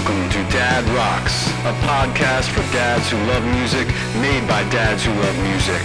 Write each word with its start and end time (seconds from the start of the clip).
Welcome 0.00 0.30
to 0.30 0.42
Dad 0.50 0.88
Rocks, 0.96 1.46
a 1.46 1.74
podcast 1.84 2.48
for 2.54 2.62
dads 2.72 3.10
who 3.10 3.18
love 3.18 3.44
music, 3.44 3.86
made 4.22 4.48
by 4.48 4.62
dads 4.70 5.04
who 5.04 5.12
love 5.12 5.38
music. 5.42 5.82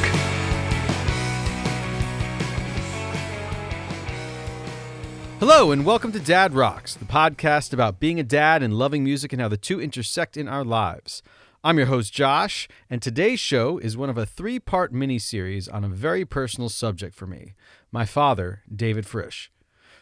Hello, 5.41 5.73
and 5.73 5.85
welcome 5.85 6.13
to 6.13 6.19
Dad 6.21 6.53
Rocks, 6.53 6.95
the 6.95 7.03
podcast 7.03 7.73
about 7.73 7.99
being 7.99 8.17
a 8.17 8.23
dad 8.23 8.63
and 8.63 8.75
loving 8.75 9.03
music 9.03 9.33
and 9.33 9.41
how 9.41 9.49
the 9.49 9.57
two 9.57 9.81
intersect 9.81 10.37
in 10.37 10.47
our 10.47 10.63
lives. 10.63 11.21
I'm 11.61 11.77
your 11.77 11.87
host, 11.87 12.13
Josh, 12.13 12.69
and 12.89 13.01
today's 13.01 13.41
show 13.41 13.79
is 13.79 13.97
one 13.97 14.09
of 14.09 14.17
a 14.17 14.25
three 14.25 14.59
part 14.59 14.93
mini 14.93 15.19
series 15.19 15.67
on 15.67 15.83
a 15.83 15.89
very 15.89 16.23
personal 16.23 16.69
subject 16.69 17.15
for 17.15 17.27
me 17.27 17.53
my 17.91 18.05
father, 18.05 18.63
David 18.73 19.05
Frisch. 19.05 19.51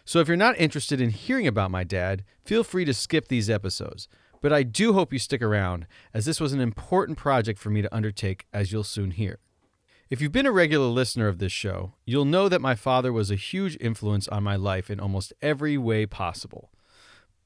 So 0.06 0.20
if 0.20 0.28
you're 0.28 0.38
not 0.38 0.60
interested 0.60 1.00
in 1.00 1.12
hearing 1.12 1.48
about 1.48 1.72
my 1.72 1.84
dad, 1.84 2.24
feel 2.44 2.64
free 2.64 2.86
to 2.86 2.94
skip 2.94 3.28
these 3.28 3.50
episodes. 3.50 4.08
But 4.42 4.52
I 4.52 4.64
do 4.64 4.94
hope 4.94 5.14
you 5.14 5.20
stick 5.20 5.42
around, 5.42 5.88
as 6.14 6.26
this 6.26 6.42
was 6.42 6.52
an 6.52 6.60
important 6.60 7.18
project 7.18 7.58
for 7.58 7.70
me 7.70 7.82
to 7.82 7.96
undertake, 7.96 8.46
as 8.52 8.72
you'll 8.72 8.84
soon 8.84 9.12
hear. 9.12 9.40
If 10.10 10.22
you've 10.22 10.34
been 10.34 10.46
a 10.46 10.52
regular 10.52 10.88
listener 10.88 11.30
of 11.30 11.40
this 11.40 11.54
show, 11.54 11.94
you'll 12.06 12.26
know 12.26 12.50
that 12.50 12.62
my 12.62 12.76
father 12.76 13.14
was 13.14 13.32
a 13.32 13.36
huge 13.36 13.78
influence 13.80 14.28
on 14.28 14.44
my 14.44 14.58
life 14.58 14.90
in 14.90 15.00
almost 15.00 15.32
every 15.42 15.78
way 15.78 16.06
possible. 16.06 16.70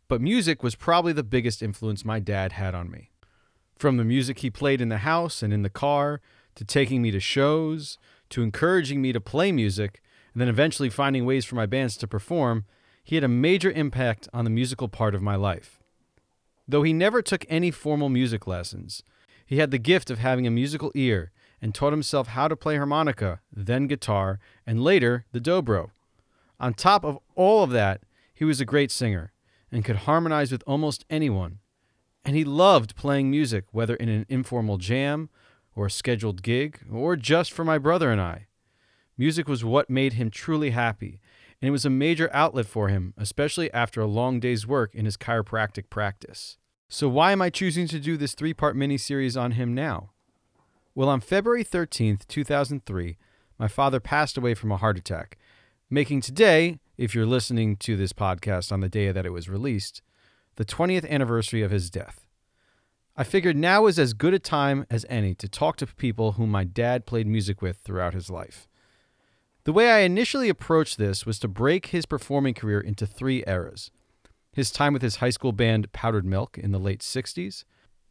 But 0.07 0.21
music 0.21 0.63
was 0.63 0.73
probably 0.73 1.13
the 1.13 1.23
biggest 1.23 1.61
influence 1.61 2.03
my 2.03 2.19
dad 2.19 2.53
had 2.53 2.73
on 2.73 2.89
me. 2.89 3.11
From 3.77 3.97
the 3.97 4.03
music 4.03 4.39
he 4.39 4.49
played 4.49 4.81
in 4.81 4.89
the 4.89 4.97
house 4.97 5.43
and 5.43 5.53
in 5.53 5.61
the 5.61 5.69
car, 5.69 6.19
to 6.55 6.65
taking 6.65 7.03
me 7.03 7.11
to 7.11 7.19
shows, 7.19 7.99
to 8.29 8.41
encouraging 8.41 9.01
me 9.01 9.13
to 9.13 9.21
play 9.21 9.51
music, 9.51 10.01
and 10.37 10.41
then 10.43 10.49
eventually 10.49 10.91
finding 10.91 11.25
ways 11.25 11.45
for 11.45 11.55
my 11.55 11.65
bands 11.65 11.97
to 11.97 12.07
perform, 12.07 12.63
he 13.03 13.15
had 13.15 13.23
a 13.23 13.27
major 13.27 13.71
impact 13.71 14.29
on 14.31 14.43
the 14.43 14.51
musical 14.51 14.87
part 14.87 15.15
of 15.15 15.21
my 15.23 15.35
life. 15.35 15.79
Though 16.67 16.83
he 16.83 16.93
never 16.93 17.23
took 17.23 17.43
any 17.49 17.71
formal 17.71 18.07
music 18.07 18.45
lessons, 18.45 19.01
he 19.47 19.57
had 19.57 19.71
the 19.71 19.79
gift 19.79 20.11
of 20.11 20.19
having 20.19 20.45
a 20.45 20.51
musical 20.51 20.91
ear 20.93 21.31
and 21.59 21.73
taught 21.73 21.91
himself 21.91 22.27
how 22.27 22.47
to 22.47 22.55
play 22.55 22.77
harmonica, 22.77 23.39
then 23.51 23.87
guitar, 23.87 24.37
and 24.63 24.83
later 24.83 25.25
the 25.31 25.41
dobro. 25.41 25.89
On 26.59 26.71
top 26.71 27.03
of 27.03 27.17
all 27.33 27.63
of 27.63 27.71
that, 27.71 28.01
he 28.31 28.45
was 28.45 28.61
a 28.61 28.65
great 28.65 28.91
singer 28.91 29.31
and 29.71 29.83
could 29.83 30.05
harmonize 30.05 30.51
with 30.51 30.63
almost 30.67 31.03
anyone. 31.09 31.57
And 32.23 32.35
he 32.35 32.43
loved 32.43 32.95
playing 32.95 33.31
music, 33.31 33.65
whether 33.71 33.95
in 33.95 34.07
an 34.07 34.27
informal 34.29 34.77
jam, 34.77 35.31
or 35.75 35.87
a 35.87 35.89
scheduled 35.89 36.43
gig, 36.43 36.81
or 36.91 37.15
just 37.15 37.51
for 37.51 37.65
my 37.65 37.79
brother 37.79 38.11
and 38.11 38.21
I. 38.21 38.46
Music 39.17 39.47
was 39.47 39.65
what 39.65 39.89
made 39.89 40.13
him 40.13 40.29
truly 40.29 40.69
happy, 40.69 41.19
and 41.61 41.67
it 41.67 41.71
was 41.71 41.85
a 41.85 41.89
major 41.89 42.29
outlet 42.33 42.67
for 42.67 42.87
him, 42.87 43.13
especially 43.17 43.71
after 43.73 43.99
a 43.99 44.05
long 44.05 44.39
day's 44.39 44.67
work 44.67 44.93
in 44.93 45.05
his 45.05 45.17
chiropractic 45.17 45.89
practice. 45.89 46.57
So, 46.87 47.09
why 47.09 47.31
am 47.31 47.41
I 47.41 47.49
choosing 47.49 47.87
to 47.87 47.99
do 47.99 48.15
this 48.15 48.35
three 48.35 48.53
part 48.53 48.75
mini 48.75 48.97
series 48.97 49.35
on 49.35 49.51
him 49.51 49.73
now? 49.73 50.11
Well, 50.93 51.09
on 51.09 51.19
February 51.19 51.63
13th, 51.63 52.27
2003, 52.27 53.17
my 53.59 53.67
father 53.67 53.99
passed 53.99 54.37
away 54.37 54.53
from 54.53 54.71
a 54.71 54.77
heart 54.77 54.97
attack, 54.97 55.37
making 55.89 56.21
today, 56.21 56.79
if 56.97 57.13
you're 57.13 57.25
listening 57.25 57.75
to 57.77 57.97
this 57.97 58.13
podcast 58.13 58.71
on 58.71 58.81
the 58.81 58.89
day 58.89 59.11
that 59.11 59.25
it 59.25 59.33
was 59.33 59.49
released, 59.49 60.01
the 60.55 60.65
20th 60.65 61.09
anniversary 61.09 61.61
of 61.61 61.71
his 61.71 61.89
death. 61.89 62.27
I 63.15 63.23
figured 63.23 63.57
now 63.57 63.83
was 63.83 63.97
as 63.97 64.13
good 64.13 64.35
a 64.35 64.39
time 64.39 64.85
as 64.91 65.05
any 65.09 65.33
to 65.35 65.47
talk 65.47 65.77
to 65.77 65.87
people 65.87 66.33
whom 66.33 66.51
my 66.51 66.63
dad 66.63 67.07
played 67.07 67.25
music 67.25 67.63
with 67.63 67.77
throughout 67.77 68.13
his 68.13 68.29
life. 68.29 68.67
The 69.67 69.73
way 69.73 69.91
I 69.91 69.99
initially 69.99 70.47
approached 70.47 70.97
this 70.97 71.25
was 71.25 71.39
to 71.39 71.49
break 71.49 71.87
his 71.87 72.05
performing 72.05 72.53
career 72.53 72.79
into 72.79 73.05
three 73.05 73.43
eras. 73.45 73.91
His 74.53 74.71
time 74.71 74.93
with 74.93 75.01
his 75.01 75.17
high 75.17 75.29
school 75.29 75.51
band 75.51 75.91
Powdered 75.91 76.25
Milk 76.25 76.57
in 76.57 76.71
the 76.71 76.79
late 76.79 77.01
60s, 77.01 77.65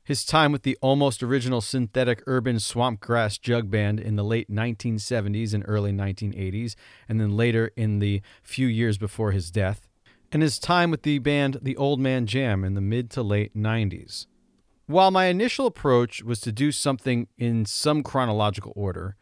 his 0.04 0.26
time 0.26 0.52
with 0.52 0.64
the 0.64 0.76
almost 0.82 1.22
original 1.22 1.62
synthetic 1.62 2.22
urban 2.26 2.60
swamp 2.60 3.00
grass 3.00 3.38
jug 3.38 3.70
band 3.70 3.98
in 3.98 4.16
the 4.16 4.22
late 4.22 4.50
1970s 4.50 5.54
and 5.54 5.64
early 5.66 5.92
1980s, 5.92 6.74
and 7.08 7.18
then 7.18 7.38
later 7.38 7.72
in 7.74 8.00
the 8.00 8.20
few 8.42 8.66
years 8.66 8.98
before 8.98 9.32
his 9.32 9.50
death, 9.50 9.88
and 10.30 10.42
his 10.42 10.58
time 10.58 10.90
with 10.90 11.04
the 11.04 11.20
band 11.20 11.60
The 11.62 11.78
Old 11.78 12.00
Man 12.00 12.26
Jam 12.26 12.64
in 12.64 12.74
the 12.74 12.82
mid 12.82 13.08
to 13.12 13.22
late 13.22 13.56
90s. 13.56 14.26
While 14.88 15.10
my 15.10 15.24
initial 15.24 15.66
approach 15.66 16.22
was 16.22 16.38
to 16.40 16.52
do 16.52 16.70
something 16.70 17.28
in 17.38 17.64
some 17.64 18.02
chronological 18.02 18.74
order, 18.76 19.16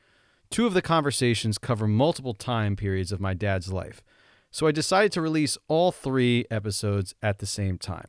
two 0.55 0.67
of 0.69 0.73
the 0.73 0.81
conversations 0.81 1.59
cover 1.59 1.89
multiple 1.89 2.33
time 2.33 2.77
periods 2.77 3.11
of 3.11 3.21
my 3.21 3.35
dad's 3.35 3.73
life, 3.73 4.05
so 4.53 4.69
I 4.69 4.71
decided 4.71 5.11
to 5.11 5.21
release 5.21 5.59
all 5.67 5.91
three 5.91 6.47
episodes 6.49 7.13
at 7.21 7.39
the 7.39 7.47
same 7.47 7.77
time 7.77 8.07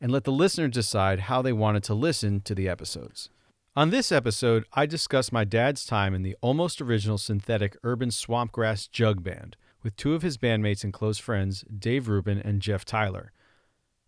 and 0.00 0.10
let 0.10 0.24
the 0.24 0.32
listener 0.32 0.66
decide 0.66 1.20
how 1.20 1.42
they 1.42 1.52
wanted 1.52 1.84
to 1.84 1.94
listen 1.94 2.40
to 2.40 2.56
the 2.56 2.68
episodes. 2.68 3.30
On 3.76 3.90
this 3.90 4.10
episode, 4.10 4.64
I 4.72 4.86
discuss 4.86 5.30
my 5.30 5.44
dad's 5.44 5.86
time 5.86 6.12
in 6.12 6.24
the 6.24 6.34
almost 6.40 6.82
original 6.82 7.18
synthetic 7.18 7.76
urban 7.84 8.08
swampgrass 8.08 8.90
jug 8.90 9.22
band 9.22 9.56
with 9.84 9.94
two 9.94 10.14
of 10.14 10.22
his 10.22 10.36
bandmates 10.36 10.82
and 10.82 10.92
close 10.92 11.18
friends, 11.18 11.64
Dave 11.78 12.08
Rubin 12.08 12.40
and 12.40 12.60
Jeff 12.60 12.84
Tyler. 12.84 13.30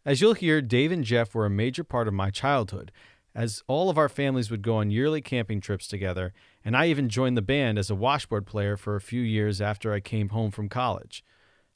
As 0.04 0.20
you'll 0.20 0.34
hear, 0.34 0.60
Dave 0.60 0.90
and 0.90 1.04
Jeff 1.04 1.32
were 1.32 1.46
a 1.46 1.50
major 1.50 1.84
part 1.84 2.08
of 2.08 2.14
my 2.14 2.30
childhood, 2.30 2.90
as 3.38 3.62
all 3.68 3.88
of 3.88 3.96
our 3.96 4.08
families 4.08 4.50
would 4.50 4.62
go 4.62 4.78
on 4.78 4.90
yearly 4.90 5.20
camping 5.20 5.60
trips 5.60 5.86
together, 5.86 6.32
and 6.68 6.76
I 6.76 6.88
even 6.88 7.08
joined 7.08 7.34
the 7.34 7.40
band 7.40 7.78
as 7.78 7.88
a 7.88 7.94
washboard 7.94 8.44
player 8.44 8.76
for 8.76 8.94
a 8.94 9.00
few 9.00 9.22
years 9.22 9.58
after 9.58 9.90
I 9.90 10.00
came 10.00 10.28
home 10.28 10.50
from 10.50 10.68
college. 10.68 11.24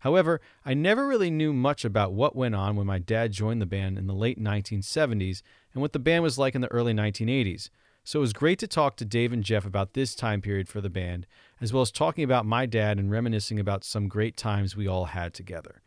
However, 0.00 0.38
I 0.66 0.74
never 0.74 1.06
really 1.06 1.30
knew 1.30 1.54
much 1.54 1.86
about 1.86 2.12
what 2.12 2.36
went 2.36 2.54
on 2.54 2.76
when 2.76 2.86
my 2.86 2.98
dad 2.98 3.32
joined 3.32 3.62
the 3.62 3.66
band 3.66 3.96
in 3.96 4.06
the 4.06 4.12
late 4.12 4.38
1970s 4.38 5.40
and 5.72 5.80
what 5.80 5.94
the 5.94 5.98
band 5.98 6.22
was 6.22 6.38
like 6.38 6.54
in 6.54 6.60
the 6.60 6.70
early 6.70 6.92
1980s. 6.92 7.70
So 8.04 8.18
it 8.18 8.20
was 8.20 8.34
great 8.34 8.58
to 8.58 8.66
talk 8.66 8.96
to 8.96 9.06
Dave 9.06 9.32
and 9.32 9.42
Jeff 9.42 9.64
about 9.64 9.94
this 9.94 10.14
time 10.14 10.42
period 10.42 10.68
for 10.68 10.82
the 10.82 10.90
band, 10.90 11.26
as 11.58 11.72
well 11.72 11.80
as 11.80 11.90
talking 11.90 12.22
about 12.22 12.44
my 12.44 12.66
dad 12.66 12.98
and 12.98 13.10
reminiscing 13.10 13.58
about 13.58 13.84
some 13.84 14.08
great 14.08 14.36
times 14.36 14.76
we 14.76 14.86
all 14.86 15.06
had 15.06 15.32
together. 15.32 15.80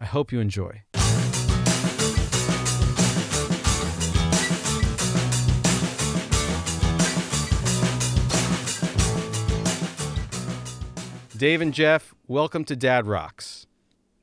I 0.00 0.04
hope 0.04 0.32
you 0.32 0.40
enjoy. 0.40 0.82
Dave 11.38 11.60
and 11.60 11.72
Jeff, 11.72 12.14
welcome 12.26 12.64
to 12.64 12.74
Dad 12.74 13.06
Rocks. 13.06 13.66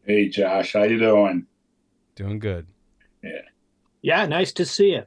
Hey 0.06 0.28
Josh, 0.28 0.74
how 0.74 0.84
you 0.84 1.00
doing? 1.00 1.46
Doing 2.16 2.40
good. 2.40 2.68
Yeah. 3.24 3.30
Yeah, 4.02 4.26
nice 4.26 4.52
to 4.54 4.66
see 4.66 4.92
you. 4.92 5.04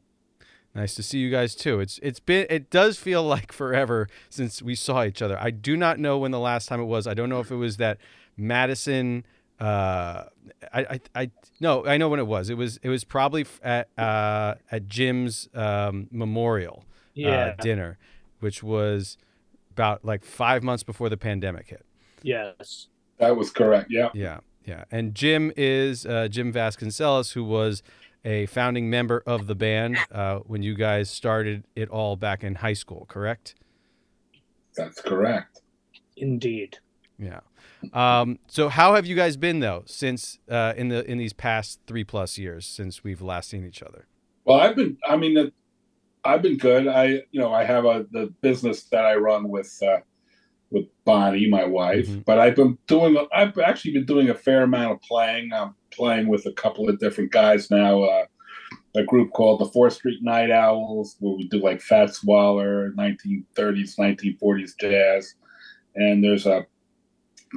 Nice 0.74 0.94
to 0.94 1.02
see 1.02 1.18
you 1.18 1.30
guys 1.30 1.54
too. 1.54 1.80
It's 1.80 1.98
it's 2.02 2.18
been 2.18 2.46
it 2.48 2.70
does 2.70 2.98
feel 2.98 3.22
like 3.36 3.52
forever 3.52 4.08
since 4.30 4.62
we 4.62 4.74
saw 4.74 5.04
each 5.04 5.20
other. 5.20 5.38
I 5.38 5.50
do 5.50 5.76
not 5.76 5.98
know 5.98 6.16
when 6.18 6.30
the 6.30 6.40
last 6.40 6.66
time 6.68 6.80
it 6.80 6.84
was. 6.86 7.06
I 7.06 7.12
don't 7.12 7.28
know 7.28 7.40
if 7.40 7.50
it 7.50 7.56
was 7.56 7.76
that 7.76 7.98
Madison 8.38 9.26
uh 9.60 10.24
I 10.72 10.80
I, 10.80 11.00
I 11.14 11.30
no, 11.60 11.84
I 11.86 11.98
know 11.98 12.08
when 12.08 12.20
it 12.20 12.26
was. 12.26 12.48
It 12.48 12.56
was 12.56 12.78
it 12.82 12.88
was 12.88 13.04
probably 13.04 13.44
at 13.62 13.90
uh 13.98 14.54
at 14.72 14.86
Jim's 14.88 15.50
um 15.54 16.08
memorial 16.10 16.84
Yeah. 17.12 17.54
uh, 17.58 17.62
dinner, 17.62 17.98
which 18.40 18.62
was 18.62 19.18
about 19.72 20.04
like 20.06 20.24
5 20.24 20.62
months 20.64 20.82
before 20.82 21.08
the 21.10 21.16
pandemic 21.18 21.68
hit. 21.68 21.84
Yes. 22.22 22.88
That 23.18 23.36
was 23.36 23.50
correct. 23.50 23.88
Yeah. 23.90 24.10
Yeah, 24.14 24.38
yeah. 24.64 24.84
And 24.90 25.14
Jim 25.14 25.52
is 25.56 26.06
uh, 26.06 26.28
Jim 26.28 26.52
Vasconcelos, 26.52 27.32
who 27.32 27.44
was 27.44 27.82
a 28.24 28.46
founding 28.46 28.90
member 28.90 29.22
of 29.26 29.46
the 29.46 29.54
band 29.54 29.96
uh, 30.12 30.38
when 30.40 30.62
you 30.62 30.74
guys 30.74 31.10
started 31.10 31.64
it 31.74 31.88
all 31.88 32.16
back 32.16 32.44
in 32.44 32.56
high 32.56 32.72
school, 32.72 33.06
correct? 33.08 33.54
That's 34.76 35.00
correct. 35.00 35.62
Indeed. 36.16 36.78
Yeah. 37.18 37.40
Um, 37.92 38.38
so 38.48 38.68
how 38.68 38.94
have 38.94 39.06
you 39.06 39.16
guys 39.16 39.36
been 39.36 39.60
though 39.60 39.82
since 39.86 40.38
uh, 40.48 40.74
in 40.76 40.88
the 40.88 41.08
in 41.10 41.18
these 41.18 41.32
past 41.32 41.80
three 41.86 42.04
plus 42.04 42.38
years 42.38 42.66
since 42.66 43.04
we've 43.04 43.22
last 43.22 43.50
seen 43.50 43.64
each 43.64 43.82
other? 43.82 44.06
Well, 44.44 44.60
I've 44.60 44.76
been. 44.76 44.96
I 45.06 45.16
mean, 45.16 45.36
uh, 45.36 45.46
I've 46.24 46.42
been 46.42 46.56
good. 46.56 46.88
I, 46.88 47.22
you 47.30 47.40
know, 47.40 47.52
I 47.52 47.64
have 47.64 47.84
a 47.84 48.06
the 48.10 48.32
business 48.40 48.84
that 48.84 49.04
I 49.04 49.14
run 49.14 49.48
with 49.48 49.78
uh, 49.82 49.98
with 50.70 50.84
Bonnie, 51.04 51.48
my 51.48 51.64
wife. 51.64 52.08
Mhm. 52.08 52.24
But 52.24 52.38
I've 52.38 52.56
been 52.56 52.78
doing. 52.86 53.16
I've 53.32 53.58
actually 53.58 53.92
been 53.92 54.06
doing 54.06 54.28
a 54.28 54.34
fair 54.34 54.62
amount 54.62 54.92
of 54.92 55.00
playing. 55.02 55.52
I'm 55.52 55.74
playing 55.90 56.28
with 56.28 56.46
a 56.46 56.52
couple 56.52 56.88
of 56.88 56.98
different 56.98 57.32
guys 57.32 57.70
now. 57.70 58.02
Uh, 58.02 58.26
a 58.94 59.04
group 59.04 59.30
called 59.32 59.60
the 59.60 59.66
Fourth 59.66 59.94
Street 59.94 60.22
Night 60.22 60.50
Owls, 60.50 61.16
where 61.20 61.36
we 61.36 61.48
do 61.48 61.58
like 61.58 61.80
Fats 61.80 62.24
Waller, 62.24 62.92
1930s, 62.96 63.96
1940s 63.98 64.74
jazz, 64.78 65.34
and 65.94 66.22
there's 66.22 66.46
a 66.46 66.66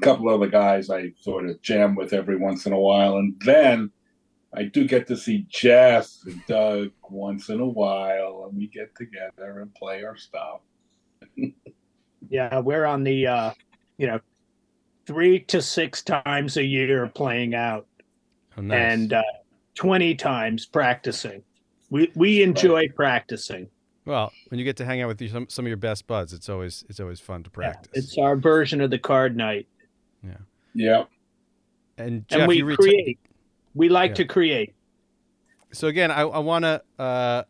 couple 0.02 0.30
other 0.30 0.48
guys 0.48 0.90
I 0.90 1.12
sort 1.20 1.50
of 1.50 1.62
jam 1.62 1.96
with 1.96 2.14
every 2.14 2.38
once 2.38 2.66
in 2.66 2.74
a 2.74 2.80
while, 2.80 3.18
and 3.18 3.36
then 3.44 3.92
I 4.54 4.64
do 4.64 4.86
get 4.86 5.08
to 5.08 5.18
see 5.18 5.46
Jeff 5.50 6.10
and 6.26 6.42
Doug 6.46 6.92
once 7.10 7.50
in 7.50 7.60
a 7.60 7.68
while, 7.68 8.46
and 8.48 8.58
we 8.58 8.68
get 8.68 8.96
together 8.96 9.62
and 9.62 9.74
play 9.76 10.04
our 10.04 10.18
stuff. 10.18 10.62
Yeah, 12.32 12.60
we're 12.60 12.86
on 12.86 13.04
the 13.04 13.28
uh, 13.28 13.52
you 13.98 14.08
know, 14.08 14.20
three 15.06 15.42
to 15.42 15.62
six 15.62 16.02
times 16.02 16.56
a 16.58 16.64
year 16.64 17.06
playing 17.14 17.54
out 17.54 17.86
Oh, 18.58 18.62
nice. 18.62 18.78
and 18.94 19.14
uh, 19.14 19.22
twenty 19.76 20.16
times 20.16 20.66
practicing. 20.66 21.44
We 21.90 22.10
we 22.16 22.42
enjoy 22.42 22.88
practicing. 22.96 23.68
Well, 24.06 24.32
when 24.48 24.58
you 24.60 24.66
get 24.66 24.78
to 24.78 24.86
hang 24.86 25.02
out 25.02 25.10
with 25.10 25.22
your, 25.22 25.30
some 25.30 25.48
some 25.50 25.66
of 25.66 25.68
your 25.68 25.78
best 25.78 26.08
buds, 26.08 26.32
it's 26.34 26.48
always 26.50 26.86
it's 26.90 27.00
always 27.02 27.20
fun 27.20 27.44
to 27.44 27.50
practice. 27.50 27.92
It's 27.94 28.18
our 28.18 28.36
version 28.38 28.80
of 28.82 28.90
the 28.90 28.98
card 28.98 29.36
night. 29.36 29.68
Yeah. 30.74 31.04
and 31.98 32.26
Jeff, 32.30 32.40
and 32.40 32.48
we 32.48 32.58
you 32.60 32.66
reti- 32.66 32.76
create. 32.78 33.20
We 33.76 33.90
like 33.90 34.12
Yeah. 34.12 34.16
to 34.16 34.26
create. 34.26 34.74
so 35.74 35.90
again, 35.90 36.12
I, 36.12 36.22
I 36.22 36.40
want 36.40 36.64
to, 36.64 36.82
uh, 36.98 37.44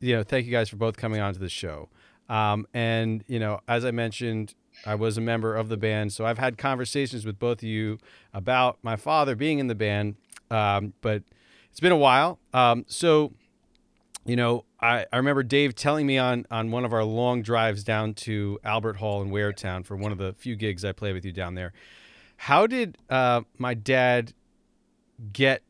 you 0.00 0.14
know, 0.14 0.22
thank 0.22 0.44
you 0.44 0.52
guys 0.52 0.68
for 0.68 0.76
both 0.76 0.98
coming 0.98 1.20
on 1.22 1.32
to 1.32 1.40
the 1.40 1.48
show. 1.48 1.88
Um, 2.28 2.66
and 2.74 3.24
you 3.26 3.38
know, 3.38 3.60
as 3.66 3.84
I 3.84 3.90
mentioned, 3.90 4.54
I 4.86 4.94
was 4.94 5.16
a 5.16 5.20
member 5.20 5.56
of 5.56 5.68
the 5.68 5.76
band, 5.76 6.12
so 6.12 6.24
I've 6.24 6.38
had 6.38 6.58
conversations 6.58 7.24
with 7.24 7.38
both 7.38 7.58
of 7.58 7.68
you 7.68 7.98
about 8.32 8.78
my 8.82 8.96
father 8.96 9.34
being 9.34 9.58
in 9.58 9.66
the 9.66 9.74
band. 9.74 10.16
Um, 10.50 10.94
but 11.00 11.22
it's 11.70 11.80
been 11.80 11.92
a 11.92 11.96
while. 11.96 12.38
Um, 12.54 12.84
so, 12.88 13.32
you 14.24 14.36
know, 14.36 14.64
I, 14.80 15.06
I 15.12 15.16
remember 15.16 15.42
Dave 15.42 15.74
telling 15.74 16.06
me 16.06 16.18
on 16.18 16.46
on 16.50 16.70
one 16.70 16.84
of 16.84 16.92
our 16.92 17.04
long 17.04 17.42
drives 17.42 17.82
down 17.84 18.14
to 18.14 18.58
Albert 18.64 18.96
Hall 18.96 19.22
in 19.22 19.30
Waretown 19.30 19.84
for 19.84 19.96
one 19.96 20.12
of 20.12 20.18
the 20.18 20.34
few 20.38 20.56
gigs 20.56 20.84
I 20.84 20.92
played 20.92 21.14
with 21.14 21.24
you 21.24 21.32
down 21.32 21.54
there. 21.54 21.72
How 22.36 22.66
did 22.66 22.98
uh, 23.10 23.42
my 23.58 23.74
dad 23.74 24.32
get 25.32 25.62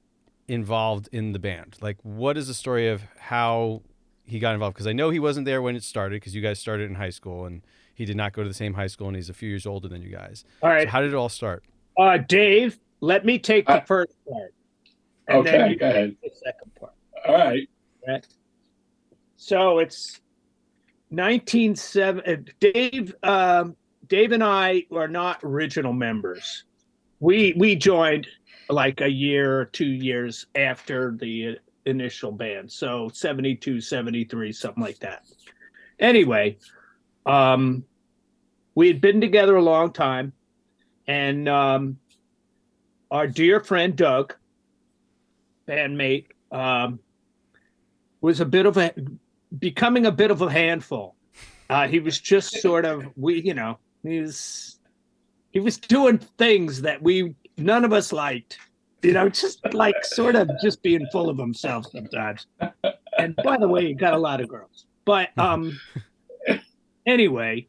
involved 0.46 1.08
in 1.12 1.32
the 1.32 1.38
band? 1.38 1.76
Like, 1.80 1.96
what 2.02 2.36
is 2.36 2.46
the 2.46 2.54
story 2.54 2.88
of 2.88 3.02
how 3.18 3.82
he 4.28 4.38
got 4.38 4.54
involved? 4.54 4.74
Because 4.74 4.86
I 4.86 4.92
know 4.92 5.10
he 5.10 5.18
wasn't 5.18 5.46
there 5.46 5.60
when 5.62 5.74
it 5.74 5.82
started, 5.82 6.16
because 6.16 6.34
you 6.34 6.42
guys 6.42 6.58
started 6.58 6.88
in 6.90 6.94
high 6.96 7.10
school, 7.10 7.46
and 7.46 7.62
he 7.94 8.04
did 8.04 8.16
not 8.16 8.32
go 8.32 8.42
to 8.42 8.48
the 8.48 8.54
same 8.54 8.74
high 8.74 8.86
school, 8.86 9.08
and 9.08 9.16
he's 9.16 9.28
a 9.30 9.34
few 9.34 9.48
years 9.48 9.66
older 9.66 9.88
than 9.88 10.02
you 10.02 10.10
guys. 10.10 10.44
All 10.62 10.68
right. 10.70 10.82
So 10.84 10.88
how 10.90 11.00
did 11.00 11.12
it 11.12 11.16
all 11.16 11.28
start? 11.28 11.64
uh, 11.98 12.18
Dave, 12.18 12.78
let 13.00 13.24
me 13.24 13.38
take 13.38 13.66
the 13.66 13.74
Uh, 13.74 13.80
first 13.84 14.12
part. 14.28 14.54
and 15.26 15.38
Okay, 15.38 15.70
you 15.70 15.76
go 15.76 15.88
ahead. 15.88 16.16
The 16.22 16.30
second 16.34 16.74
part. 16.78 16.92
All 17.26 17.34
right. 17.34 17.68
So 19.36 19.78
it's 19.78 20.20
197. 21.10 22.46
Dave, 22.60 23.14
um, 23.22 23.76
Dave 24.08 24.32
and 24.32 24.42
I 24.44 24.84
are 24.92 25.08
not 25.08 25.40
original 25.42 25.92
members. 25.92 26.64
We 27.20 27.54
we 27.56 27.74
joined 27.76 28.26
like 28.68 29.00
a 29.00 29.08
year 29.10 29.60
or 29.60 29.64
two 29.64 29.86
years 29.86 30.46
after 30.54 31.16
the 31.18 31.58
initial 31.88 32.32
band. 32.32 32.70
So 32.70 33.10
72, 33.12 33.80
73, 33.80 34.52
something 34.52 34.82
like 34.82 34.98
that. 35.00 35.24
Anyway, 35.98 36.58
um, 37.26 37.84
we 38.74 38.86
had 38.86 39.00
been 39.00 39.20
together 39.20 39.56
a 39.56 39.62
long 39.62 39.92
time, 39.92 40.32
and 41.06 41.48
um, 41.48 41.98
our 43.10 43.26
dear 43.26 43.60
friend 43.60 43.96
Doug, 43.96 44.34
bandmate, 45.66 46.26
um, 46.52 47.00
was 48.20 48.40
a 48.40 48.44
bit 48.44 48.66
of 48.66 48.76
a 48.76 48.92
becoming 49.58 50.06
a 50.06 50.12
bit 50.12 50.30
of 50.30 50.42
a 50.42 50.50
handful. 50.50 51.14
Uh, 51.70 51.86
he 51.88 52.00
was 52.00 52.20
just 52.20 52.60
sort 52.60 52.84
of 52.84 53.06
we, 53.16 53.40
you 53.40 53.54
know, 53.54 53.78
he 54.02 54.20
was 54.20 54.78
he 55.50 55.60
was 55.60 55.76
doing 55.76 56.18
things 56.18 56.82
that 56.82 57.02
we 57.02 57.34
none 57.56 57.84
of 57.84 57.92
us 57.92 58.12
liked. 58.12 58.58
You 59.02 59.12
know, 59.12 59.28
just 59.28 59.60
like 59.74 60.04
sort 60.04 60.34
of 60.34 60.50
just 60.62 60.82
being 60.82 61.06
full 61.12 61.30
of 61.30 61.38
himself 61.38 61.86
sometimes. 61.90 62.46
And 63.18 63.36
by 63.44 63.56
the 63.56 63.68
way, 63.68 63.86
he 63.86 63.94
got 63.94 64.14
a 64.14 64.18
lot 64.18 64.40
of 64.40 64.48
girls. 64.48 64.86
But 65.04 65.30
um 65.38 65.78
anyway, 67.06 67.68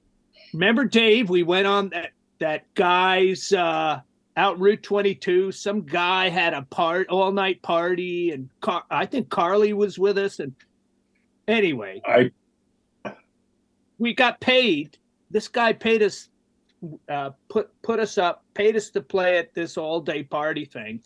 remember 0.53 0.85
Dave? 0.85 1.29
We 1.29 1.43
went 1.43 1.67
on 1.67 1.89
that 1.89 2.11
that 2.39 2.73
guy's 2.73 3.53
uh 3.53 4.01
out 4.37 4.59
Route 4.59 4.81
22. 4.81 5.51
Some 5.51 5.81
guy 5.81 6.29
had 6.29 6.53
a 6.53 6.61
part 6.63 7.09
all 7.09 7.31
night 7.31 7.61
party, 7.61 8.31
and 8.31 8.49
Car- 8.61 8.85
I 8.89 9.05
think 9.05 9.29
Carly 9.29 9.73
was 9.73 9.99
with 9.99 10.17
us. 10.17 10.39
And 10.39 10.55
anyway, 11.47 12.01
I 12.05 12.31
we 13.99 14.13
got 14.13 14.39
paid. 14.39 14.97
This 15.29 15.47
guy 15.47 15.73
paid 15.73 16.01
us, 16.01 16.29
uh, 17.09 17.31
put 17.49 17.69
put 17.83 17.99
us 17.99 18.17
up, 18.17 18.43
paid 18.55 18.75
us 18.75 18.89
to 18.91 19.01
play 19.01 19.37
at 19.37 19.53
this 19.53 19.77
all 19.77 19.99
day 19.99 20.23
party 20.23 20.65
thing, 20.65 21.03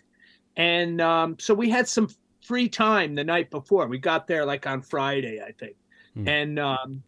and 0.58 1.02
um, 1.02 1.38
so 1.40 1.54
we 1.54 1.70
had 1.70 1.88
some 1.88 2.10
free 2.42 2.68
time 2.70 3.16
the 3.16 3.24
night 3.24 3.50
before. 3.50 3.88
We 3.88 3.98
got 3.98 4.28
there 4.28 4.46
like 4.46 4.68
on 4.68 4.82
Friday, 4.82 5.42
I 5.42 5.52
think, 5.54 5.76
Hmm. 6.14 6.28
and 6.28 6.60
um, 6.60 7.04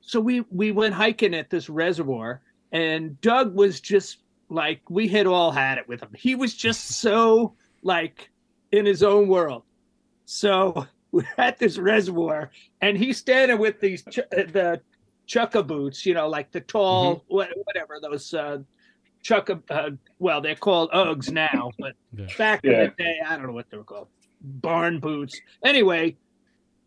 so 0.00 0.20
we 0.20 0.40
we 0.50 0.70
went 0.72 0.94
hiking 0.94 1.34
at 1.34 1.48
this 1.50 1.68
reservoir, 1.70 2.42
and 2.72 3.20
Doug 3.20 3.54
was 3.54 3.80
just 3.80 4.18
like 4.50 4.82
we 4.90 5.08
had 5.08 5.26
all 5.26 5.50
had 5.50 5.78
it 5.78 5.88
with 5.88 6.02
him. 6.02 6.10
He 6.14 6.34
was 6.34 6.54
just 6.54 6.86
so 7.00 7.54
like 7.82 8.30
in 8.72 8.84
his 8.86 9.02
own 9.02 9.28
world. 9.28 9.62
So 10.26 10.86
we're 11.12 11.26
at 11.38 11.58
this 11.58 11.78
reservoir, 11.78 12.50
and 12.80 12.96
he's 12.98 13.16
standing 13.18 13.58
with 13.58 13.80
these 13.80 14.02
ch- 14.10 14.28
the 14.30 14.80
chukka 15.26 15.66
boots, 15.66 16.04
you 16.04 16.12
know, 16.12 16.28
like 16.28 16.50
the 16.52 16.60
tall 16.60 17.24
wha- 17.28 17.46
whatever 17.64 17.98
those 18.02 18.34
uh, 18.34 18.58
chukka. 19.24 19.62
Uh, 19.70 19.90
well, 20.18 20.40
they're 20.40 20.54
called 20.54 20.90
Uggs 20.92 21.30
now, 21.32 21.70
but 21.78 21.94
Yeah. 22.16 22.26
back 22.38 22.64
in 22.64 22.72
the 22.72 22.92
day, 22.96 23.20
I 23.26 23.36
don't 23.36 23.46
know 23.46 23.52
what 23.52 23.70
they 23.70 23.76
were 23.76 23.84
called, 23.84 24.08
barn 24.40 25.00
boots. 25.00 25.40
Anyway, 25.64 26.16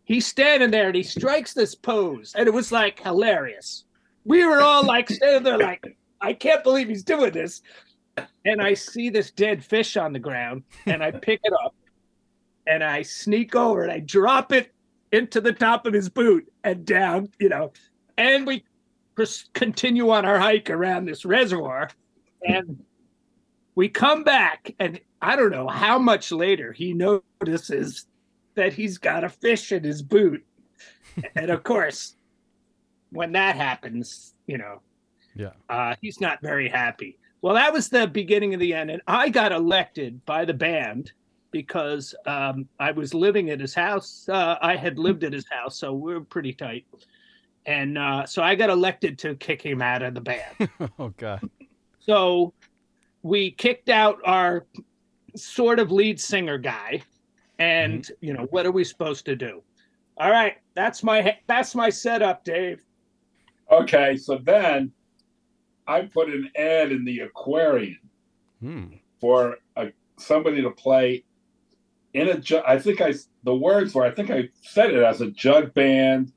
he's 0.04 0.26
standing 0.26 0.70
there 0.70 0.86
and 0.86 0.96
he 0.96 1.02
strikes 1.02 1.52
this 1.52 1.74
pose, 1.74 2.34
and 2.36 2.46
it 2.46 2.52
was 2.52 2.72
like 2.72 3.00
hilarious. 3.02 3.84
We 4.24 4.44
were 4.44 4.60
all 4.62 4.84
like 4.84 5.10
standing 5.10 5.42
there, 5.42 5.58
like, 5.58 5.84
I 6.20 6.32
can't 6.32 6.62
believe 6.62 6.88
he's 6.88 7.04
doing 7.04 7.32
this. 7.32 7.62
And 8.44 8.60
I 8.60 8.74
see 8.74 9.10
this 9.10 9.30
dead 9.30 9.64
fish 9.64 9.96
on 9.96 10.12
the 10.12 10.18
ground, 10.18 10.64
and 10.86 11.02
I 11.04 11.12
pick 11.12 11.40
it 11.44 11.52
up, 11.64 11.74
and 12.66 12.82
I 12.82 13.02
sneak 13.02 13.54
over 13.54 13.82
and 13.82 13.92
I 13.92 14.00
drop 14.00 14.52
it 14.52 14.72
into 15.12 15.40
the 15.40 15.52
top 15.52 15.86
of 15.86 15.94
his 15.94 16.08
boot 16.08 16.50
and 16.64 16.84
down, 16.84 17.28
you 17.38 17.48
know, 17.48 17.72
and 18.18 18.46
we 18.46 18.64
pers- 19.14 19.48
continue 19.54 20.10
on 20.10 20.24
our 20.26 20.38
hike 20.38 20.68
around 20.68 21.06
this 21.06 21.24
reservoir, 21.24 21.88
and 22.46 22.82
we 23.74 23.88
come 23.88 24.24
back, 24.24 24.74
and 24.78 25.00
I 25.22 25.36
don't 25.36 25.50
know 25.50 25.68
how 25.68 25.98
much 25.98 26.32
later 26.32 26.72
he 26.72 26.94
notices 26.94 28.06
that 28.54 28.72
he's 28.72 28.98
got 28.98 29.24
a 29.24 29.28
fish 29.28 29.72
in 29.72 29.84
his 29.84 30.02
boot, 30.02 30.44
and 31.36 31.50
of 31.50 31.62
course, 31.62 32.16
when 33.10 33.32
that 33.32 33.56
happens, 33.56 34.34
you 34.46 34.58
know, 34.58 34.82
Yeah. 35.34 35.52
uh, 35.68 35.94
he's 36.00 36.20
not 36.20 36.40
very 36.42 36.68
happy. 36.68 37.18
Well, 37.40 37.54
that 37.54 37.72
was 37.72 37.88
the 37.88 38.06
beginning 38.06 38.52
of 38.54 38.60
the 38.60 38.74
end, 38.74 38.90
and 38.90 39.00
I 39.06 39.28
got 39.28 39.52
elected 39.52 40.24
by 40.26 40.44
the 40.44 40.54
band 40.54 41.12
because 41.50 42.14
um, 42.26 42.68
I 42.78 42.90
was 42.90 43.14
living 43.14 43.48
at 43.50 43.60
his 43.60 43.74
house. 43.74 44.28
Uh, 44.28 44.56
I 44.60 44.76
had 44.76 44.98
lived 44.98 45.24
at 45.24 45.32
his 45.32 45.46
house, 45.48 45.78
so 45.78 45.92
we 45.94 46.12
are 46.14 46.20
pretty 46.20 46.52
tight. 46.52 46.84
And 47.64 47.96
uh, 47.96 48.26
so 48.26 48.42
I 48.42 48.54
got 48.54 48.70
elected 48.70 49.18
to 49.20 49.34
kick 49.36 49.62
him 49.62 49.80
out 49.80 50.02
of 50.02 50.14
the 50.14 50.20
band. 50.20 50.68
oh 50.98 51.10
God. 51.16 51.48
So 52.08 52.54
we 53.22 53.50
kicked 53.50 53.90
out 53.90 54.18
our 54.24 54.66
sort 55.36 55.78
of 55.78 55.92
lead 55.92 56.18
singer 56.18 56.56
guy, 56.56 57.02
and 57.58 58.10
you 58.22 58.32
know 58.32 58.46
what 58.50 58.64
are 58.64 58.72
we 58.72 58.82
supposed 58.84 59.26
to 59.26 59.36
do? 59.36 59.62
All 60.16 60.30
right, 60.30 60.54
that's 60.74 61.02
my 61.02 61.36
that's 61.46 61.74
my 61.74 61.90
setup, 61.90 62.44
Dave. 62.44 62.82
okay. 63.70 64.16
So 64.16 64.38
then 64.42 64.90
I 65.86 66.02
put 66.02 66.28
an 66.30 66.50
ad 66.56 66.92
in 66.92 67.04
the 67.04 67.20
Aquarian 67.20 67.98
Hmm. 68.60 68.86
for 69.20 69.58
a, 69.76 69.92
somebody 70.18 70.62
to 70.62 70.70
play 70.70 71.24
in 72.14 72.28
a 72.28 72.38
jug. 72.40 72.64
I 72.66 72.78
think 72.78 73.00
I 73.02 73.12
the 73.44 73.54
words 73.54 73.94
were 73.94 74.04
I 74.04 74.10
think 74.10 74.30
I 74.30 74.48
said 74.62 74.90
it 74.94 75.02
as 75.02 75.20
a 75.20 75.30
jug 75.30 75.74
band, 75.74 76.32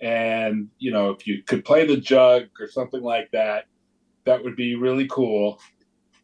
and 0.00 0.68
you 0.78 0.90
know 0.90 1.10
if 1.10 1.26
you 1.26 1.42
could 1.42 1.66
play 1.66 1.86
the 1.86 1.98
jug 1.98 2.44
or 2.58 2.66
something 2.66 3.02
like 3.02 3.30
that, 3.32 3.66
that 4.26 4.44
would 4.44 4.56
be 4.56 4.74
really 4.74 5.06
cool. 5.08 5.60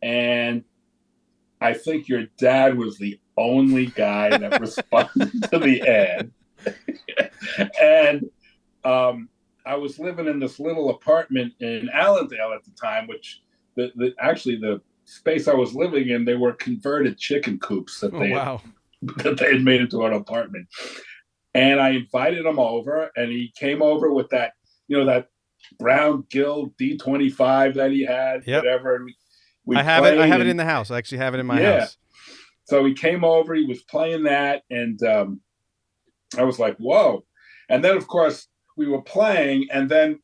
And 0.02 0.64
I 1.60 1.72
think 1.72 2.08
your 2.08 2.24
dad 2.38 2.76
was 2.76 2.98
the 2.98 3.18
only 3.36 3.86
guy 3.86 4.36
that 4.36 4.60
responded 4.60 5.50
to 5.50 5.58
the 5.58 5.82
ad, 5.82 6.30
and 7.80 8.28
um, 8.84 9.28
I 9.64 9.76
was 9.76 9.98
living 9.98 10.26
in 10.26 10.40
this 10.40 10.58
little 10.58 10.90
apartment 10.90 11.54
in 11.60 11.88
Allendale 11.90 12.52
at 12.52 12.64
the 12.64 12.72
time, 12.72 13.06
which 13.06 13.42
the, 13.76 13.92
the 13.96 14.14
actually 14.18 14.56
the 14.56 14.80
space 15.04 15.48
I 15.48 15.54
was 15.54 15.74
living 15.74 16.08
in, 16.08 16.24
they 16.24 16.34
were 16.34 16.52
converted 16.52 17.18
chicken 17.18 17.58
coops 17.58 18.00
that 18.00 18.14
Oh 18.14 18.18
they 18.18 18.30
had, 18.30 18.60
that 19.24 19.38
they 19.38 19.52
had 19.52 19.62
made 19.62 19.80
into 19.80 20.04
an 20.04 20.12
apartment. 20.12 20.66
And 21.54 21.80
I 21.80 21.90
invited 21.90 22.46
him 22.46 22.58
over, 22.58 23.10
and 23.16 23.30
he 23.30 23.52
came 23.56 23.82
over 23.82 24.12
with 24.12 24.30
that, 24.30 24.54
you 24.88 24.98
know, 24.98 25.04
that 25.04 25.28
brown 25.78 26.24
Guild 26.30 26.76
D 26.76 26.96
twenty 26.96 27.30
five 27.30 27.74
that 27.74 27.90
he 27.90 28.04
had, 28.04 28.42
Yep. 28.46 28.62
whatever. 28.64 28.96
And 28.96 29.10
we, 29.64 29.76
I 29.76 29.82
have 29.82 30.04
it. 30.04 30.18
I 30.18 30.26
have 30.26 30.40
it 30.40 30.46
in 30.46 30.56
the 30.56 30.64
house. 30.64 30.90
I 30.90 30.98
actually 30.98 31.18
have 31.18 31.34
it 31.34 31.40
in 31.40 31.46
my 31.46 31.60
Yeah. 31.60 31.80
house. 31.80 31.96
so 32.64 32.84
he 32.84 32.94
came 32.94 33.24
over, 33.24 33.54
he 33.54 33.64
was 33.64 33.82
playing 33.82 34.24
that, 34.24 34.62
and 34.70 35.02
um, 35.02 35.40
I 36.36 36.44
was 36.44 36.58
like, 36.58 36.76
whoa. 36.78 37.24
And 37.68 37.82
then, 37.84 37.96
of 37.96 38.06
course, 38.08 38.48
we 38.76 38.86
were 38.88 39.02
playing, 39.02 39.68
and 39.72 39.88
then 39.88 40.18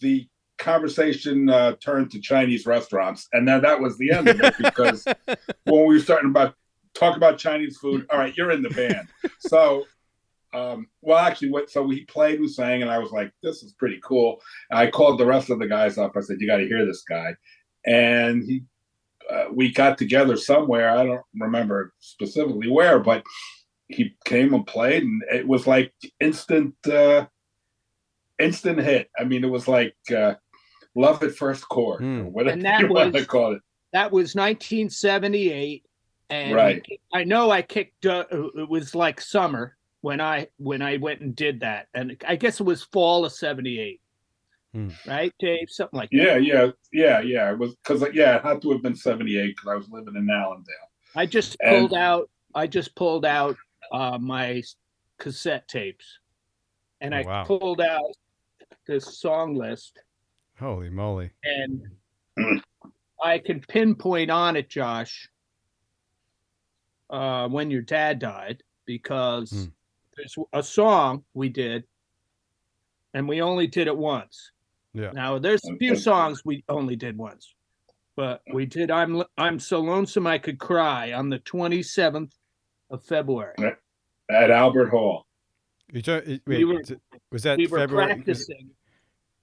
the 0.00 0.28
conversation 0.58 1.48
uh, 1.48 1.72
turned 1.82 2.10
to 2.12 2.20
Chinese 2.20 2.66
restaurants. 2.66 3.28
And 3.32 3.46
then 3.46 3.62
that 3.62 3.80
was 3.80 3.98
the 3.98 4.10
end 4.12 4.28
of 4.28 4.40
it 4.40 4.54
because 4.58 5.04
when 5.64 5.86
we 5.86 5.94
were 5.94 6.00
starting 6.00 6.30
about 6.30 6.54
talk 6.94 7.16
about 7.16 7.38
Chinese 7.38 7.78
food, 7.78 8.06
all 8.10 8.18
right, 8.18 8.36
you're 8.36 8.50
in 8.50 8.62
the 8.62 8.70
band. 8.70 9.08
So 9.38 9.86
um, 10.54 10.86
well, 11.00 11.18
actually, 11.18 11.50
what? 11.50 11.70
So 11.70 11.82
we 11.82 12.04
played, 12.06 12.40
we 12.40 12.48
sang, 12.48 12.82
and 12.82 12.90
I 12.90 12.98
was 12.98 13.10
like, 13.10 13.32
"This 13.42 13.62
is 13.62 13.72
pretty 13.72 14.00
cool." 14.02 14.40
I 14.70 14.88
called 14.88 15.18
the 15.18 15.26
rest 15.26 15.50
of 15.50 15.58
the 15.58 15.66
guys 15.66 15.98
up. 15.98 16.12
I 16.16 16.20
said, 16.20 16.36
"You 16.40 16.46
got 16.46 16.58
to 16.58 16.66
hear 16.66 16.84
this 16.84 17.02
guy," 17.08 17.34
and 17.86 18.42
he, 18.44 18.62
uh, 19.30 19.46
we 19.52 19.72
got 19.72 19.96
together 19.98 20.36
somewhere. 20.36 20.90
I 20.90 21.04
don't 21.04 21.22
remember 21.38 21.92
specifically 22.00 22.70
where, 22.70 22.98
but 22.98 23.22
he 23.88 24.14
came 24.24 24.52
and 24.54 24.66
played, 24.66 25.02
and 25.04 25.22
it 25.32 25.46
was 25.48 25.66
like 25.66 25.92
instant, 26.20 26.74
uh, 26.86 27.26
instant 28.38 28.80
hit. 28.80 29.08
I 29.18 29.24
mean, 29.24 29.44
it 29.44 29.50
was 29.50 29.68
like 29.68 29.94
uh, 30.14 30.34
love 30.94 31.22
at 31.22 31.34
first 31.34 31.68
chord, 31.68 32.02
or 32.02 32.24
whatever 32.24 32.54
And 32.54 32.64
that 32.66 32.80
you 32.80 32.88
want 32.88 33.12
to 33.14 33.20
was- 33.20 33.26
call 33.26 33.52
it. 33.54 33.62
That 33.92 34.10
was 34.10 34.34
1978, 34.34 35.84
and 36.30 36.54
Right. 36.54 36.82
I 37.12 37.24
know 37.24 37.50
I 37.50 37.60
kicked. 37.62 38.06
Uh, 38.06 38.24
it 38.30 38.68
was 38.68 38.94
like 38.94 39.20
summer 39.20 39.76
when 40.02 40.20
I 40.20 40.48
when 40.58 40.82
I 40.82 40.98
went 40.98 41.20
and 41.20 41.34
did 41.34 41.60
that, 41.60 41.88
and 41.94 42.16
I 42.28 42.36
guess 42.36 42.60
it 42.60 42.64
was 42.64 42.82
fall 42.82 43.24
of 43.24 43.32
'78, 43.32 44.00
Hmm. 44.74 44.88
right, 45.06 45.32
Dave? 45.38 45.68
Something 45.70 45.96
like 45.98 46.10
that. 46.10 46.16
Yeah, 46.16 46.36
yeah, 46.36 46.70
yeah, 46.92 47.20
yeah. 47.20 47.50
It 47.52 47.58
was 47.58 47.74
because 47.76 48.02
yeah, 48.12 48.36
it 48.36 48.42
had 48.42 48.60
to 48.62 48.70
have 48.72 48.82
been 48.82 48.94
'78 48.96 49.56
because 49.56 49.68
I 49.68 49.74
was 49.76 49.88
living 49.88 50.16
in 50.16 50.28
Allendale. 50.28 50.74
I 51.16 51.24
just 51.26 51.56
And- 51.60 51.88
pulled 51.88 51.94
out. 51.94 52.28
I 52.54 52.66
just 52.66 52.94
pulled 52.94 53.24
out 53.24 53.56
uh, 53.92 54.18
my 54.18 54.62
cassette 55.18 55.66
tapes, 55.68 56.18
and 57.00 57.14
Oh, 57.14 57.18
I 57.18 57.22
wow. 57.22 57.44
pulled 57.44 57.80
out 57.80 58.12
this 58.86 59.18
song 59.18 59.54
list, 59.54 60.00
Holy 60.58 60.90
moly. 60.90 61.30
and. 61.44 61.80
I 63.24 63.38
can 63.38 63.60
pinpoint 63.60 64.32
on 64.32 64.56
it, 64.56 64.68
Josh, 64.68 65.28
uh, 67.10 67.48
when 67.48 67.70
your 67.70 67.82
dad 67.82 68.18
died, 68.18 68.62
because 68.84 69.50
Hmm. 69.50 69.64
There's 70.16 70.36
a 70.52 70.62
song 70.62 71.24
we 71.34 71.48
did, 71.48 71.84
and 73.14 73.28
we 73.28 73.40
only 73.42 73.66
did 73.66 73.86
it 73.86 73.96
once. 73.96 74.52
Yeah. 74.94 75.10
Now 75.12 75.38
there's 75.38 75.64
a 75.64 75.76
few 75.76 75.96
songs 75.96 76.42
we 76.44 76.64
only 76.68 76.96
did 76.96 77.16
once, 77.16 77.54
but 78.16 78.42
we 78.52 78.66
did. 78.66 78.90
I'm 78.90 79.22
I'm 79.38 79.58
so 79.58 79.80
lonesome 79.80 80.26
I 80.26 80.38
could 80.38 80.58
cry 80.58 81.12
on 81.12 81.30
the 81.30 81.38
27th 81.40 82.32
of 82.90 83.02
February. 83.04 83.54
at 84.30 84.50
Albert 84.50 84.88
Hall. 84.90 85.26
You 85.92 86.00
try, 86.02 86.22
wait, 86.26 86.42
We 86.46 86.64
were- 86.64 86.74
was- 86.78 86.92
was 87.30 87.42
that 87.42 87.58
we 87.58 87.66
were 87.66 87.78
February? 87.78 88.06
Was, 88.06 88.14
practicing. 88.16 88.66
was 88.66 88.74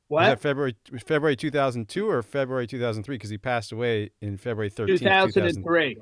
What? 0.08 0.24
that 0.26 0.40
February? 0.40 0.76
February 1.06 1.36
2002 1.36 2.10
or 2.10 2.22
February 2.24 2.66
2003? 2.68 3.16
Because 3.16 3.30
he 3.30 3.38
passed 3.38 3.72
away 3.72 4.12
in 4.22 4.38
February 4.38 4.70
13th. 4.72 5.00
2003. 5.00 5.98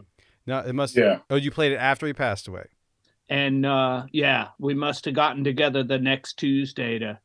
No, 0.46 0.60
it 0.60 0.74
must. 0.74 0.96
Yeah. 0.96 1.20
Oh, 1.30 1.36
you 1.36 1.52
played 1.52 1.74
it 1.74 1.78
after 1.78 2.06
he 2.08 2.14
passed 2.14 2.48
away. 2.48 2.66
And 3.30 3.66
uh 3.66 4.04
yeah 4.14 4.48
we 4.60 4.74
must 4.74 5.06
have 5.06 5.14
gotten 5.14 5.44
together 5.44 5.84
the 5.84 6.00
next 6.00 6.38
tuesday 6.38 6.98
to 7.00 7.20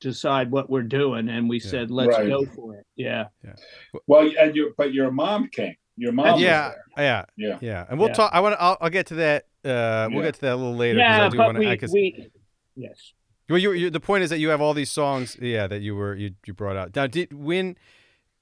decide 0.00 0.50
what 0.50 0.70
we're 0.70 0.82
doing 0.82 1.28
and 1.28 1.48
we 1.48 1.58
Yeah. 1.60 1.70
said 1.70 1.90
let's 1.90 2.16
Right. 2.16 2.28
go 2.28 2.44
for 2.46 2.76
it 2.76 2.86
yeah 2.96 3.26
yeah. 3.44 3.54
Well, 4.06 4.30
and 4.38 4.54
your 4.54 4.70
but 4.76 4.92
your 4.94 5.10
mom 5.10 5.48
came. 5.48 5.74
Your 5.96 6.12
mom 6.12 6.26
yeah, 6.26 6.32
was 6.34 6.42
yeah, 6.42 6.72
there. 6.96 7.26
Yeah. 7.36 7.58
yeah. 7.60 7.86
And 7.90 7.98
we'll 7.98 8.08
Yeah. 8.08 8.14
talk. 8.14 8.30
I 8.32 8.38
want 8.40 8.54
to. 8.54 8.62
I'll, 8.62 8.76
I'll 8.80 8.90
get 8.90 9.06
to 9.08 9.14
that. 9.16 9.46
Uh, 9.64 10.06
we'll 10.10 10.20
Yeah. 10.20 10.28
get 10.28 10.34
to 10.36 10.40
that 10.42 10.52
a 10.52 10.56
little 10.56 10.76
later. 10.76 11.00
'cause 11.00 11.04
yeah 11.08 11.26
I 11.26 11.28
do 11.28 11.36
but 11.36 11.46
wanna, 11.46 11.58
we, 11.58 11.66
I, 11.66 11.76
'cause- 11.76 11.92
we 11.92 12.30
yes 12.76 13.12
Well, 13.48 13.58
you, 13.58 13.72
you, 13.72 13.90
the 13.90 13.98
point 14.00 14.22
is 14.22 14.30
that 14.30 14.38
you 14.38 14.50
have 14.50 14.60
all 14.60 14.74
these 14.74 14.90
songs, 14.92 15.36
yeah, 15.40 15.66
that 15.66 15.80
you 15.80 15.96
were 15.96 16.14
you, 16.14 16.34
you 16.46 16.54
brought 16.54 16.76
out. 16.76 16.94
Now, 16.94 17.08
did 17.08 17.32
when, 17.32 17.76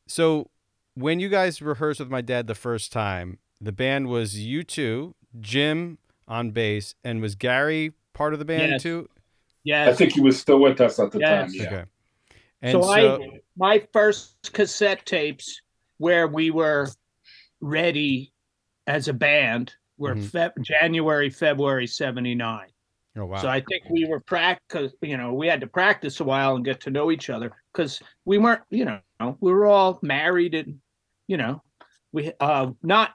so 0.07 0.51
when 0.95 1.19
you 1.21 1.29
guys 1.31 1.63
rehearsed 1.63 2.01
with 2.01 2.11
my 2.11 2.21
dad 2.21 2.47
the 2.49 2.55
first 2.55 2.93
time, 2.93 3.39
the 3.61 3.73
band 3.73 4.09
was 4.09 4.39
you 4.39 4.63
two, 4.63 5.15
Jim 5.41 5.99
on 6.29 6.51
bass, 6.51 6.95
and 7.05 7.21
was 7.23 7.35
Gary 7.35 7.93
part 8.15 8.33
of 8.33 8.39
the 8.39 8.45
band 8.45 8.73
Yes. 8.73 8.83
too? 8.83 9.09
Yeah, 9.65 9.89
I 9.89 9.93
think 9.95 10.13
he 10.13 10.21
was 10.21 10.39
still 10.41 10.61
with 10.61 10.81
us 10.81 10.99
at 10.99 11.11
the 11.13 11.19
Yes. 11.21 11.51
time. 11.53 11.61
Yeah. 11.61 11.67
Okay. 11.67 11.85
And 12.63 12.73
so, 12.73 12.83
so, 12.83 12.91
i 12.91 13.41
my 13.57 13.87
first 13.93 14.53
cassette 14.53 15.05
tapes 15.07 15.61
where 15.99 16.27
we 16.29 16.51
were 16.51 16.89
ready 17.61 18.33
as 18.87 19.09
a 19.09 19.13
band 19.13 19.75
were 19.99 20.15
Mhm. 20.15 20.31
Feb- 20.31 20.63
january 20.63 21.31
february 21.31 21.87
79 21.87 22.69
oh 23.17 23.25
wow, 23.25 23.39
So 23.39 23.49
I 23.49 23.61
think 23.61 23.85
we 23.89 24.05
were 24.07 24.21
practice, 24.21 24.93
you 25.01 25.17
know, 25.17 25.33
we 25.33 25.47
had 25.49 25.61
to 25.63 25.67
practice 25.67 26.21
a 26.21 26.25
while 26.25 26.55
and 26.57 26.65
get 26.65 26.81
to 26.83 26.91
know 26.91 27.11
each 27.11 27.31
other 27.31 27.51
because 27.73 28.03
we 28.27 28.37
weren't, 28.39 28.63
you 28.71 28.85
know, 28.85 29.01
we 29.41 29.53
were 29.53 29.67
all 29.67 29.99
married 30.03 30.55
and, 30.55 30.81
you 31.29 31.39
know, 31.39 31.63
we 32.13 32.33
uh 32.41 32.73
not 32.83 33.15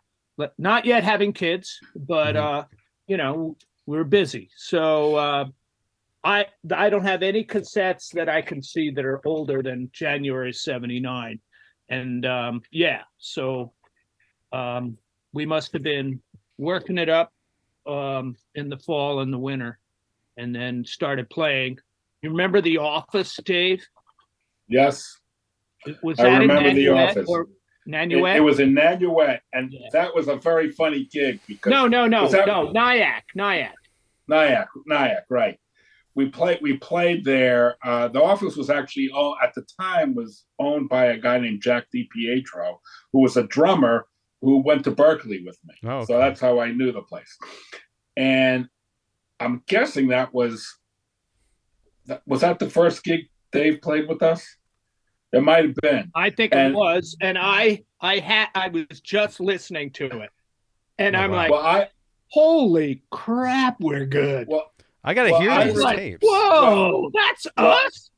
not 0.57 0.85
yet 0.85 1.03
having 1.03 1.33
kids, 1.33 1.79
but 1.95 2.35
Mhm. 2.35 2.39
uh, 2.43 2.65
you 3.07 3.17
know, 3.17 3.57
we're 3.85 4.03
busy. 4.03 4.50
So 4.55 5.15
uh 5.15 5.45
I 6.23 6.45
I 6.71 6.89
don't 6.89 7.03
have 7.03 7.23
any 7.23 7.43
cassettes 7.43 8.11
that 8.13 8.29
I 8.29 8.41
can 8.41 8.61
see 8.61 8.91
that 8.91 9.05
are 9.05 9.21
older 9.27 9.61
than 9.63 9.89
January 9.91 10.53
79. 10.53 11.39
And 11.89 12.25
um 12.25 12.61
yeah, 12.71 13.03
so 13.17 13.73
um 14.51 14.97
we 15.33 15.45
must 15.45 15.73
have 15.73 15.83
been 15.83 16.21
working 16.57 16.97
it 16.97 17.09
up 17.09 17.33
um 17.88 18.35
in 18.55 18.69
the 18.69 18.77
fall 18.77 19.21
and 19.21 19.33
the 19.33 19.39
winter 19.39 19.79
and 20.38 20.53
then 20.55 20.85
started 20.85 21.29
playing. 21.29 21.79
You 22.21 22.29
remember 22.29 22.61
The 22.61 22.77
Office, 22.77 23.35
Dave? 23.43 23.83
Yes. 24.67 25.17
Was 26.03 26.19
I 26.19 26.23
that 26.29 26.39
remember 26.39 26.71
The 26.73 26.89
Office. 26.89 27.27
or 27.27 27.47
Nanuet? 27.88 28.35
it 28.35 28.41
was 28.41 28.59
in 28.59 28.73
Nanuet, 28.73 29.39
and 29.53 29.71
Yeah. 29.73 29.88
that 29.93 30.13
was 30.15 30.27
a 30.27 30.35
very 30.35 30.71
funny 30.71 31.05
gig 31.11 31.39
because 31.47 31.71
no, 31.71 31.88
no, 31.88 32.07
no, 32.07 32.27
that- 32.27 32.47
no. 32.47 32.71
Nyack, 32.71 33.25
Nyack. 33.35 33.75
Nyack, 34.27 34.67
Nyack, 34.85 35.25
right. 35.29 35.57
We 36.13 36.29
played. 36.29 36.59
We 36.61 36.75
played 36.77 37.23
there. 37.23 37.77
Uh, 37.83 38.09
the 38.09 38.21
office 38.21 38.55
was 38.57 38.69
actually 38.69 39.09
oh, 39.15 39.35
at 39.41 39.53
the 39.55 39.65
time 39.79 40.13
was 40.13 40.45
owned 40.59 40.89
by 40.89 41.05
a 41.05 41.17
guy 41.17 41.39
named 41.39 41.61
Jack 41.61 41.85
DiPietro, 41.95 42.77
who 43.13 43.21
was 43.21 43.38
a 43.38 43.43
drummer 43.43 44.05
who 44.41 44.57
went 44.61 44.83
to 44.83 44.91
Berklee 44.91 45.45
with 45.45 45.57
me. 45.65 45.73
Oh, 45.85 46.03
So 46.03 46.17
that's 46.17 46.41
how 46.41 46.59
I 46.59 46.71
knew 46.73 46.91
the 46.91 47.01
place. 47.01 47.38
And 48.17 48.67
I'm 49.39 49.63
guessing 49.67 50.09
that 50.09 50.33
was 50.33 50.67
was 52.25 52.41
that 52.41 52.59
the 52.59 52.69
first 52.69 53.03
gig 53.03 53.29
Dave 53.51 53.81
played 53.81 54.07
with 54.09 54.21
us. 54.21 54.45
It 55.33 55.41
might 55.43 55.65
have 55.65 55.75
been. 55.75 56.11
I 56.15 56.29
think 56.29 56.53
And- 56.53 56.73
it 56.73 56.77
was, 56.77 57.15
and 57.21 57.38
I, 57.38 57.83
I 58.01 58.19
had, 58.19 58.47
I 58.55 58.67
was 58.67 58.85
just 59.01 59.39
listening 59.39 59.91
to 59.91 60.05
it, 60.21 60.29
and 60.97 61.15
Oh, 61.15 61.19
I'm 61.19 61.31
wow. 61.31 61.38
like, 61.38 61.51
Well, 61.51 61.65
I 61.65 61.89
"Holy 62.29 63.03
crap, 63.11 63.79
we're 63.79 64.05
good!" 64.05 64.47
well, 64.50 64.71
I 65.03 65.13
got 65.13 65.23
to 65.25 65.31
well, 65.31 65.41
hear 65.41 65.51
I 65.51 65.63
these 65.65 65.73
was 65.75 65.83
like, 65.83 65.97
tapes. 65.97 66.19
Whoa, 66.21 67.11
that's 67.13 67.47
Well, 67.57 67.71
us. 67.85 68.09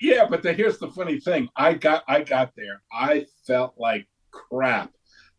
Yeah, 0.00 0.26
but 0.28 0.42
the, 0.42 0.52
here's 0.52 0.78
the 0.78 0.88
funny 0.90 1.20
thing. 1.20 1.48
I 1.54 1.74
got 1.74 2.02
I 2.08 2.22
got 2.22 2.52
there. 2.56 2.82
I 2.92 3.26
felt 3.46 3.74
like 3.78 4.08
crap. 4.32 4.90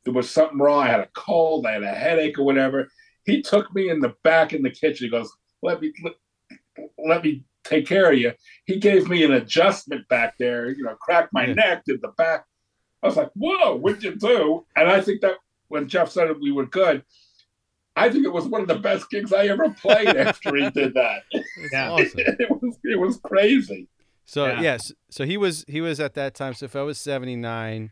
There 0.05 0.13
was 0.13 0.29
something 0.29 0.57
wrong. 0.57 0.83
I 0.83 0.87
had 0.87 0.99
a 1.01 1.09
cold. 1.13 1.65
I 1.65 1.71
had 1.73 1.83
a 1.83 1.87
headache 1.89 2.37
or 2.39 2.43
whatever. 2.43 2.87
He 3.25 3.41
took 3.41 3.73
me 3.75 3.89
in 3.89 3.99
the 3.99 4.13
back 4.23 4.53
in 4.53 4.61
the 4.61 4.69
kitchen. 4.69 5.05
He 5.07 5.09
goes, 5.11 5.29
"Let 5.61 5.81
me 5.81 5.91
let, 6.03 6.13
let 6.97 7.23
me 7.23 7.43
take 7.63 7.87
care 7.87 8.11
of 8.11 8.17
you." 8.17 8.33
He 8.65 8.79
gave 8.79 9.07
me 9.09 9.23
an 9.23 9.33
adjustment 9.33 10.07
back 10.07 10.35
there. 10.37 10.69
You 10.69 10.83
know, 10.83 10.95
cracked 10.95 11.33
my 11.33 11.45
Yeah. 11.47 11.53
neck, 11.53 11.83
did 11.85 12.01
the 12.01 12.09
back. 12.17 12.45
I 13.01 13.07
was 13.07 13.17
like, 13.17 13.29
"Whoa, 13.33 13.75
what'd 13.75 14.03
you 14.03 14.15
do?" 14.15 14.65
And 14.75 14.89
I 14.89 15.01
think 15.01 15.21
that 15.21 15.35
when 15.67 15.87
Jeff 15.87 16.09
said 16.11 16.29
we 16.39 16.51
were 16.51 16.65
good, 16.65 17.03
I 17.95 18.09
think 18.09 18.25
it 18.25 18.33
was 18.33 18.45
one 18.45 18.61
of 18.61 18.67
the 18.67 18.79
best 18.79 19.09
gigs 19.09 19.33
I 19.33 19.45
ever 19.47 19.69
played 19.69 20.07
after 20.15 20.55
he 20.55 20.69
did 20.69 20.93
that. 20.95 21.23
Yeah. 21.71 21.89
awesome. 21.91 22.11
it 22.17 22.49
was 22.49 22.77
it 22.83 22.99
was 22.99 23.17
crazy. 23.17 23.87
So 24.25 24.45
Yeah. 24.47 24.61
yes, 24.61 24.91
so 25.09 25.25
he 25.25 25.37
was 25.37 25.65
he 25.67 25.81
was 25.81 25.99
at 25.99 26.13
that 26.15 26.33
time. 26.33 26.53
So 26.53 26.65
if 26.65 26.75
I 26.75 26.81
was 26.81 26.97
seventy 26.99 27.35
nine, 27.35 27.91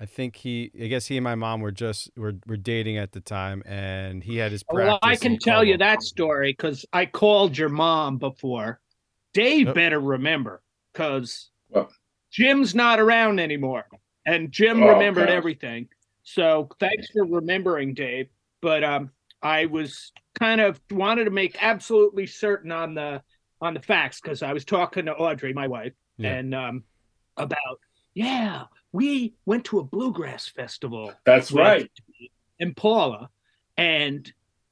I 0.00 0.06
think 0.06 0.36
he 0.36 0.70
I 0.80 0.86
guess 0.88 1.06
he 1.06 1.16
and 1.16 1.24
my 1.24 1.34
mom 1.34 1.60
were 1.60 1.70
just 1.70 2.10
were, 2.16 2.34
were 2.46 2.56
dating 2.56 2.98
at 2.98 3.12
the 3.12 3.20
time, 3.20 3.62
and 3.64 4.22
he 4.24 4.36
had 4.38 4.50
his 4.52 4.62
practice. 4.64 4.86
Well, 4.88 4.98
I 5.02 5.16
can 5.16 5.38
tell 5.38 5.64
you 5.64 5.76
that 5.78 6.02
story 6.02 6.52
because 6.52 6.84
I 6.92 7.06
called 7.06 7.56
your 7.56 7.68
mom 7.68 8.18
before. 8.18 8.80
Dave 9.38 9.74
better 9.74 10.00
remember 10.00 10.62
because 10.92 11.50
Well. 11.70 11.90
Jim's 12.30 12.74
not 12.74 12.98
around 13.00 13.38
anymore, 13.40 13.86
and 14.26 14.50
Jim 14.50 14.82
Oh, 14.82 14.88
remembered 14.88 15.28
gosh. 15.28 15.36
everything. 15.36 15.88
So 16.22 16.68
thanks 16.80 17.08
for 17.10 17.24
remembering, 17.24 17.94
Dave. 17.94 18.28
But 18.60 18.84
um, 18.84 19.10
I 19.42 19.66
was 19.66 20.12
kind 20.38 20.60
of 20.60 20.80
wanted 20.90 21.24
to 21.24 21.30
make 21.30 21.56
absolutely 21.62 22.26
certain 22.26 22.72
on 22.72 22.94
the 22.94 23.22
on 23.60 23.74
the 23.74 23.80
facts 23.80 24.20
because 24.20 24.42
I 24.42 24.52
was 24.52 24.64
talking 24.64 25.06
to 25.06 25.14
Audrey, 25.14 25.52
my 25.52 25.66
wife, 25.68 25.92
Yeah. 26.16 26.34
and 26.34 26.54
um, 26.54 26.84
about 27.36 27.56
yeah, 28.14 28.64
we 28.92 29.34
went 29.46 29.64
to 29.66 29.78
a 29.78 29.84
bluegrass 29.84 30.48
festival 30.48 31.12
That's 31.24 31.52
right. 31.52 31.90
and 32.60 32.76
Paula, 32.76 33.30
and 33.76 34.30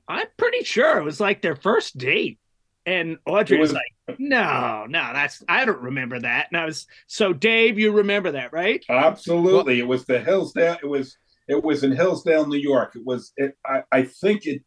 I'm 0.08 0.26
pretty 0.36 0.64
sure 0.64 0.98
it 0.98 1.04
was 1.04 1.20
like 1.20 1.42
their 1.42 1.56
first 1.56 1.96
date. 1.98 2.38
And 2.86 3.18
Audrey 3.26 3.58
was, 3.58 3.72
was- 3.72 3.80
like, 4.08 4.18
"No, 4.20 4.86
no, 4.88 5.10
that's 5.12 5.42
I 5.48 5.64
don't 5.64 5.80
remember 5.82 6.20
that." 6.20 6.46
And 6.52 6.60
I 6.60 6.64
was 6.64 6.86
so 7.08 7.32
Dave, 7.32 7.78
you 7.80 7.90
remember 7.92 8.30
that, 8.32 8.52
right? 8.52 8.84
Absolutely, 8.88 9.80
it 9.80 9.86
was 9.88 10.04
the 10.04 10.20
Hillsdale. 10.20 10.78
It 10.82 10.86
was 10.86 11.18
it 11.48 11.62
was 11.62 11.82
in 11.84 11.90
Hillsdale, 11.92 12.46
New 12.46 12.58
York. 12.58 12.94
It 12.94 13.04
was. 13.04 13.32
It, 13.36 13.56
I 13.66 13.82
I 13.90 14.02
think 14.04 14.46
it. 14.46 14.62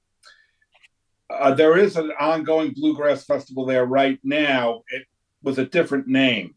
Uh, 1.29 1.53
there 1.53 1.77
is 1.77 1.95
an 1.95 2.11
ongoing 2.19 2.73
bluegrass 2.75 3.23
festival 3.23 3.65
there 3.65 3.85
right 3.85 4.19
now. 4.23 4.81
It 4.89 5.03
was 5.43 5.57
a 5.59 5.65
different 5.65 6.07
name, 6.07 6.55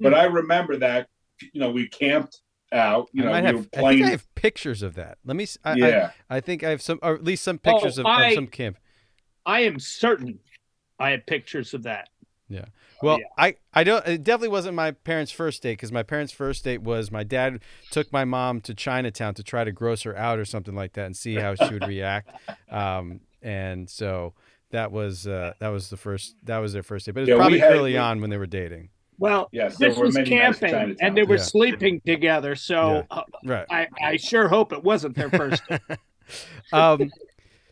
but 0.00 0.12
Hmm. 0.12 0.18
I 0.18 0.24
remember 0.24 0.76
that. 0.78 1.08
You 1.52 1.60
know, 1.60 1.70
we 1.70 1.88
camped 1.88 2.40
out. 2.72 3.08
You 3.12 3.22
I 3.22 3.26
know, 3.26 3.32
might 3.32 3.40
we 3.42 3.46
have. 3.46 3.56
were 3.56 3.88
I 3.88 3.92
think. 3.92 4.06
I 4.06 4.10
have 4.10 4.34
pictures 4.34 4.82
of 4.82 4.94
that. 4.94 5.18
Let 5.24 5.36
me. 5.36 5.44
s- 5.44 5.58
I, 5.64 5.72
I- 5.72 5.74
yeah, 5.76 6.10
I, 6.30 6.40
think 6.40 6.64
I 6.64 6.70
have 6.70 6.80
some, 6.82 6.98
or 7.02 7.14
at 7.14 7.22
least 7.24 7.44
some 7.44 7.58
pictures 7.58 7.98
of, 7.98 8.06
of 8.06 8.10
Oh, 8.10 8.14
I- 8.14 8.34
some 8.34 8.46
camp. 8.46 8.78
I 9.46 9.60
am 9.60 9.78
certain 9.78 10.38
I 10.98 11.10
have 11.10 11.26
pictures 11.26 11.74
of 11.74 11.82
that. 11.84 12.08
Yeah. 12.48 12.66
Well, 13.02 13.18
yeah. 13.18 13.24
I, 13.38 13.56
I 13.72 13.84
don't. 13.84 14.06
It 14.06 14.22
definitely 14.22 14.48
wasn't 14.48 14.74
my 14.76 14.92
parents' 14.92 15.32
first 15.32 15.62
date 15.62 15.72
because 15.72 15.92
my 15.92 16.02
parents' 16.02 16.32
first 16.32 16.64
date 16.64 16.82
was 16.82 17.10
my 17.10 17.24
dad 17.24 17.60
took 17.90 18.12
my 18.12 18.24
mom 18.24 18.60
to 18.62 18.74
Chinatown 18.74 19.34
to 19.34 19.42
try 19.42 19.64
to 19.64 19.72
gross 19.72 20.02
her 20.02 20.16
out 20.16 20.38
or 20.38 20.44
something 20.44 20.74
like 20.74 20.92
that 20.94 21.06
and 21.06 21.16
see 21.16 21.34
how 21.36 21.54
she 21.54 21.72
would 21.72 21.86
react. 21.88 22.30
Um, 22.70 23.20
and 23.42 23.88
so 23.90 24.34
that 24.70 24.92
was 24.92 25.26
uh, 25.26 25.54
that 25.58 25.68
was 25.68 25.90
the 25.90 25.96
first 25.96 26.36
that 26.44 26.58
was 26.58 26.72
their 26.72 26.82
first 26.82 27.06
date, 27.06 27.12
but 27.12 27.20
it 27.20 27.22
was 27.22 27.28
Yeah, 27.30 27.36
probably 27.36 27.58
had- 27.58 27.72
early 27.72 27.92
we- 27.92 27.98
on 27.98 28.20
when 28.20 28.30
they 28.30 28.38
were 28.38 28.46
dating. 28.46 28.90
Well, 29.16 29.48
yes. 29.52 29.76
there 29.78 29.90
this 29.90 29.98
was 29.98 30.16
camping, 30.26 30.96
and 31.00 31.16
they 31.16 31.22
were 31.22 31.36
Yeah. 31.36 31.42
sleeping 31.42 32.00
together. 32.04 32.56
So 32.56 33.06
uh, 33.12 33.22
Right. 33.44 33.64
I, 33.70 33.86
I 34.02 34.16
sure 34.16 34.48
hope 34.48 34.72
it 34.72 34.82
wasn't 34.82 35.14
their 35.14 35.30
first. 35.30 35.62
um, 36.72 37.10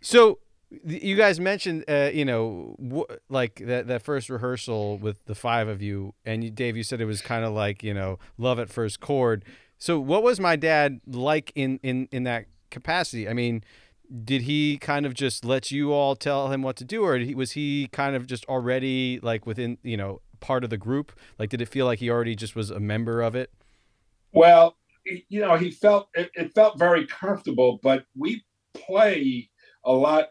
so 0.00 0.26
th- 0.26 0.38
you 0.84 1.16
guys 1.16 1.38
mentioned, 1.40 1.84
uh, 1.88 2.10
you 2.12 2.24
know, 2.24 2.76
wh- 2.80 3.12
like 3.28 3.62
that 3.66 3.86
that 3.88 4.02
first 4.02 4.30
rehearsal 4.30 4.98
with 4.98 5.24
the 5.26 5.34
five 5.34 5.68
of 5.68 5.82
you, 5.82 6.14
and 6.24 6.44
you, 6.44 6.50
Dave, 6.50 6.76
you 6.76 6.82
said 6.82 7.00
it 7.00 7.06
was 7.06 7.20
kind 7.20 7.44
of 7.44 7.52
like 7.52 7.82
you 7.82 7.94
know, 7.94 8.18
love 8.38 8.58
at 8.58 8.70
first 8.70 9.00
chord. 9.00 9.44
So 9.78 9.98
what 9.98 10.22
was 10.22 10.40
my 10.40 10.56
dad 10.56 11.00
like 11.06 11.52
in 11.54 11.78
in 11.82 12.08
in 12.12 12.24
that 12.24 12.46
capacity? 12.70 13.28
I 13.28 13.32
mean. 13.32 13.64
Did 14.24 14.42
he 14.42 14.76
kind 14.76 15.06
of 15.06 15.14
just 15.14 15.42
let 15.42 15.70
you 15.70 15.90
all 15.94 16.16
tell 16.16 16.50
him 16.52 16.60
what 16.60 16.76
to 16.76 16.84
do, 16.84 17.02
or 17.02 17.16
he, 17.16 17.34
was 17.34 17.52
he 17.52 17.88
kind 17.92 18.14
of 18.14 18.26
just 18.26 18.44
already 18.44 19.18
like 19.22 19.46
within, 19.46 19.78
you 19.82 19.96
know, 19.96 20.20
part 20.38 20.64
of 20.64 20.68
the 20.70 20.76
group? 20.76 21.12
Like, 21.38 21.48
did 21.48 21.62
it 21.62 21.68
feel 21.70 21.86
like 21.86 22.00
he 22.00 22.10
already 22.10 22.36
just 22.36 22.54
was 22.54 22.70
a 22.70 22.78
member 22.78 23.22
of 23.22 23.34
it? 23.34 23.50
Well, 24.34 24.76
you 25.06 25.40
know, 25.40 25.56
he 25.56 25.70
felt 25.70 26.08
it, 26.12 26.30
it 26.34 26.52
felt 26.54 26.78
very 26.78 27.06
comfortable, 27.06 27.80
but 27.82 28.04
we 28.14 28.44
play 28.74 29.48
a 29.82 29.92
lot. 29.92 30.28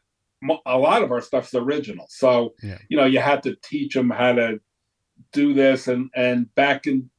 A 0.66 0.78
lot 0.78 1.04
of 1.04 1.12
our 1.12 1.22
stuff's 1.22 1.54
original, 1.54 2.08
so 2.10 2.56
Yeah. 2.64 2.80
you 2.90 2.98
know, 2.98 3.06
you 3.06 3.20
had 3.20 3.44
to 3.44 3.56
teach 3.64 3.94
them 3.94 4.10
how 4.10 4.34
to 4.34 4.60
do 5.32 5.54
this. 5.54 5.88
And 5.88 6.10
and 6.16 6.54
back 6.56 6.88
in 6.88 7.10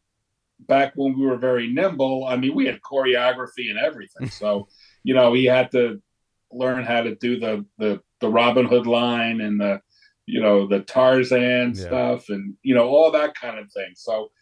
back 0.67 0.93
when 0.97 1.17
we 1.19 1.25
were 1.27 1.37
very 1.37 1.73
nimble, 1.73 2.25
I 2.25 2.37
mean, 2.37 2.55
we 2.55 2.67
had 2.67 2.81
choreography 2.81 3.71
and 3.71 3.79
everything. 3.79 4.29
So 4.41 4.69
you 5.05 5.15
know, 5.15 5.33
he 5.35 5.45
had 5.45 5.71
to 5.73 6.03
learn 6.51 6.85
how 6.85 7.03
to 7.03 7.15
do 7.15 7.39
the 7.39 7.65
the 7.79 8.01
the 8.21 8.29
Robin 8.29 8.67
Hood 8.67 8.87
line 8.89 9.41
and 9.41 9.61
the 9.61 9.81
you 10.27 10.41
know 10.41 10.67
the 10.67 10.81
Tarzan 10.81 11.75
Yeah. 11.77 11.81
stuff 11.87 12.29
and 12.29 12.55
you 12.63 12.75
know 12.75 12.89
all 12.89 13.13
that 13.13 13.35
kind 13.37 13.59
of 13.59 13.71
thing. 13.73 13.93
So 13.95 14.33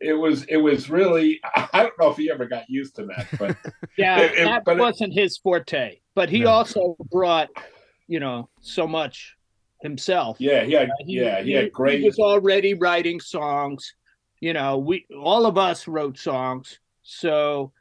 it 0.00 0.14
was 0.14 0.44
it 0.44 0.56
was 0.56 0.88
really 0.88 1.40
I 1.54 1.82
don't 1.82 1.98
know 2.00 2.10
if 2.10 2.16
he 2.16 2.30
ever 2.30 2.46
got 2.46 2.70
used 2.70 2.96
to 2.96 3.04
that, 3.06 3.26
but 3.38 3.56
Yeah, 3.98 4.20
It- 4.20 4.32
it- 4.38 4.44
that 4.44 4.64
but 4.64 4.78
wasn't 4.78 5.12
his 5.12 5.36
forte. 5.36 5.98
But 6.14 6.30
he 6.30 6.40
No. 6.40 6.50
also 6.50 6.96
brought, 7.10 7.48
you 8.08 8.20
know, 8.20 8.48
so 8.60 8.86
much 8.86 9.36
himself. 9.82 10.36
yeah, 10.40 10.64
he 10.64 10.72
had 10.72 10.88
Uh, 10.90 10.94
yeah 11.06 11.42
he 11.42 11.52
had 11.52 11.72
great. 11.72 12.00
He 12.00 12.06
was 12.06 12.18
already 12.18 12.74
writing 12.74 13.20
songs. 13.20 13.94
You 14.40 14.52
know, 14.52 14.78
we 14.78 15.06
all 15.18 15.46
of 15.46 15.56
us 15.58 15.86
wrote 15.88 16.18
songs, 16.18 16.78
so 17.02 17.72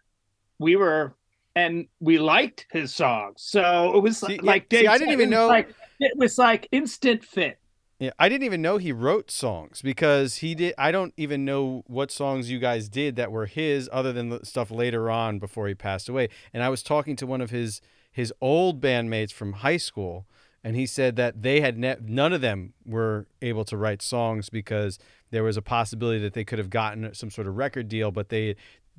we 0.60 0.76
were, 0.76 1.16
and 1.56 1.88
we 2.00 2.20
liked 2.20 2.68
his 2.72 2.94
songs. 2.94 3.42
So 3.44 3.96
it 3.96 4.02
was 4.02 4.18
See, 4.20 4.36
yeah, 4.36 4.40
like 4.44 4.68
see, 4.72 4.88
I 4.88 4.98
didn't 4.98 5.14
even 5.14 5.30
know- 5.30 5.48
Like, 5.48 5.70
it 6.00 6.18
was 6.18 6.38
like 6.38 6.68
instant 6.72 7.24
fit. 7.24 7.58
Yeah, 8.00 8.12
I 8.20 8.28
didn't 8.28 8.44
even 8.44 8.62
know 8.62 8.78
he 8.78 8.92
wrote 8.92 9.32
songs 9.32 9.82
because 9.82 10.38
he 10.38 10.56
did. 10.56 10.74
I 10.78 10.92
don't 10.92 11.14
even 11.16 11.46
know 11.46 11.84
what 11.88 12.12
songs 12.12 12.50
you 12.52 12.60
guys 12.60 12.90
did 12.90 13.16
that 13.16 13.32
were 13.32 13.46
his, 13.46 13.90
other 13.94 14.12
than 14.12 14.30
the 14.30 14.46
stuff 14.46 14.72
later 14.72 15.10
on 15.10 15.40
before 15.40 15.68
he 15.68 15.76
passed 15.76 16.10
away. 16.10 16.28
And 16.54 16.64
I 16.64 16.70
was 16.70 16.84
talking 16.84 17.16
to 17.18 17.28
one 17.28 17.40
of 17.40 17.50
his 17.50 17.80
his 18.13 18.32
old 18.39 18.80
bandmates 18.80 19.34
from 19.34 19.54
high 19.54 19.78
school, 19.78 20.26
and 20.63 20.78
he 20.78 20.86
said 20.86 21.17
that 21.17 21.41
they 21.41 21.60
had 21.60 21.78
ne- 21.78 21.97
none 22.02 22.32
of 22.32 22.39
them 22.39 22.73
were 22.86 23.28
able 23.41 23.65
to 23.65 23.76
write 23.76 24.02
songs 24.02 24.49
because 24.49 24.97
there 25.32 25.43
was 25.43 25.58
a 25.58 25.62
possibility 25.62 26.19
that 26.19 26.34
they 26.34 26.45
could 26.45 26.60
have 26.60 26.69
gotten 26.69 27.13
some 27.13 27.30
sort 27.30 27.47
of 27.47 27.58
record 27.58 27.89
deal, 27.89 28.12
but 28.12 28.30
they 28.30 28.56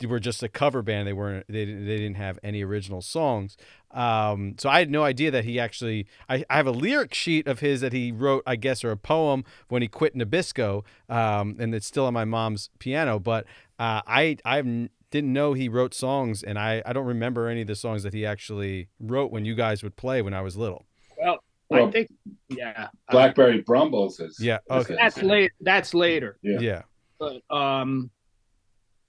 were 0.06 0.18
just 0.18 0.42
a 0.42 0.48
cover 0.48 0.82
band. 0.82 1.06
They 1.06 1.12
weren't. 1.12 1.46
They 1.46 1.64
didn't- 1.64 1.86
they 1.86 1.96
didn't 1.96 2.16
have 2.16 2.38
any 2.42 2.62
original 2.64 3.00
songs. 3.00 3.56
Um, 3.92 4.56
so 4.58 4.68
I 4.68 4.80
had 4.80 4.90
no 4.90 5.04
idea 5.04 5.30
that 5.30 5.44
he 5.44 5.60
actually. 5.60 6.06
I, 6.28 6.44
I 6.50 6.56
have 6.56 6.66
a 6.66 6.72
lyric 6.72 7.14
sheet 7.14 7.46
of 7.46 7.60
his 7.60 7.80
that 7.80 7.92
he 7.92 8.10
wrote, 8.10 8.42
I 8.44 8.56
guess, 8.56 8.82
or 8.82 8.90
a 8.90 8.96
poem 8.96 9.44
when 9.68 9.82
he 9.82 9.88
quit 9.88 10.16
Nabisco, 10.16 10.82
um, 11.08 11.56
and 11.60 11.72
it's 11.72 11.86
still 11.86 12.06
on 12.06 12.12
my 12.12 12.24
mom's 12.24 12.70
piano. 12.80 13.20
But 13.20 13.44
uh, 13.78 14.02
I 14.06 14.36
I 14.44 14.88
didn't 15.10 15.32
know 15.32 15.52
he 15.52 15.68
wrote 15.68 15.94
songs, 15.94 16.42
and 16.42 16.58
I 16.58 16.82
I 16.84 16.92
don't 16.92 17.06
remember 17.06 17.48
any 17.48 17.60
of 17.62 17.66
the 17.66 17.76
songs 17.76 18.02
that 18.02 18.12
he 18.14 18.24
actually 18.26 18.88
wrote 19.00 19.30
when 19.30 19.44
you 19.44 19.54
guys 19.54 19.82
would 19.82 19.96
play 19.96 20.22
when 20.22 20.34
I 20.34 20.40
was 20.42 20.56
little. 20.56 20.84
Well, 21.20 21.38
Well, 21.70 21.88
I 21.88 21.90
think, 21.90 22.10
yeah, 22.50 22.88
uh, 23.08 23.12
Blackberry 23.12 23.62
Brumbles 23.62 24.20
is 24.20 24.38
Yeah, 24.40 24.58
okay. 24.70 24.94
that's 24.94 25.22
late. 25.22 25.52
That's 25.60 25.94
later. 25.94 26.38
Yeah. 26.42 26.58
yeah. 26.60 26.82
But 27.18 27.40
um, 27.54 28.10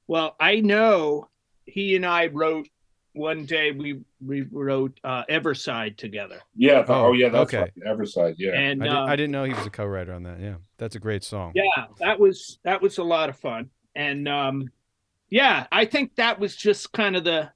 well, 0.08 0.36
I 0.39 0.62
know 0.62 1.27
he 1.65 1.95
and 1.95 2.05
I 2.05 2.27
wrote 2.27 2.67
one 3.13 3.45
day. 3.45 3.71
We 3.71 4.01
we 4.25 4.41
wrote 4.51 4.99
uh, 5.03 5.23
Everside 5.29 5.97
together, 5.97 6.39
Yeah. 6.55 6.84
the- 6.84 6.93
Oh, 6.93 7.05
oh, 7.08 7.12
yeah. 7.13 7.29
That's 7.29 7.53
okay. 7.53 7.60
right. 7.62 7.71
Everside. 7.86 8.36
Yeah. 8.38 8.53
and 8.53 8.84
I, 8.84 8.88
did, 8.88 8.95
uh, 8.95 9.03
I 9.05 9.15
didn't 9.15 9.31
know 9.31 9.43
he 9.43 9.53
was 9.53 9.65
a 9.65 9.69
co-writer 9.69 10.13
on 10.13 10.23
that. 10.23 10.39
Yeah, 10.39 10.55
that's 10.77 10.95
a 10.95 10.99
great 10.99 11.23
song. 11.23 11.51
yeah, 11.55 11.86
that 11.99 12.19
was 12.19 12.60
that 12.63 12.81
was 12.81 12.97
a 12.99 13.03
lot 13.03 13.29
of 13.29 13.38
fun. 13.38 13.69
And 13.95 14.27
um, 14.27 14.69
yeah, 15.29 15.67
I 15.71 15.85
think 15.85 16.15
that 16.15 16.39
was 16.39 16.55
just 16.55 16.91
kind 16.91 17.15
of 17.15 17.23
the, 17.23 17.51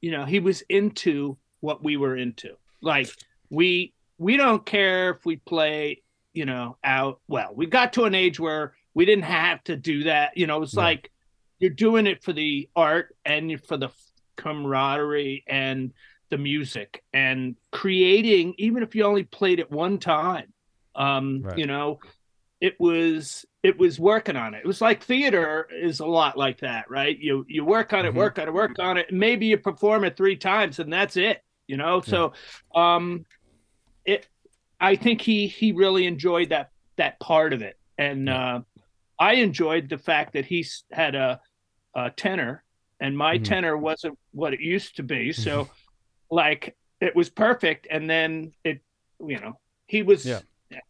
you 0.00 0.10
know, 0.10 0.24
he 0.24 0.40
was 0.40 0.62
into 0.62 1.36
what 1.60 1.82
we 1.82 1.96
were 1.96 2.16
into. 2.16 2.56
Like 2.80 3.08
we 3.50 3.92
we 4.18 4.36
don't 4.36 4.64
care 4.64 5.10
if 5.10 5.24
we 5.26 5.36
play, 5.36 6.02
you 6.32 6.44
know, 6.46 6.76
out. 6.84 7.20
Well, 7.28 7.52
we 7.54 7.66
got 7.66 7.92
to 7.94 8.04
an 8.04 8.14
age 8.14 8.40
where 8.40 8.74
we 8.94 9.04
didn't 9.04 9.24
have 9.24 9.62
to 9.64 9.76
do 9.76 10.04
that. 10.04 10.36
You 10.36 10.46
know, 10.46 10.62
it's 10.62 10.74
Yeah. 10.74 10.82
like 10.82 11.10
you're 11.58 11.70
doing 11.70 12.06
it 12.06 12.22
for 12.22 12.32
the 12.32 12.68
art 12.76 13.14
and 13.24 13.62
for 13.64 13.76
the 13.76 13.90
camaraderie 14.36 15.44
and 15.46 15.92
the 16.28 16.38
music 16.38 17.02
and 17.12 17.56
creating, 17.72 18.54
even 18.58 18.82
if 18.82 18.94
you 18.94 19.04
only 19.04 19.24
played 19.24 19.60
it 19.60 19.70
one 19.70 19.98
time. 19.98 20.52
Um, 20.94 21.42
Right. 21.42 21.58
you 21.58 21.66
know, 21.66 22.00
it 22.60 22.78
was 22.80 23.44
it 23.66 23.76
was 23.76 23.98
working 23.98 24.36
on 24.36 24.54
it. 24.54 24.60
It 24.64 24.66
was 24.66 24.80
like 24.80 25.02
theater 25.02 25.66
is 25.72 25.98
a 25.98 26.06
lot 26.06 26.38
like 26.38 26.60
that, 26.60 26.88
right? 26.88 27.18
You 27.18 27.44
you 27.48 27.64
work 27.64 27.92
on 27.92 28.06
it, 28.06 28.12
Mhm. 28.12 28.16
work 28.16 28.38
on 28.38 28.46
it, 28.46 28.54
work 28.54 28.78
on 28.78 28.96
it. 28.96 29.12
Maybe 29.12 29.46
you 29.46 29.58
perform 29.58 30.04
it 30.04 30.16
three 30.16 30.36
times 30.36 30.78
and 30.78 30.92
that's 30.92 31.16
it. 31.16 31.42
You 31.66 31.76
know, 31.76 32.00
so 32.00 32.32
um, 32.76 33.24
it. 34.04 34.28
I 34.78 34.94
think 34.94 35.20
he 35.20 35.48
he 35.48 35.72
really 35.72 36.06
enjoyed 36.06 36.50
that 36.50 36.70
that 36.96 37.18
part 37.18 37.52
of 37.52 37.60
it, 37.62 37.76
and 37.98 38.28
Yeah. 38.28 38.56
uh, 38.56 38.60
I 39.18 39.32
enjoyed 39.34 39.88
the 39.88 39.98
fact 39.98 40.34
that 40.34 40.44
he 40.44 40.64
had 40.92 41.14
a, 41.16 41.40
a 41.94 42.10
tenor, 42.10 42.62
and 43.00 43.16
my 43.18 43.36
Mhm. 43.38 43.44
tenor 43.44 43.76
wasn't 43.76 44.16
what 44.32 44.54
it 44.54 44.60
used 44.60 44.96
to 44.96 45.02
be. 45.02 45.32
So, 45.32 45.68
like, 46.30 46.76
it 47.00 47.16
was 47.16 47.30
perfect, 47.30 47.88
and 47.90 48.08
then 48.08 48.52
it, 48.62 48.80
you 49.18 49.40
know, 49.40 49.58
he 49.88 50.02
was. 50.02 50.24
Yeah. 50.24 50.42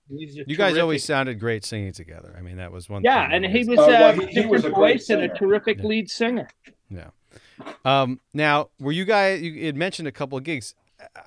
He's 0.09 0.39
a 0.39 0.45
You 0.47 0.57
guys 0.57 0.77
always 0.79 1.05
sounded 1.05 1.39
great 1.41 1.65
singing 1.65 1.93
together. 1.93 2.35
I 2.39 2.43
mean, 2.43 2.57
that 2.57 2.73
was 2.73 2.89
one. 2.89 3.03
Yeah, 3.05 3.29
thing 3.29 3.45
and 3.45 3.57
he 3.57 3.65
was 3.69 3.79
Oh, 3.79 3.87
well, 3.87 4.11
a 4.11 4.13
he- 4.15 4.21
he 4.21 4.27
different 4.27 4.51
was 4.51 4.65
a 4.65 4.71
great 4.71 4.95
voice 4.99 5.11
and 5.11 5.23
a 5.23 5.29
terrific 5.29 5.79
Yeah. 5.79 5.85
lead 5.87 6.11
singer. 6.11 6.49
Yeah. 6.91 7.11
Um, 7.85 8.21
now, 8.33 8.71
were 8.79 8.93
you 8.93 9.05
guys? 9.05 9.43
You 9.43 9.67
had 9.67 9.77
mentioned 9.77 10.09
a 10.09 10.13
couple 10.13 10.39
of 10.39 10.45
gigs. 10.45 10.75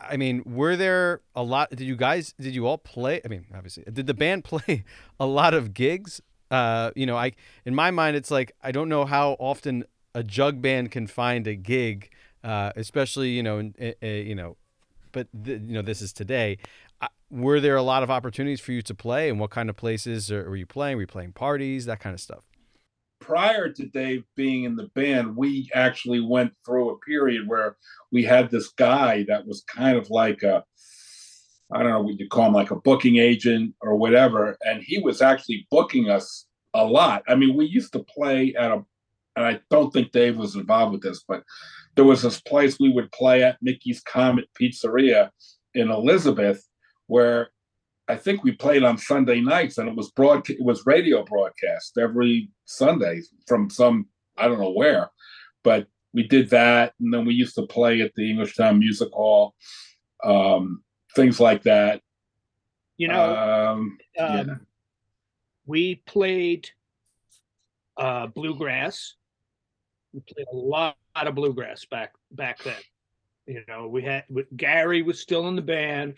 I 0.02 0.18
mean, 0.18 0.42
were 0.46 0.76
there 0.76 1.22
a 1.36 1.44
lot? 1.44 1.70
Did 1.70 1.82
you 1.82 1.96
guys? 1.96 2.34
Did 2.40 2.56
you 2.56 2.66
all 2.68 2.78
play? 2.78 3.22
I 3.24 3.28
mean, 3.28 3.46
obviously, 3.56 3.84
did 3.92 4.08
the 4.08 4.14
band 4.14 4.44
play 4.52 4.84
a 5.20 5.26
lot 5.26 5.54
of 5.54 5.74
gigs? 5.74 6.22
Uh, 6.50 6.90
you 6.96 7.06
know, 7.06 7.16
I 7.16 7.34
in 7.66 7.76
my 7.76 7.92
mind, 7.92 8.16
it's 8.16 8.32
like 8.32 8.52
I 8.64 8.72
don't 8.72 8.90
know 8.90 9.06
how 9.06 9.34
often 9.40 9.84
a 10.16 10.24
jug 10.24 10.62
band 10.62 10.90
can 10.92 11.06
find 11.06 11.46
a 11.46 11.56
gig, 11.56 12.10
uh, 12.44 12.72
especially 12.76 13.30
you 13.30 13.44
know, 13.44 13.60
in, 13.60 13.76
eh, 13.78 13.94
eh, 14.02 14.22
you 14.22 14.34
know, 14.34 14.58
but 15.12 15.28
th- 15.44 15.62
you 15.62 15.74
know, 15.74 15.84
this 15.84 16.02
is 16.02 16.12
today. 16.12 16.58
Were 17.32 17.60
there 17.60 17.76
a 17.76 17.84
lot 17.84 18.02
of 18.02 18.10
opportunities 18.10 18.60
for 18.60 18.72
you 18.72 18.82
to 18.82 18.96
play, 18.96 19.30
and 19.30 19.39
what 19.39 19.52
kind 19.52 19.70
of 19.70 19.76
places 19.76 20.32
were 20.32 20.56
you 20.56 20.65
playing? 20.65 20.98
Were 20.98 21.02
you 21.02 21.08
playing 21.08 21.34
parties, 21.34 21.86
that 21.86 22.00
kind 22.00 22.13
of 22.13 22.20
stuff? 22.20 22.44
prior 23.20 23.70
to 23.70 23.86
Dave 23.86 24.24
being 24.36 24.63
in 24.63 24.76
the 24.76 24.89
band, 24.96 25.36
we 25.36 25.70
actually 25.74 26.20
went 26.20 26.52
through 26.65 26.89
a 26.89 26.98
period 27.00 27.48
where 27.48 27.78
we 28.12 28.24
had 28.24 28.50
this 28.50 28.70
guy 28.70 29.26
that 29.28 29.46
was 29.46 29.63
kind 29.63 29.98
of 29.98 30.10
like 30.10 30.42
a, 30.44 30.63
I 31.72 31.84
don't 31.84 31.92
know 31.92 32.02
what 32.02 32.20
you 32.20 32.28
call 32.28 32.48
him, 32.48 32.54
like 32.54 32.72
a 32.72 32.80
booking 32.80 33.18
agent 33.18 33.76
or 33.82 33.96
whatever. 33.96 34.58
And 34.62 34.82
he 34.82 35.00
was 35.00 35.22
actually 35.22 35.68
booking 35.70 36.10
us 36.10 36.46
a 36.74 36.84
lot. 36.84 37.24
I 37.28 37.36
mean, 37.36 37.56
we 37.56 37.65
used 37.65 37.94
to 37.94 38.04
play 38.04 38.56
at 38.58 38.72
a, 38.72 38.84
and 39.36 39.46
I 39.46 39.60
don't 39.70 39.92
think 39.92 40.12
Dave 40.12 40.38
was 40.38 40.56
involved 40.56 40.94
with 40.94 41.04
this, 41.04 41.24
but 41.28 41.44
there 41.96 42.06
was 42.06 42.22
this 42.22 42.42
place 42.42 42.78
we 42.80 42.89
would 42.89 43.12
play 43.12 43.44
at 43.44 43.58
Mickey's 43.62 44.02
Comet 44.02 44.46
Pizzeria 44.60 45.30
in 45.76 45.92
Elizabeth 45.92 46.65
where 47.10 47.50
I 48.08 48.15
think 48.15 48.43
we 48.43 48.54
played 48.54 48.84
on 48.84 48.98
Sunday 48.98 49.41
nights, 49.41 49.78
and 49.78 49.89
it 49.89 49.95
was 49.95 50.12
broad. 50.12 50.50
It 50.50 50.62
was 50.62 50.86
radio 50.86 51.24
broadcast 51.24 51.98
every 51.98 52.50
Sunday 52.65 53.22
from 53.48 53.69
some 53.69 54.08
I 54.38 54.48
don't 54.48 54.60
know 54.60 54.72
where, 54.72 55.10
but 55.63 55.88
we 56.13 56.24
did 56.24 56.50
that, 56.52 56.93
and 57.00 57.13
then 57.13 57.26
we 57.26 57.34
used 57.34 57.56
to 57.56 57.67
play 57.67 58.02
at 58.02 58.13
the 58.15 58.34
Englishtown 58.34 58.80
Music 58.80 59.10
Hall, 59.12 59.54
um, 60.24 60.84
things 61.15 61.39
like 61.39 61.63
that. 61.63 62.02
You 62.98 63.10
know, 63.10 63.72
um, 63.72 63.98
yeah. 64.15 64.39
um, 64.39 64.67
we 65.65 65.95
played 65.95 66.69
uh, 67.98 68.28
bluegrass. 68.28 69.15
We 70.13 70.22
played 70.22 70.48
a 70.52 70.56
lot, 70.56 70.95
of 71.15 71.36
bluegrass 71.36 71.86
back 71.86 72.13
back 72.32 72.63
then. 72.63 72.82
You 73.45 73.63
know, 73.67 73.88
we 73.88 74.02
had 74.04 74.24
Gary 74.56 75.02
was 75.02 75.19
still 75.19 75.48
in 75.48 75.56
the 75.56 75.62
band. 75.62 76.17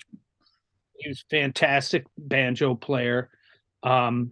He 1.01 1.09
was 1.09 1.23
a 1.29 1.35
fantastic 1.35 2.05
banjo 2.17 2.75
player. 2.75 3.29
Um, 3.83 4.29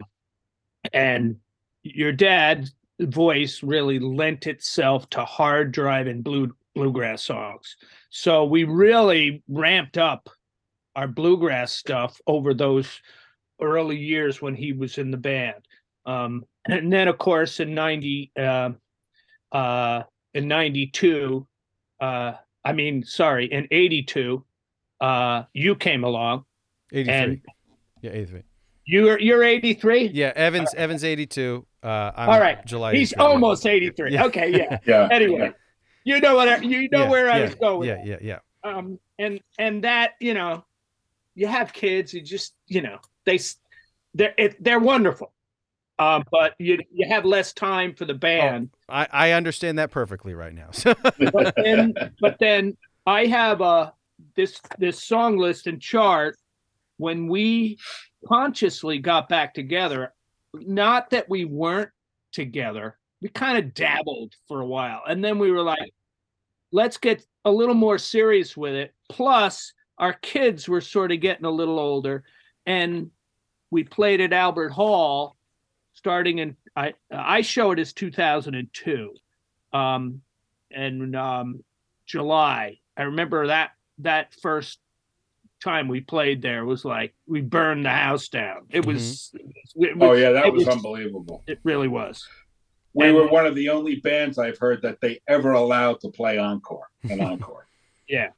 and 0.93 1.38
your 1.84 2.12
dad's 2.12 2.73
voice 2.99 3.63
really 3.63 3.99
lent 3.99 4.47
itself 4.47 5.10
to 5.12 5.25
hard 5.25 5.71
driving 5.71 6.21
blue 6.21 6.53
bluegrass 6.75 7.23
songs. 7.23 7.75
So 8.10 8.45
we 8.45 8.63
really 8.63 9.43
ramped 9.47 9.97
up 9.97 10.29
our 10.95 11.08
bluegrass 11.08 11.71
stuff 11.71 12.19
over 12.27 12.53
those 12.53 13.01
early 13.62 13.97
years 13.97 14.41
when 14.41 14.55
he 14.55 14.73
was 14.73 14.97
in 14.97 15.12
the 15.12 15.17
band. 15.17 15.65
Um, 16.05 16.45
and 16.65 16.91
then, 16.91 17.08
of 17.08 17.17
course, 17.17 17.60
in 17.60 17.73
ninety, 17.73 18.32
uh, 18.38 18.71
uh, 19.51 20.03
in 20.34 20.47
ninety 20.47 20.88
two, 20.88 21.47
uh, 21.99 22.34
I 22.63 22.73
mean, 22.73 23.03
sorry, 23.03 23.45
in 23.51 23.67
eighty 23.71 24.03
two, 24.03 24.45
uh, 25.01 25.43
you 25.53 25.75
came 25.75 26.03
along. 26.03 26.45
Eighty 26.91 27.12
three. 27.25 27.41
Yeah, 28.02 28.12
eighty 28.12 28.25
three. 28.25 28.43
You're 28.86 29.19
you're 29.19 29.43
eighty 29.43 29.73
three. 29.73 30.08
Yeah, 30.08 30.34
Evans 30.36 30.73
Evans 30.75 31.04
eighty 31.04 31.25
two. 31.25 31.65
Uh, 31.84 32.12
I'm 32.15 32.30
All 32.30 32.39
right, 32.39 32.65
July. 32.65 32.93
He's 32.95 33.13
almost 33.13 33.65
eighty 33.65 33.89
three. 33.91 34.13
Yeah. 34.13 34.25
Okay, 34.25 34.52
yeah. 34.58 34.80
yeah. 34.86 35.08
Anyway, 35.12 35.54
yeah. 36.04 36.15
you 36.15 36.21
know 36.21 36.36
what? 36.36 36.47
I, 36.47 36.58
you 36.58 36.89
know 36.91 37.04
Yeah, 37.04 37.10
where 37.10 37.30
I 37.30 37.38
yeah, 37.39 37.45
was 37.45 37.56
going. 37.56 37.88
Yeah, 37.88 38.02
yeah, 38.04 38.17
yeah. 38.21 38.39
um 38.63 38.99
and 39.19 39.39
and 39.58 39.84
that 39.84 40.13
you 40.19 40.34
know 40.34 40.63
you 41.36 41.47
have 41.47 41.71
kids 41.71 42.13
you 42.13 42.21
just 42.21 42.56
you 42.67 42.82
know 42.82 42.97
they 43.25 43.39
they're 44.15 44.34
it, 44.38 44.62
they're 44.63 44.80
wonderful 44.80 45.32
um 45.99 46.23
but 46.32 46.56
you 46.60 46.80
you 46.91 47.08
have 47.08 47.23
less 47.25 47.54
time 47.54 47.93
for 47.93 48.06
the 48.06 48.13
band 48.13 48.69
I, 48.89 49.08
I 49.12 49.32
understand 49.34 49.78
that 49.78 49.91
perfectly 49.91 50.34
right 50.34 50.54
now. 50.54 50.69
So 50.71 50.95
but 51.32 51.54
then 51.56 51.93
but 52.19 52.38
then 52.39 52.75
i 53.06 53.25
have 53.25 53.62
a 53.62 53.93
this 54.36 54.60
this 54.78 55.02
song 55.04 55.38
list 55.38 55.67
and 55.67 55.82
chart 55.82 56.38
when 57.00 57.28
we 57.28 57.78
consciously 58.28 59.00
got 59.00 59.30
back 59.30 59.54
together 59.54 60.14
not 60.54 61.10
that 61.10 61.30
we 61.30 61.46
weren't 61.46 61.90
together 62.32 63.00
we 63.22 63.30
kind 63.30 63.58
of 63.58 63.74
dabbled 63.74 64.34
for 64.48 64.62
a 64.62 64.66
while. 64.66 65.02
And 65.08 65.24
then 65.24 65.40
we 65.40 65.52
were 65.52 65.64
like 65.64 65.94
let's 66.72 66.98
get 66.98 67.26
a 67.46 67.52
little 67.52 67.76
more 67.76 67.98
serious 67.98 68.56
with 68.56 68.76
it. 68.76 68.94
Plus 69.10 69.74
our 69.98 70.14
kids 70.14 70.70
were 70.70 70.82
sort 70.82 71.12
of 71.12 71.20
getting 71.20 71.46
a 71.46 71.52
little 71.52 71.80
older 71.80 72.24
and 72.66 73.10
we 73.72 73.84
played 73.84 74.22
at 74.22 74.34
albert 74.34 74.70
hall 74.70 75.36
starting 75.94 76.40
in 76.40 76.56
i 76.76 76.94
i 77.12 77.42
show 77.42 77.72
it 77.72 77.80
as 77.80 77.92
2002 77.94 79.14
um 79.74 80.22
and 80.72 81.16
um 81.16 81.64
july. 82.06 82.80
I 82.96 83.04
remember 83.04 83.48
that 83.48 83.72
that 84.00 84.34
first 84.42 84.80
time 85.62 85.88
we 85.88 86.00
played 86.02 86.41
there 86.41 86.65
was 86.65 86.86
like 86.86 87.13
we 87.28 87.41
burned 87.41 87.86
the 87.86 87.89
house 87.89 88.28
down 88.30 88.65
it 88.69 88.86
was 88.86 89.32
it, 89.76 89.98
Oh 90.00 90.13
yeah, 90.13 90.32
that 90.32 90.52
was 90.54 90.65
was- 90.65 90.76
unbelievable. 90.76 91.43
it 91.48 91.60
really 91.63 91.88
was 91.88 92.28
We 92.93 93.08
And- 93.08 93.15
were 93.15 93.28
one 93.28 93.45
of 93.45 93.56
the 93.56 93.69
only 93.69 93.98
bands 93.98 94.38
I've 94.39 94.58
heard 94.58 94.82
that 94.82 95.00
they 95.02 95.19
ever 95.28 95.52
allowed 95.52 96.00
to 96.02 96.10
play 96.10 96.38
encore 96.38 96.88
an 97.04 97.22
encore. 97.32 97.67
Yeah. 98.08 98.30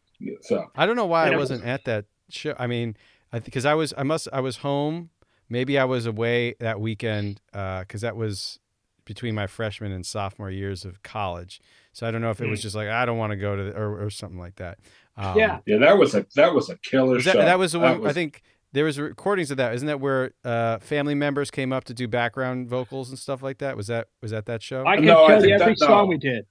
So 0.42 0.70
I 0.76 0.86
don't 0.86 0.96
know 0.96 1.06
why 1.06 1.26
And 1.28 1.32
I 1.34 1.38
it 1.38 1.40
was- 1.40 1.50
wasn't 1.52 1.68
at 1.68 1.86
that 1.86 2.06
show. 2.30 2.54
I 2.60 2.68
mean, 2.68 2.96
I 3.32 3.40
because 3.40 3.66
I 3.66 3.74
was 3.76 3.94
I 3.98 4.04
must 4.04 4.28
I 4.34 4.40
was 4.42 4.58
home. 4.58 5.10
Maybe 5.50 5.78
I 5.80 5.86
was 5.86 6.06
away 6.06 6.56
that 6.60 6.80
weekend 6.82 7.42
because 7.52 8.02
that 8.02 8.16
was 8.16 8.60
between 9.06 9.34
my 9.36 9.48
freshman 9.48 9.92
and 9.92 10.06
sophomore 10.06 10.52
years 10.52 10.86
of 10.86 11.02
college. 11.04 11.60
So 11.94 12.06
I 12.08 12.12
don't 12.12 12.22
know 12.22 12.30
if 12.30 12.40
it 12.40 12.48
was 12.50 12.60
Mm. 12.60 12.64
just 12.64 12.76
like 12.76 12.88
I 12.90 13.06
don't 13.06 13.18
want 13.18 13.32
to 13.32 13.38
go 13.38 13.56
to 13.56 13.64
the, 13.64 13.72
or 13.78 14.04
or 14.06 14.10
something 14.10 14.40
like 14.40 14.56
that. 14.58 14.80
Um, 15.18 15.38
Yeah. 15.38 15.60
yeah, 15.66 15.78
that 15.80 15.98
was 15.98 16.16
a 16.16 16.26
that 16.36 16.54
was 16.54 16.70
a 16.70 16.78
killer 16.78 17.16
Was 17.16 17.26
that, 17.26 17.34
show. 17.34 17.42
that 17.42 17.60
was 17.60 17.72
the 17.74 17.80
one. 17.80 18.06
I 18.08 18.14
think 18.14 18.42
there 18.74 18.86
was 18.86 18.98
recordings 19.00 19.52
of 19.52 19.58
that. 19.58 19.74
Isn't 19.76 19.88
that 19.88 20.00
where 20.00 20.32
uh, 20.46 20.80
family 20.80 21.16
members 21.16 21.52
came 21.52 21.74
up 21.74 21.84
to 21.86 21.94
do 21.94 22.08
background 22.08 22.70
vocals 22.70 23.10
and 23.10 23.20
stuff 23.20 23.44
like 23.44 23.58
that? 23.60 23.76
Was 23.76 23.88
that 23.88 24.08
was 24.22 24.32
that 24.32 24.46
that 24.46 24.64
show? 24.64 24.86
i 24.86 24.96
can 24.96 25.06
No, 25.06 25.26
I 25.26 25.28
tell 25.30 25.46
you 25.46 25.56
every 25.56 25.74
that- 25.74 25.80
song 25.80 25.90
no. 25.90 26.06
we 26.06 26.18
did 26.18 26.46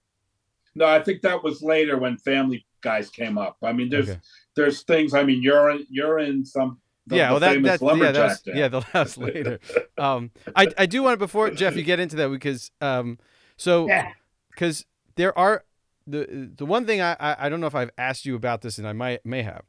No, 0.74 0.86
I 0.86 1.02
think 1.02 1.22
that 1.22 1.42
was 1.42 1.62
later 1.62 1.98
when 1.98 2.16
Family 2.18 2.64
Guys 2.82 3.10
came 3.10 3.36
up. 3.38 3.56
I 3.62 3.72
mean, 3.72 3.88
there's 3.90 4.08
Okay. 4.10 4.20
there's 4.56 4.82
things. 4.82 5.12
I 5.14 5.22
mean, 5.22 5.42
you're 5.42 5.70
in 5.70 5.86
you're 5.90 6.18
in 6.18 6.44
some. 6.44 6.80
The, 7.06 7.16
yeah, 7.16 7.26
the 7.28 7.32
well, 7.32 7.40
that, 7.40 7.52
famous 7.54 7.62
that 7.62 7.72
yeah, 7.72 7.76
that 7.76 7.84
lumberjack 7.84 8.28
was, 8.28 8.42
yeah, 8.46 8.68
the 8.68 8.82
last 8.94 9.18
later. 9.26 9.58
Um, 9.98 10.30
I 10.54 10.68
I 10.78 10.86
do 10.86 11.02
want 11.02 11.14
to 11.14 11.18
before 11.18 11.50
Jeff 11.50 11.74
you 11.76 11.82
get 11.82 11.98
into 12.00 12.16
that 12.16 12.28
because 12.30 12.70
um, 12.80 13.18
so 13.56 13.88
yeah 13.88 14.12
because 14.50 14.84
there 15.16 15.36
are 15.38 15.64
the 16.10 16.50
the 16.56 16.66
one 16.66 16.86
thing 16.86 17.00
I, 17.00 17.16
I 17.20 17.48
don't 17.48 17.60
know 17.60 17.66
if 17.66 17.74
I've 17.74 17.90
asked 17.96 18.26
you 18.26 18.34
about 18.34 18.62
this 18.62 18.78
and 18.78 18.86
I 18.86 18.92
might 18.92 19.24
may 19.24 19.42
have 19.42 19.62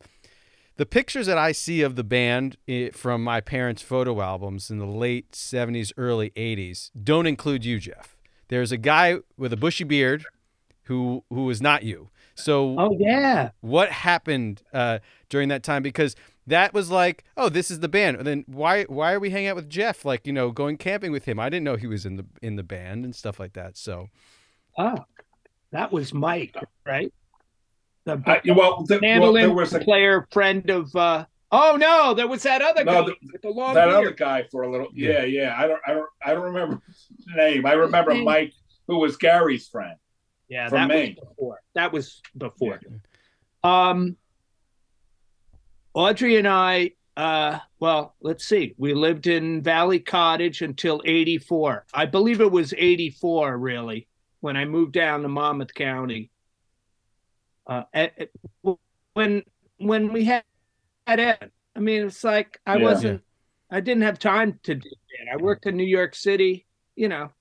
the 0.77 0.85
pictures 0.85 1.27
that 1.27 1.37
I 1.37 1.51
see 1.51 1.81
of 1.81 1.95
the 1.95 2.03
band 2.03 2.57
from 2.93 3.23
my 3.23 3.41
parents' 3.41 3.81
photo 3.81 4.19
albums 4.21 4.71
in 4.71 4.79
the 4.79 4.85
late 4.85 5.31
'70s, 5.31 5.91
early 5.97 6.31
'80s 6.31 6.91
don't 7.03 7.27
include 7.27 7.65
you, 7.65 7.79
Jeff. 7.79 8.17
There's 8.47 8.71
a 8.71 8.77
guy 8.77 9.17
with 9.37 9.53
a 9.53 9.57
bushy 9.57 9.83
beard 9.83 10.25
who 10.83 11.23
who 11.29 11.49
is 11.49 11.61
not 11.61 11.83
you. 11.83 12.09
So 12.35 12.75
oh 12.79 12.95
yeah 12.99 13.51
what 13.61 13.91
happened 13.91 14.63
uh, 14.73 14.99
during 15.29 15.49
that 15.49 15.63
time? 15.63 15.83
Because 15.83 16.15
that 16.47 16.73
was 16.73 16.89
like, 16.89 17.23
oh, 17.37 17.49
this 17.49 17.69
is 17.69 17.79
the 17.79 17.87
band. 17.87 18.17
And 18.17 18.25
then 18.25 18.43
why 18.47 18.83
why 18.85 19.13
are 19.13 19.19
we 19.19 19.29
hanging 19.29 19.49
out 19.49 19.55
with 19.55 19.69
Jeff? 19.69 20.03
Like 20.03 20.25
you 20.25 20.33
know, 20.33 20.51
going 20.51 20.77
camping 20.77 21.11
with 21.11 21.25
him. 21.25 21.39
I 21.39 21.49
didn't 21.49 21.63
know 21.63 21.75
he 21.75 21.87
was 21.87 22.05
in 22.05 22.15
the 22.15 22.25
in 22.41 22.55
the 22.55 22.63
band 22.63 23.05
and 23.05 23.15
stuff 23.15 23.39
like 23.39 23.53
that. 23.53 23.77
So 23.77 24.07
oh 24.77 25.05
that 25.71 25.91
was 25.91 26.13
mike 26.13 26.55
right 26.85 27.13
the 28.05 28.21
I, 28.25 28.41
well, 28.53 28.83
th- 28.85 28.89
well, 28.89 28.99
mandolin 29.01 29.41
there 29.47 29.53
was 29.53 29.73
a, 29.73 29.79
player 29.79 30.27
friend 30.31 30.69
of 30.69 30.95
uh 30.95 31.25
oh 31.51 31.77
no 31.79 32.13
there 32.13 32.27
was 32.27 32.43
that 32.43 32.61
other 32.61 32.83
No, 32.83 32.91
guy 32.91 33.05
the- 33.07 33.15
with 33.33 33.41
the 33.41 33.49
long 33.49 33.73
that 33.75 33.85
beard. 33.85 33.95
other 33.97 34.11
guy 34.11 34.43
for 34.51 34.63
a 34.63 34.71
little. 34.71 34.87
Yeah. 34.93 35.19
Yeah, 35.19 35.23
yeah. 35.23 35.55
I 35.57 35.67
don't, 35.67 35.81
I 35.85 35.93
don't, 35.93 36.09
I 36.25 36.33
don't 36.33 36.43
remember 36.45 36.81
his 36.87 37.07
name. 37.35 37.65
I 37.65 37.73
remember 37.73 38.13
name? 38.13 38.23
Mike, 38.25 38.53
who 38.87 38.97
was 38.99 39.17
Gary's 39.17 39.67
friend. 39.67 39.95
yeah 40.49 40.67
from 40.69 40.87
that 40.87 40.87
Maine. 40.87 41.15
was 41.19 41.27
before 41.29 41.59
that 41.75 41.91
was 41.93 42.21
before 42.37 42.79
um 43.63 44.17
audrey 45.93 46.37
and 46.37 46.47
i 46.47 46.91
uh 47.17 47.59
well 47.79 48.15
let's 48.21 48.45
see 48.45 48.73
we 48.77 48.93
lived 48.93 49.27
in 49.27 49.61
valley 49.61 49.99
cottage 49.99 50.61
until 50.61 51.01
84 51.05 51.85
i 51.93 52.05
believe 52.05 52.41
it 52.41 52.51
was 52.51 52.73
84 52.77 53.57
really 53.57 54.07
when 54.41 54.57
i 54.57 54.65
moved 54.65 54.91
down 54.93 55.21
to 55.21 55.27
monmouth 55.27 55.73
county. 55.73 56.29
Uh 57.67 57.83
at, 57.93 58.13
at- 58.19 58.75
when 59.13 59.43
when 59.77 60.11
we 60.13 60.25
had 60.25 60.43
had 61.07 61.19
Ed, 61.19 61.51
i 61.75 61.79
mean 61.79 62.05
it's 62.07 62.23
like 62.23 62.59
i 62.65 62.77
Yeah. 62.77 62.83
wasn't 62.83 63.21
i 63.69 63.79
didn't 63.79 64.03
have 64.03 64.19
time 64.19 64.59
to 64.63 64.75
do 64.75 64.89
that. 64.89 65.33
I 65.33 65.37
worked 65.37 65.65
in 65.65 65.77
new 65.77 65.83
york 65.85 66.15
city 66.15 66.65
you 66.95 67.07
know. 67.07 67.31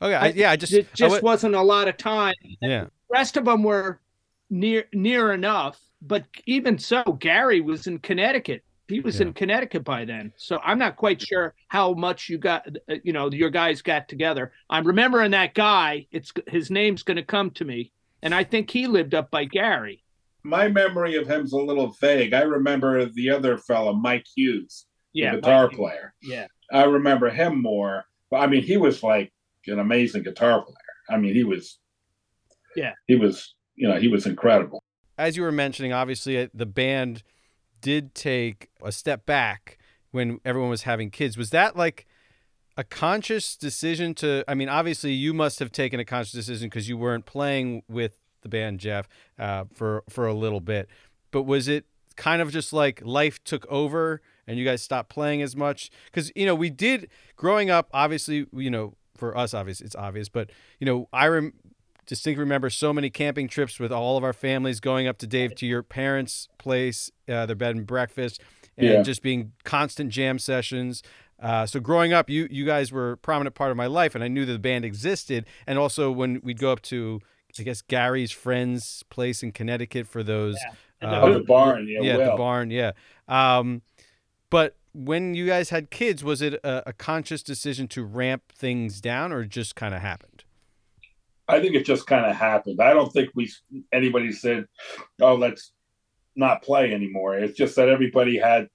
Oh 0.00 0.08
yeah, 0.08 0.20
I, 0.20 0.26
yeah, 0.28 0.50
I 0.50 0.56
just 0.56 0.72
it 0.72 0.92
just 0.94 1.12
went- 1.12 1.24
wasn't 1.24 1.54
a 1.54 1.62
lot 1.62 1.86
of 1.88 1.96
time. 1.96 2.34
Yeah. 2.60 2.86
rest 3.08 3.36
of 3.36 3.44
them 3.44 3.62
were 3.62 4.00
near 4.50 4.84
near 4.92 5.32
enough 5.32 5.80
but 6.02 6.26
even 6.46 6.78
so 6.78 7.02
gary 7.20 7.60
was 7.60 7.86
in 7.86 7.98
connecticut 8.00 8.62
he 8.92 9.00
was 9.00 9.18
Yeah. 9.20 9.26
in 9.26 9.32
connecticut 9.32 9.84
by 9.84 10.04
then 10.04 10.32
so 10.36 10.58
i'm 10.64 10.78
not 10.78 10.96
quite 10.96 11.20
sure 11.22 11.54
how 11.68 11.94
much 11.94 12.28
you 12.28 12.38
got 12.38 12.66
uh, 12.90 12.94
you 13.02 13.12
know 13.12 13.30
your 13.30 13.50
guys 13.50 13.82
got 13.82 14.08
together 14.08 14.52
i'm 14.70 14.86
remembering 14.86 15.30
that 15.32 15.54
guy 15.54 16.06
it's 16.10 16.32
his 16.46 16.70
name's 16.70 17.02
going 17.02 17.16
to 17.16 17.22
come 17.22 17.50
to 17.52 17.64
me 17.64 17.92
and 18.22 18.34
i 18.34 18.44
think 18.44 18.70
he 18.70 18.86
lived 18.86 19.14
up 19.14 19.30
by 19.30 19.44
gary 19.44 20.02
My 20.44 20.68
memory 20.68 21.14
of 21.16 21.26
him's 21.28 21.52
a 21.52 21.56
little 21.70 21.92
vague. 22.00 22.32
I 22.34 22.42
remember 22.42 23.04
the 23.06 23.30
other 23.30 23.56
fellow, 23.58 23.92
Mike 23.94 24.26
Hughes, 24.36 24.86
yeah 25.12 25.30
the 25.36 25.40
guitar 25.40 25.66
Mike- 25.68 25.76
player. 25.76 26.14
yeah 26.22 26.46
I 26.72 26.84
remember 26.84 27.28
him 27.30 27.60
more. 27.62 28.04
But 28.30 28.38
I 28.38 28.46
mean, 28.46 28.62
he 28.62 28.76
was 28.78 29.02
like 29.02 29.30
an 29.66 29.78
amazing 29.78 30.22
guitar 30.22 30.62
player. 30.64 30.94
I 31.10 31.16
mean, 31.18 31.34
he 31.34 31.44
was. 31.44 31.78
Yeah. 32.74 32.94
He 33.06 33.14
was. 33.16 33.54
You 33.76 33.88
know, 33.88 33.98
he 33.98 34.08
was 34.08 34.24
incredible. 34.26 34.82
As 35.18 35.36
you 35.36 35.42
were 35.42 35.52
mentioning, 35.52 35.92
obviously 35.92 36.38
uh, 36.38 36.48
the 36.54 36.64
band 36.66 37.22
did 37.82 38.14
take 38.14 38.70
a 38.82 38.90
step 38.90 39.26
back 39.26 39.76
when 40.10 40.40
everyone 40.44 40.70
was 40.70 40.84
having 40.84 41.10
kids. 41.10 41.36
Was 41.36 41.50
that 41.50 41.76
like 41.76 42.06
a 42.76 42.84
conscious 42.84 43.56
decision 43.56 44.14
to? 44.14 44.44
I 44.48 44.54
mean, 44.54 44.70
obviously 44.70 45.12
you 45.12 45.34
must 45.34 45.58
have 45.58 45.70
taken 45.70 46.00
a 46.00 46.04
conscious 46.04 46.32
decision 46.32 46.68
because 46.68 46.88
you 46.88 46.96
weren't 46.96 47.26
playing 47.26 47.82
with 47.88 48.18
the 48.42 48.48
band, 48.48 48.80
Jeff, 48.80 49.08
uh, 49.38 49.64
for 49.74 50.04
for 50.08 50.26
a 50.26 50.34
little 50.34 50.60
bit. 50.60 50.88
But 51.30 51.42
was 51.42 51.68
it 51.68 51.84
kind 52.16 52.40
of 52.40 52.50
just 52.50 52.72
like 52.72 53.02
life 53.04 53.42
took 53.44 53.66
over 53.66 54.20
and 54.46 54.58
you 54.58 54.64
guys 54.64 54.82
stopped 54.82 55.10
playing 55.10 55.42
as 55.42 55.56
much? 55.56 55.90
Because 56.06 56.32
you 56.34 56.46
know 56.46 56.54
we 56.54 56.70
did 56.70 57.08
growing 57.36 57.70
up. 57.70 57.88
Obviously, 57.92 58.46
you 58.52 58.70
know 58.70 58.94
for 59.16 59.36
us, 59.36 59.54
obviously 59.54 59.86
it's 59.86 59.96
obvious, 59.96 60.28
but 60.28 60.50
you 60.78 60.86
know 60.86 61.08
I 61.12 61.26
rem- 61.28 61.54
distinctly 62.12 62.40
remember 62.42 62.68
so 62.68 62.92
many 62.92 63.08
camping 63.08 63.48
trips 63.48 63.80
with 63.80 63.90
all 63.90 64.18
of 64.18 64.24
our 64.24 64.34
families 64.34 64.80
going 64.80 65.06
up 65.06 65.16
to 65.16 65.26
Dave 65.26 65.54
to 65.54 65.66
your 65.66 65.82
parents' 65.82 66.46
place, 66.58 67.10
uh, 67.26 67.46
their 67.46 67.56
bed 67.56 67.74
and 67.74 67.86
breakfast, 67.86 68.38
and 68.76 68.86
Yeah. 68.86 69.02
just 69.02 69.22
being 69.22 69.52
constant 69.64 70.10
jam 70.10 70.38
sessions. 70.38 71.02
Uh, 71.40 71.64
so 71.64 71.80
growing 71.80 72.12
up, 72.12 72.28
you 72.28 72.46
you 72.50 72.64
guys 72.66 72.92
were 72.92 73.12
a 73.12 73.16
prominent 73.16 73.54
part 73.54 73.70
of 73.70 73.76
my 73.78 73.86
life, 73.86 74.14
and 74.14 74.22
I 74.22 74.28
knew 74.28 74.44
that 74.44 74.52
the 74.52 74.58
band 74.58 74.84
existed. 74.84 75.46
And 75.66 75.78
also 75.78 76.10
when 76.12 76.40
we'd 76.44 76.58
go 76.58 76.70
up 76.70 76.82
to, 76.82 77.20
I 77.58 77.62
guess 77.62 77.80
Gary's 77.82 78.30
friend's 78.30 79.02
place 79.08 79.42
in 79.42 79.50
Connecticut 79.52 80.06
for 80.06 80.22
those. 80.22 80.58
And 81.00 81.10
uh, 81.14 81.20
Oh, 81.22 81.32
the 81.32 81.40
barn, 81.40 81.88
yeah, 81.88 82.00
yeah, 82.02 82.16
the 82.30 82.36
barn, 82.36 82.70
yeah. 82.70 82.92
Um, 83.26 83.82
but 84.50 84.76
when 84.92 85.34
you 85.34 85.46
guys 85.46 85.70
had 85.70 85.90
kids, 85.90 86.22
was 86.22 86.42
it 86.42 86.54
a, 86.62 86.90
a 86.90 86.92
conscious 86.92 87.42
decision 87.42 87.88
to 87.88 88.04
ramp 88.04 88.42
things 88.54 89.00
down, 89.00 89.32
or 89.32 89.44
just 89.44 89.74
kind 89.74 89.94
of 89.94 90.00
happened? 90.02 90.31
I 91.52 91.60
think 91.60 91.74
it 91.74 91.84
just 91.84 92.06
kind 92.06 92.24
of 92.24 92.34
happened. 92.34 92.80
I 92.80 92.94
don't 92.94 93.12
think 93.12 93.30
we 93.34 93.50
anybody 93.92 94.32
said, 94.32 94.66
"Oh, 95.20 95.34
let's 95.34 95.72
not 96.34 96.62
play 96.62 96.92
anymore." 96.94 97.36
It's 97.36 97.56
just 97.56 97.76
that 97.76 97.88
everybody 97.90 98.38
had 98.38 98.68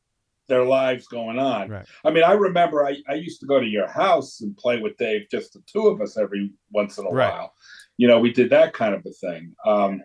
their 0.48 0.64
lives 0.64 1.08
going 1.08 1.40
on. 1.40 1.70
Right. 1.70 1.86
I 2.06 2.12
mean, 2.12 2.24
I 2.24 2.34
remember 2.34 2.86
I, 2.86 2.98
I 3.10 3.16
used 3.16 3.42
to 3.42 3.48
go 3.48 3.60
to 3.60 3.66
your 3.66 3.88
house 3.88 4.42
and 4.42 4.56
play 4.56 4.80
with 4.80 4.96
Dave, 4.98 5.28
just 5.30 5.54
the 5.54 5.62
two 5.66 5.88
of 5.88 6.00
us 6.00 6.18
every 6.18 6.52
once 6.72 6.98
in 6.98 7.06
a 7.06 7.10
Right. 7.10 7.30
while. 7.34 7.54
You 7.98 8.08
know, 8.08 8.20
we 8.20 8.32
did 8.32 8.52
that 8.52 8.74
kind 8.74 8.94
of 8.94 9.06
a 9.06 9.12
thing. 9.12 9.56
Um, 9.66 10.02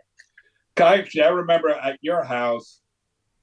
actually, 0.78 1.22
I 1.22 1.28
remember 1.28 1.68
at 1.70 1.98
your 2.00 2.24
house 2.24 2.80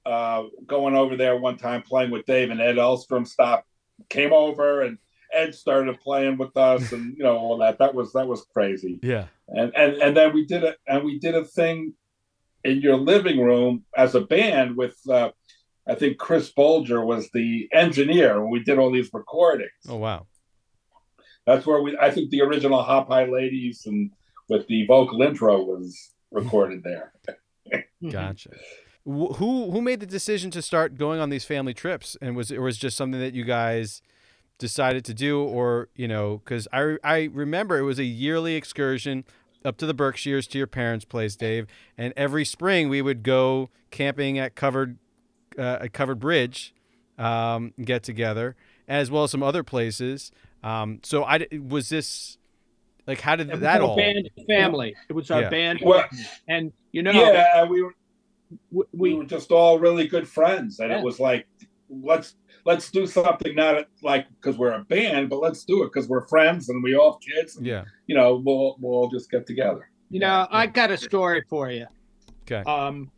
uh, 0.05 0.43
going 0.65 0.95
over 0.95 1.15
there 1.15 1.37
one 1.37 1.57
time 1.57 1.83
playing 1.83 2.09
with 2.11 2.25
Dave, 2.25 2.49
and 2.49 2.59
Ed 2.59 2.75
Elstrom 2.77 3.27
stopped, 3.27 3.67
came 4.09 4.33
over, 4.33 4.81
and 4.81 4.97
Ed 5.33 5.53
started 5.55 5.99
playing 5.99 6.37
with 6.37 6.55
us, 6.57 6.91
and 6.91 7.15
you 7.17 7.23
know 7.23 7.37
all 7.37 7.57
that. 7.59 7.77
That 7.79 7.93
was 7.95 8.13
that 8.13 8.27
was 8.27 8.45
crazy 8.53 8.99
Yeah. 9.03 9.25
and 9.47 9.71
and 9.75 9.93
and 10.01 10.17
then 10.17 10.33
we 10.33 10.45
did 10.45 10.63
it 10.63 10.77
and 10.87 11.03
we 11.03 11.19
did 11.19 11.35
a 11.35 11.45
thing 11.45 11.93
in 12.63 12.81
your 12.81 12.97
living 12.97 13.39
room 13.39 13.83
as 13.95 14.15
a 14.15 14.21
band 14.21 14.75
with 14.75 14.97
uh 15.09 15.29
i 15.87 15.95
think 15.95 16.17
chris 16.17 16.51
bolger 16.51 17.05
was 17.05 17.29
the 17.33 17.69
engineer 17.71 18.41
when 18.41 18.51
we 18.51 18.61
did 18.61 18.77
all 18.77 18.91
these 18.91 19.09
recordings 19.13 19.71
Oh 19.87 19.95
wow. 19.95 20.27
that's 21.45 21.65
where 21.65 21.81
we 21.81 21.97
i 22.01 22.11
think 22.11 22.29
the 22.31 22.41
original 22.41 22.83
hop 22.83 23.07
high 23.07 23.25
ladies 23.25 23.83
and 23.85 24.11
with 24.49 24.67
the 24.67 24.85
vocal 24.87 25.21
intro 25.21 25.63
was 25.63 26.11
recorded 26.31 26.83
there. 26.83 27.13
Gotcha. 28.11 28.49
Who 29.05 29.71
who 29.71 29.81
made 29.81 29.99
the 29.99 30.05
decision 30.05 30.51
to 30.51 30.61
start 30.61 30.95
going 30.97 31.19
on 31.19 31.29
these 31.29 31.45
family 31.45 31.73
trips, 31.73 32.17
and 32.21 32.35
was 32.35 32.51
it 32.51 32.59
was 32.61 32.77
just 32.77 32.97
something 32.97 33.19
that 33.19 33.33
you 33.33 33.43
guys 33.43 34.01
decided 34.59 35.03
to 35.05 35.13
do, 35.15 35.41
or 35.41 35.89
you 35.95 36.07
know, 36.07 36.41
because 36.45 36.67
I 36.71 36.97
I 37.03 37.29
remember 37.33 37.79
it 37.79 37.83
was 37.83 37.97
a 37.97 38.03
yearly 38.03 38.53
excursion 38.55 39.23
up 39.65 39.77
to 39.77 39.85
the 39.87 39.93
Berkshires 39.95 40.45
to 40.47 40.57
your 40.59 40.67
parents' 40.67 41.05
place, 41.05 41.35
Dave, 41.35 41.65
and 41.97 42.13
every 42.15 42.45
spring 42.45 42.87
we 42.89 43.01
would 43.01 43.23
go 43.23 43.69
camping 43.89 44.37
at 44.37 44.53
covered 44.55 44.97
uh, 45.57 45.79
at 45.81 45.93
Covered 45.93 46.19
Bridge, 46.19 46.73
um, 47.17 47.73
get 47.83 48.03
together, 48.03 48.55
as 48.87 49.09
well 49.09 49.23
as 49.23 49.31
some 49.31 49.41
other 49.43 49.63
places. 49.63 50.31
Um, 50.61 50.99
so 51.03 51.23
i 51.23 51.47
was 51.67 51.87
this 51.89 52.37
like 53.07 53.21
how 53.21 53.35
did 53.37 53.47
It 53.49 53.53
was 53.53 53.61
that 53.61 53.81
our 53.81 53.87
all? 53.87 53.95
band 53.95 54.29
family. 54.47 54.93
It 55.09 55.13
was 55.13 55.31
our 55.31 55.41
Yeah. 55.43 55.49
band, 55.49 55.79
Well- 55.83 56.05
and 56.47 56.71
you 56.91 57.01
know, 57.01 57.11
yeah 57.11 57.63
we 57.65 57.81
were 57.81 57.93
we 58.71 58.83
we 58.93 59.13
were 59.13 59.25
just 59.25 59.51
all 59.51 59.79
really 59.79 60.07
good 60.07 60.27
friends 60.27 60.79
and 60.79 60.91
Yeah. 60.91 60.99
it 60.99 61.03
was 61.03 61.19
like 61.19 61.47
let's 61.89 62.35
let's 62.65 62.91
do 62.91 63.05
something 63.07 63.55
not 63.55 63.85
like 64.03 64.27
because 64.29 64.57
we're 64.57 64.73
a 64.73 64.83
band 64.83 65.29
but 65.29 65.39
let's 65.39 65.63
do 65.63 65.83
it 65.83 65.87
because 65.93 66.07
we're 66.07 66.27
friends 66.27 66.69
and 66.69 66.83
we 66.83 66.95
all 66.95 67.13
have 67.13 67.21
kids 67.21 67.55
and, 67.57 67.65
Yeah. 67.65 67.85
you 68.07 68.15
know 68.15 68.41
we'll 68.43 68.75
we'll 68.79 68.93
all 68.95 69.09
just 69.09 69.29
get 69.31 69.45
together 69.47 69.89
You 70.09 70.19
know, 70.19 70.47
I 70.49 70.65
got 70.67 70.89
a 70.91 70.97
story 70.97 71.43
for 71.49 71.69
you. 71.69 71.85
Okay. 72.43 72.63
Um, 72.69 73.11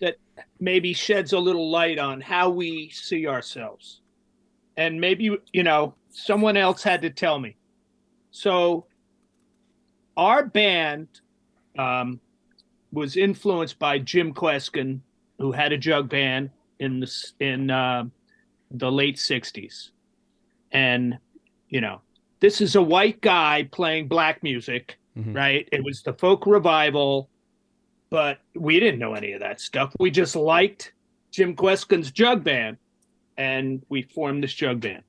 that 0.00 0.16
maybe 0.60 0.94
sheds 0.94 1.32
a 1.34 1.38
little 1.38 1.70
light 1.70 1.98
on 1.98 2.20
how 2.22 2.48
we 2.48 2.88
see 2.88 3.26
ourselves, 3.26 4.00
and 4.78 4.98
maybe 4.98 5.36
you 5.52 5.62
know 5.62 5.94
someone 6.10 6.56
else 6.56 6.82
had 6.82 7.02
to 7.02 7.10
tell 7.10 7.38
me. 7.38 7.56
So, 8.30 8.86
our 10.16 10.46
band 10.46 11.08
um, 11.78 12.18
was 12.92 13.16
influenced 13.18 13.78
by 13.78 13.98
Jim 13.98 14.32
Kweskin, 14.32 15.00
who 15.38 15.52
had 15.52 15.72
a 15.72 15.76
jug 15.78 16.08
band 16.08 16.48
in 16.78 17.00
the 17.00 17.10
in 17.40 17.70
uh, 17.70 18.04
the 18.72 18.90
late 18.90 19.16
'60s, 19.16 19.90
and 20.70 21.18
you 21.68 21.80
know, 21.80 22.00
this 22.40 22.60
is 22.60 22.74
a 22.76 22.82
white 22.82 23.20
guy 23.20 23.68
playing 23.72 24.08
black 24.08 24.42
music 24.42 24.98
Mhm. 25.16 25.34
right? 25.36 25.68
It 25.72 25.84
was 25.84 26.02
the 26.02 26.14
folk 26.14 26.46
revival, 26.46 27.28
but 28.08 28.38
we 28.54 28.80
didn't 28.80 28.98
know 28.98 29.12
any 29.14 29.32
of 29.32 29.40
that 29.40 29.60
stuff. 29.60 29.94
We 30.00 30.10
just 30.10 30.34
liked 30.36 30.92
Jim 31.30 31.54
Kweskin's 31.54 32.10
jug 32.10 32.42
band, 32.42 32.78
and 33.36 33.82
we 33.90 34.02
formed 34.02 34.42
this 34.42 34.54
jug 34.54 34.80
band. 34.80 35.02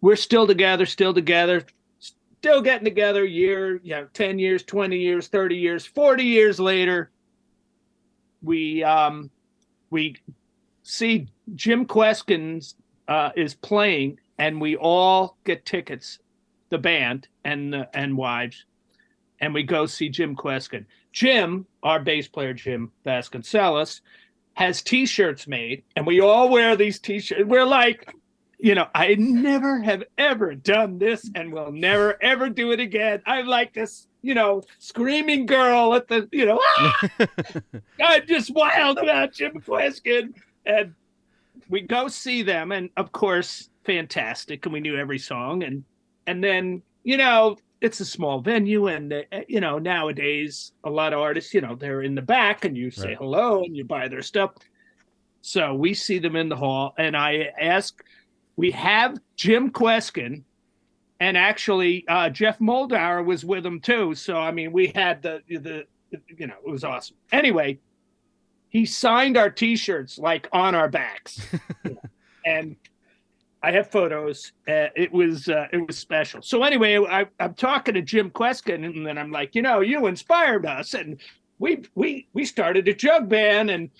We're 0.00 0.16
still 0.16 0.46
together, 0.46 0.86
still 0.86 1.12
together, 1.12 1.66
still 1.98 2.62
getting 2.62 2.84
together. 2.86 3.24
Year, 3.24 3.80
you 3.82 3.90
know, 3.90 4.06
ten 4.14 4.38
years, 4.38 4.62
twenty 4.62 4.98
years, 4.98 5.28
thirty 5.28 5.56
years, 5.56 5.84
forty 5.84 6.24
years 6.24 6.58
later, 6.58 7.10
we 8.42 8.82
um, 8.82 9.30
we 9.90 10.16
see 10.84 11.28
Jim 11.54 11.86
Kweskin's 11.86 12.74
uh, 13.08 13.30
is 13.36 13.54
playing, 13.54 14.18
and 14.38 14.60
we 14.60 14.76
all 14.76 15.36
get 15.44 15.64
tickets 15.64 16.18
the 16.70 16.78
band 16.78 17.28
and 17.44 17.72
the 17.72 17.88
and 17.94 18.16
wives, 18.16 18.64
and 19.40 19.54
we 19.54 19.62
go 19.62 19.86
see 19.86 20.08
Jim 20.08 20.36
Kweskin. 20.36 20.84
Jim, 21.12 21.66
our 21.82 22.00
bass 22.00 22.28
player 22.28 22.52
Jim 22.52 22.92
Vasconcelos, 23.04 24.00
has 24.54 24.82
T-shirts 24.82 25.46
made, 25.46 25.84
and 25.96 26.06
we 26.06 26.20
all 26.20 26.48
wear 26.48 26.76
these 26.76 26.98
T-shirts. 26.98 27.44
We're 27.44 27.64
like, 27.64 28.12
you 28.58 28.74
know, 28.74 28.88
I 28.94 29.14
never 29.14 29.80
have 29.80 30.02
ever 30.18 30.54
done 30.54 30.98
this, 30.98 31.30
and 31.34 31.52
will 31.52 31.72
never 31.72 32.22
ever 32.22 32.50
do 32.50 32.72
it 32.72 32.80
again. 32.80 33.22
I'm 33.24 33.46
like 33.46 33.72
this, 33.72 34.08
you 34.20 34.34
know, 34.34 34.62
screaming 34.78 35.46
girl 35.46 35.94
at 35.94 36.08
the, 36.08 36.28
you 36.32 36.44
know, 36.44 36.60
"Ah!" 36.62 37.08
I'm 38.04 38.26
just 38.26 38.52
wild 38.52 38.98
about 38.98 39.32
Jim 39.32 39.60
Kweskin, 39.60 40.34
and 40.66 40.94
we 41.68 41.82
go 41.82 42.08
see 42.08 42.42
them, 42.42 42.72
and 42.72 42.90
of 42.96 43.12
course, 43.12 43.68
fantastic, 43.84 44.64
and 44.66 44.72
we 44.72 44.80
knew 44.80 44.96
every 44.96 45.18
song, 45.18 45.62
and 45.62 45.84
and 46.26 46.42
then 46.42 46.82
you 47.04 47.16
know 47.16 47.56
it's 47.80 48.00
a 48.00 48.04
small 48.04 48.40
venue 48.40 48.88
and 48.88 49.12
uh, 49.12 49.22
you 49.48 49.60
know 49.60 49.78
nowadays 49.78 50.72
a 50.84 50.90
lot 50.90 51.12
of 51.12 51.20
artists 51.20 51.54
you 51.54 51.60
know 51.60 51.74
they're 51.74 52.02
in 52.02 52.14
the 52.14 52.22
back 52.22 52.64
and 52.64 52.76
you 52.76 52.90
say 52.90 53.08
Right. 53.08 53.16
hello 53.18 53.62
and 53.64 53.76
you 53.76 53.84
buy 53.84 54.08
their 54.08 54.22
stuff 54.22 54.50
so 55.40 55.74
we 55.74 55.94
see 55.94 56.18
them 56.18 56.34
in 56.36 56.48
the 56.48 56.56
hall 56.56 56.92
and 56.98 57.16
i 57.16 57.50
ask 57.60 58.02
we 58.56 58.72
have 58.72 59.16
jim 59.36 59.70
kweskin 59.70 60.42
and 61.20 61.36
actually 61.36 62.04
uh, 62.08 62.28
geoff 62.28 62.58
muldaur 62.58 63.24
was 63.24 63.44
with 63.44 63.64
him 63.64 63.80
too 63.80 64.14
so 64.14 64.36
i 64.36 64.50
mean 64.50 64.72
we 64.72 64.88
had 64.94 65.22
the 65.22 65.40
the 65.48 65.84
you 66.36 66.46
know 66.48 66.54
it 66.66 66.70
was 66.70 66.82
awesome 66.84 67.16
anyway 67.30 67.78
he 68.70 68.84
signed 68.84 69.36
our 69.36 69.50
t-shirts 69.50 70.18
like 70.18 70.48
on 70.52 70.74
our 70.74 70.88
backs 70.88 71.40
and 72.46 72.76
I 73.62 73.72
have 73.72 73.90
photos. 73.90 74.52
Uh, 74.68 74.86
it 74.94 75.10
was 75.12 75.48
uh, 75.48 75.66
it 75.72 75.84
was 75.84 75.98
special. 75.98 76.42
So 76.42 76.62
anyway, 76.62 76.96
I, 76.98 77.26
I'm 77.40 77.54
talking 77.54 77.94
to 77.94 78.02
Jim 78.02 78.30
Kweskin, 78.30 78.84
and 78.84 79.04
then 79.04 79.18
I'm 79.18 79.32
like, 79.32 79.54
you 79.56 79.62
know, 79.62 79.80
you 79.80 80.06
inspired 80.06 80.64
us, 80.64 80.94
and 80.94 81.20
we 81.58 81.82
we 81.96 82.28
we 82.34 82.44
started 82.44 82.86
a 82.86 82.94
jug 82.94 83.28
band, 83.28 83.70
and 83.70 83.90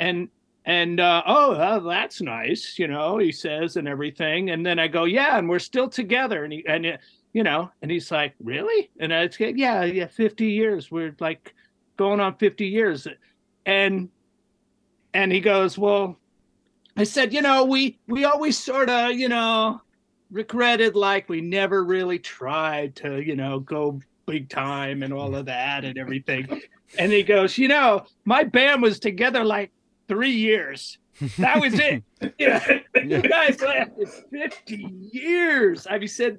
and 0.00 0.28
and 0.64 0.98
uh, 0.98 1.22
oh, 1.24 1.56
well, 1.56 1.80
that's 1.82 2.20
nice, 2.20 2.76
you 2.78 2.88
know. 2.88 3.18
He 3.18 3.30
says 3.30 3.76
and 3.76 3.86
everything, 3.86 4.50
and 4.50 4.66
then 4.66 4.80
I 4.80 4.88
go, 4.88 5.04
yeah, 5.04 5.38
and 5.38 5.48
we're 5.48 5.60
still 5.60 5.88
together, 5.88 6.42
and 6.42 6.52
he 6.52 6.66
and 6.66 6.84
uh, 6.84 6.96
you 7.32 7.44
know, 7.44 7.70
and 7.82 7.90
he's 7.90 8.10
like, 8.10 8.34
really? 8.42 8.90
And 8.98 9.12
I 9.12 9.28
said, 9.28 9.58
yeah, 9.58 9.84
yeah, 9.84 10.06
50 10.06 10.46
years. 10.46 10.90
We're 10.90 11.14
like 11.20 11.54
going 11.98 12.18
on 12.18 12.36
50 12.38 12.66
years, 12.66 13.06
and 13.66 14.08
and 15.12 15.30
he 15.32 15.40
goes, 15.40 15.76
well. 15.76 16.18
I 16.98 17.04
said, 17.04 17.34
you 17.34 17.42
know, 17.42 17.66
we 17.66 17.98
we 18.06 18.24
always 18.24 18.56
sort 18.56 18.88
of, 18.88 19.12
you 19.12 19.28
know, 19.28 19.82
regretted 20.30 20.96
like 20.96 21.28
we 21.28 21.42
never 21.42 21.84
really 21.84 22.18
tried 22.18 22.96
to, 22.96 23.20
you 23.20 23.36
know, 23.36 23.60
go 23.60 24.00
big 24.26 24.48
time 24.48 25.02
and 25.02 25.12
all 25.12 25.34
of 25.36 25.44
that 25.44 25.84
and 25.84 25.98
everything. 25.98 26.62
And 26.98 27.12
he 27.12 27.22
goes, 27.22 27.58
you 27.58 27.68
know, 27.68 28.06
my 28.24 28.44
band 28.44 28.80
was 28.80 28.98
together 28.98 29.44
like 29.44 29.72
three 30.08 30.30
years. 30.30 30.96
That 31.36 31.60
was 31.60 31.74
it. 31.78 32.02
you 32.38 32.48
know, 32.48 32.60
you 33.04 33.20
guys 33.28 33.60
lasted 33.60 34.08
50 34.32 35.08
years. 35.12 35.86
I 35.90 35.98
mean, 35.98 36.08
said 36.08 36.38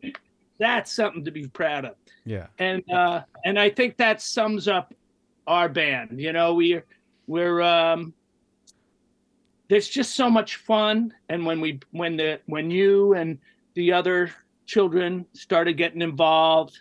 that's 0.60 0.92
something 0.92 1.24
to 1.26 1.32
be 1.32 1.48
proud 1.48 1.86
of 1.86 1.94
Yeah. 2.26 2.48
and 2.58 2.82
uh 2.92 3.22
and 3.46 3.60
i 3.60 3.70
think 3.70 3.98
that 3.98 4.24
sums 4.24 4.68
up 4.68 4.92
our 5.46 5.70
band 5.70 6.20
you 6.20 6.34
know 6.34 6.56
we 6.56 6.82
we're 7.28 7.62
um 7.62 8.14
there's 9.70 9.88
just 9.88 10.16
so 10.16 10.30
much 10.30 10.56
fun. 10.58 11.14
And 11.30 11.46
when 11.46 11.60
we 11.60 11.80
when 11.92 12.18
the 12.18 12.40
when 12.46 12.72
you 12.72 13.14
and 13.14 13.38
the 13.74 13.92
other 13.92 14.32
children 14.66 15.26
started 15.34 15.74
getting 15.74 16.02
involved, 16.02 16.80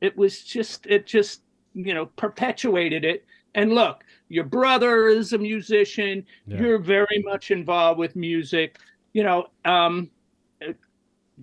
it 0.00 0.16
was 0.16 0.42
just 0.42 0.86
it 0.86 1.06
just 1.06 1.42
you 1.74 1.94
know 1.94 2.06
perpetuated 2.06 3.04
it. 3.04 3.24
And 3.54 3.74
look, 3.74 4.04
your 4.28 4.44
brother 4.44 5.08
is 5.08 5.34
a 5.34 5.38
musician. 5.38 6.24
Yeah. 6.46 6.60
You're 6.60 6.78
very 6.78 7.22
much 7.24 7.50
involved 7.50 7.98
with 7.98 8.16
music. 8.16 8.78
You 9.12 9.24
know, 9.24 9.46
um, 9.66 10.10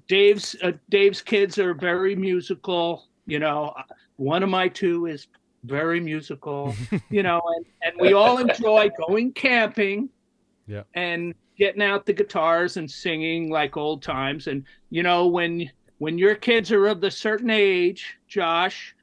Dave's 0.07 0.55
uh, 0.63 0.71
Dave's 0.89 1.21
kids 1.21 1.59
are 1.59 1.73
very 1.75 2.15
musical. 2.15 3.05
You 3.27 3.37
know, 3.37 3.75
one 4.15 4.41
of 4.41 4.49
my 4.49 4.67
two 4.67 5.05
is 5.05 5.27
very 5.63 5.99
musical. 5.99 6.75
you 7.09 7.23
know, 7.23 7.41
and, 7.55 7.65
and 7.81 7.93
we 7.99 8.13
all 8.13 8.37
enjoy 8.37 8.89
going 9.07 9.33
camping. 9.33 10.09
Yeah. 10.67 10.83
And 10.93 11.33
getting 11.57 11.81
out 11.81 12.05
the 12.05 12.13
guitars 12.13 12.77
and 12.77 12.89
singing 12.89 13.49
like 13.49 13.75
old 13.75 14.03
times. 14.03 14.45
And 14.45 14.63
you 14.91 15.01
know, 15.01 15.25
when 15.25 15.71
when 15.97 16.17
your 16.17 16.35
kids 16.35 16.71
are 16.71 16.85
of 16.85 17.01
the 17.01 17.09
certain 17.09 17.49
age, 17.49 18.17
Josh, 18.27 18.95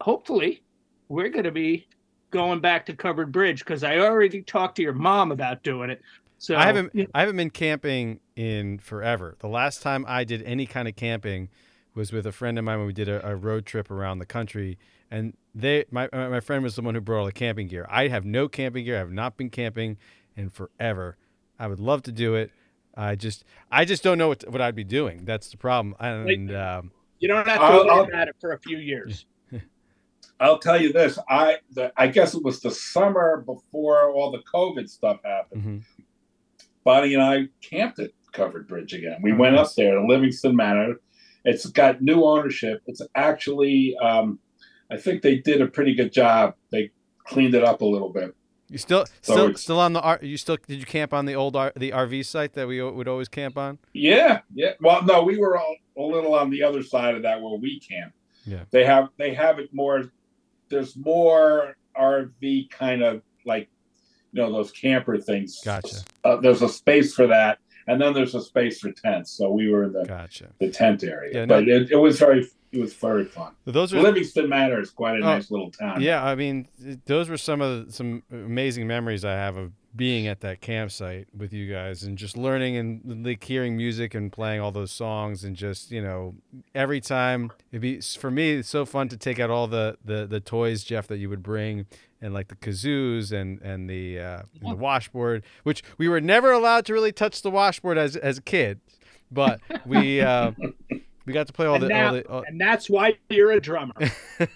hopefully 0.00 0.62
we're 1.08 1.28
going 1.28 1.44
to 1.44 1.50
be 1.50 1.86
going 2.30 2.60
back 2.60 2.86
to 2.86 2.94
Covered 2.94 3.32
Bridge 3.32 3.60
because 3.60 3.82
I 3.82 3.98
already 3.98 4.42
talked 4.42 4.76
to 4.76 4.82
your 4.82 4.92
mom 4.92 5.32
about 5.32 5.62
doing 5.62 5.90
it. 5.90 6.00
So 6.38 6.56
I 6.56 6.64
haven't 6.64 6.94
you 6.94 7.04
know, 7.04 7.10
I 7.14 7.20
haven't 7.20 7.36
been 7.36 7.50
camping 7.50 8.20
in 8.36 8.78
forever. 8.78 9.36
The 9.38 9.48
last 9.48 9.82
time 9.82 10.04
I 10.06 10.24
did 10.24 10.42
any 10.42 10.66
kind 10.66 10.86
of 10.86 10.96
camping 10.96 11.48
was 11.94 12.12
with 12.12 12.26
a 12.26 12.32
friend 12.32 12.58
of 12.58 12.64
mine 12.64 12.78
when 12.78 12.86
we 12.86 12.92
did 12.92 13.08
a, 13.08 13.26
a 13.26 13.34
road 13.34 13.64
trip 13.64 13.90
around 13.90 14.18
the 14.18 14.26
country, 14.26 14.78
and 15.10 15.34
they 15.54 15.84
my 15.90 16.08
my 16.12 16.40
friend 16.40 16.62
was 16.62 16.76
the 16.76 16.82
one 16.82 16.94
who 16.94 17.00
brought 17.00 17.20
all 17.20 17.26
the 17.26 17.32
camping 17.32 17.68
gear. 17.68 17.86
I 17.88 18.08
have 18.08 18.24
no 18.24 18.48
camping 18.48 18.84
gear. 18.84 18.96
I 18.96 18.98
have 19.00 19.12
not 19.12 19.36
been 19.36 19.50
camping 19.50 19.96
in 20.36 20.50
forever. 20.50 21.16
I 21.58 21.66
would 21.68 21.80
love 21.80 22.02
to 22.04 22.12
do 22.12 22.34
it. 22.34 22.50
I 22.94 23.14
just 23.14 23.44
I 23.70 23.84
just 23.84 24.02
don't 24.02 24.18
know 24.18 24.28
what 24.28 24.48
what 24.50 24.60
I'd 24.60 24.74
be 24.74 24.84
doing. 24.84 25.24
That's 25.24 25.48
the 25.50 25.56
problem. 25.56 25.94
And 26.00 26.54
um, 26.54 26.90
you 27.18 27.28
don't 27.28 27.46
have 27.46 27.58
to 27.58 27.64
I'll- 27.64 27.78
worry 27.84 27.90
I'll- 27.90 28.04
about 28.04 28.28
it 28.28 28.36
for 28.40 28.52
a 28.52 28.58
few 28.58 28.78
years. 28.78 29.26
I'll 30.38 30.58
tell 30.58 30.78
you 30.80 30.92
this. 30.92 31.18
I 31.30 31.58
the, 31.72 31.90
I 31.96 32.08
guess 32.08 32.34
it 32.34 32.42
was 32.42 32.60
the 32.60 32.70
summer 32.70 33.42
before 33.46 34.10
all 34.12 34.30
the 34.30 34.42
COVID 34.54 34.86
stuff 34.88 35.20
happened. 35.24 35.62
mhm. 35.64 35.82
Bonnie 36.84 37.14
and 37.14 37.22
I 37.22 37.44
camped 37.62 37.98
at 38.00 38.10
Covered 38.32 38.68
Bridge 38.68 38.92
again. 38.92 39.18
We 39.22 39.32
Oh, 39.32 39.36
went 39.36 39.54
nice. 39.56 39.70
up 39.70 39.74
there 39.76 39.94
to 39.94 40.06
Livingston 40.06 40.54
Manor. 40.54 40.96
It's 41.44 41.64
got 41.66 42.02
new 42.02 42.22
ownership. 42.24 42.82
It's 42.86 43.00
actually, 43.14 43.96
um, 43.96 44.38
I 44.90 44.96
think 44.96 45.22
they 45.22 45.36
did 45.38 45.60
a 45.60 45.66
pretty 45.66 45.94
good 45.94 46.12
job. 46.12 46.54
They 46.70 46.90
cleaned 47.24 47.54
it 47.54 47.64
up 47.64 47.80
a 47.80 47.84
little 47.84 48.08
bit. 48.10 48.34
you 48.68 48.78
still 48.78 49.04
So 49.22 49.32
still 49.34 49.54
still 49.54 49.80
on 49.80 49.92
the 49.92 50.00
R, 50.00 50.18
you 50.22 50.36
still 50.36 50.56
did 50.66 50.78
you 50.78 50.86
camp 50.86 51.12
on 51.12 51.26
the 51.26 51.34
old 51.34 51.56
R, 51.56 51.72
the 51.76 51.90
RV 51.90 52.24
site 52.26 52.52
that 52.54 52.66
we 52.68 52.80
would 52.82 53.08
always 53.08 53.28
camp 53.28 53.56
on? 53.58 53.78
Yeah, 53.92 54.40
yeah. 54.54 54.72
Well, 54.80 55.02
no, 55.04 55.22
we 55.22 55.36
were 55.38 55.56
all, 55.58 55.76
a 55.98 56.02
little 56.02 56.34
on 56.34 56.50
the 56.50 56.62
other 56.62 56.82
side 56.82 57.14
of 57.14 57.22
that 57.22 57.40
where 57.40 57.56
we 57.58 57.80
camp. 57.80 58.12
Yeah. 58.44 58.64
They 58.70 58.84
have 58.84 59.08
they 59.18 59.34
have 59.34 59.58
it 59.58 59.72
more. 59.72 60.12
There's 60.68 60.96
more 60.96 61.76
RV 61.96 62.70
kind 62.70 63.02
of 63.02 63.22
like, 63.44 63.68
you 64.32 64.42
know, 64.42 64.52
those 64.52 64.70
camper 64.72 65.16
things. 65.18 65.60
Gotcha. 65.64 65.98
Uh, 66.24 66.36
there's 66.36 66.62
a 66.62 66.68
space 66.68 67.14
for 67.14 67.26
that, 67.28 67.58
and 67.86 68.00
then 68.00 68.12
there's 68.14 68.34
a 68.34 68.40
space 68.42 68.78
for 68.80 68.90
tents. 68.92 69.32
So 69.32 69.50
we 69.50 69.68
were 69.70 69.84
in 69.84 69.92
the, 69.92 70.04
Gotcha. 70.04 70.48
the 70.60 70.70
tent 70.70 71.02
area, 71.04 71.30
Yeah, 71.34 71.44
no- 71.46 71.60
but 71.60 71.68
it, 71.68 71.90
it 71.92 71.96
was 71.96 72.18
very 72.18 72.46
it 72.72 72.80
was 72.80 72.94
very 72.94 73.24
fun. 73.24 73.52
Those 73.64 73.94
are 73.94 74.00
Livingston 74.00 74.48
Manor 74.48 74.80
is 74.80 74.90
quite 74.90 75.14
a 75.20 75.24
Oh, 75.24 75.26
nice 75.26 75.50
little 75.50 75.70
town. 75.70 76.00
Yeah, 76.00 76.24
I 76.24 76.34
mean, 76.34 76.68
those 77.06 77.28
were 77.28 77.36
some 77.38 77.60
of 77.60 77.86
the, 77.86 77.92
some 77.92 78.22
amazing 78.30 78.86
memories 78.86 79.24
I 79.24 79.32
have 79.32 79.56
of 79.56 79.72
being 79.94 80.26
at 80.26 80.40
that 80.40 80.60
campsite 80.60 81.26
with 81.34 81.54
you 81.54 81.72
guys 81.72 82.02
and 82.02 82.18
just 82.18 82.36
learning 82.36 82.76
and 82.76 83.24
like 83.24 83.42
hearing 83.42 83.78
music 83.78 84.14
and 84.14 84.30
playing 84.30 84.60
all 84.60 84.70
those 84.70 84.90
songs 84.90 85.42
and 85.42 85.56
just 85.56 85.90
you 85.90 86.02
know 86.02 86.34
every 86.74 87.00
time 87.00 87.50
it'd 87.72 87.80
be 87.80 87.98
for 88.02 88.30
me 88.30 88.56
it's 88.56 88.68
so 88.68 88.84
fun 88.84 89.08
to 89.08 89.16
take 89.16 89.40
out 89.40 89.48
all 89.48 89.66
the 89.66 89.96
the, 90.04 90.26
the 90.26 90.38
toys 90.38 90.84
Jeff 90.84 91.06
that 91.06 91.16
you 91.16 91.30
would 91.30 91.42
bring 91.42 91.86
and 92.20 92.34
like 92.34 92.48
the 92.48 92.56
kazoos 92.56 93.32
and 93.32 93.58
and 93.62 93.88
the 93.88 94.20
uh, 94.20 94.42
and 94.60 94.72
the 94.72 94.76
washboard 94.76 95.42
which 95.62 95.82
we 95.96 96.08
were 96.08 96.20
never 96.20 96.52
allowed 96.52 96.84
to 96.84 96.92
really 96.92 97.12
touch 97.12 97.40
the 97.40 97.50
washboard 97.50 97.96
as 97.96 98.16
as 98.16 98.36
a 98.36 98.42
kid 98.42 98.80
but 99.32 99.60
we 99.86 100.20
uh, 100.20 100.52
we 101.26 101.32
got 101.32 101.46
to 101.48 101.52
play 101.52 101.66
all 101.66 101.74
And 101.74 101.84
the 101.84 101.88
now- 101.88 102.06
all 102.08 102.12
the 102.14 102.28
all, 102.28 102.44
And 102.46 102.60
that's 102.60 102.88
why 102.88 103.18
you're 103.28 103.50
a 103.52 103.60
drummer. 103.60 103.94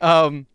um 0.00 0.46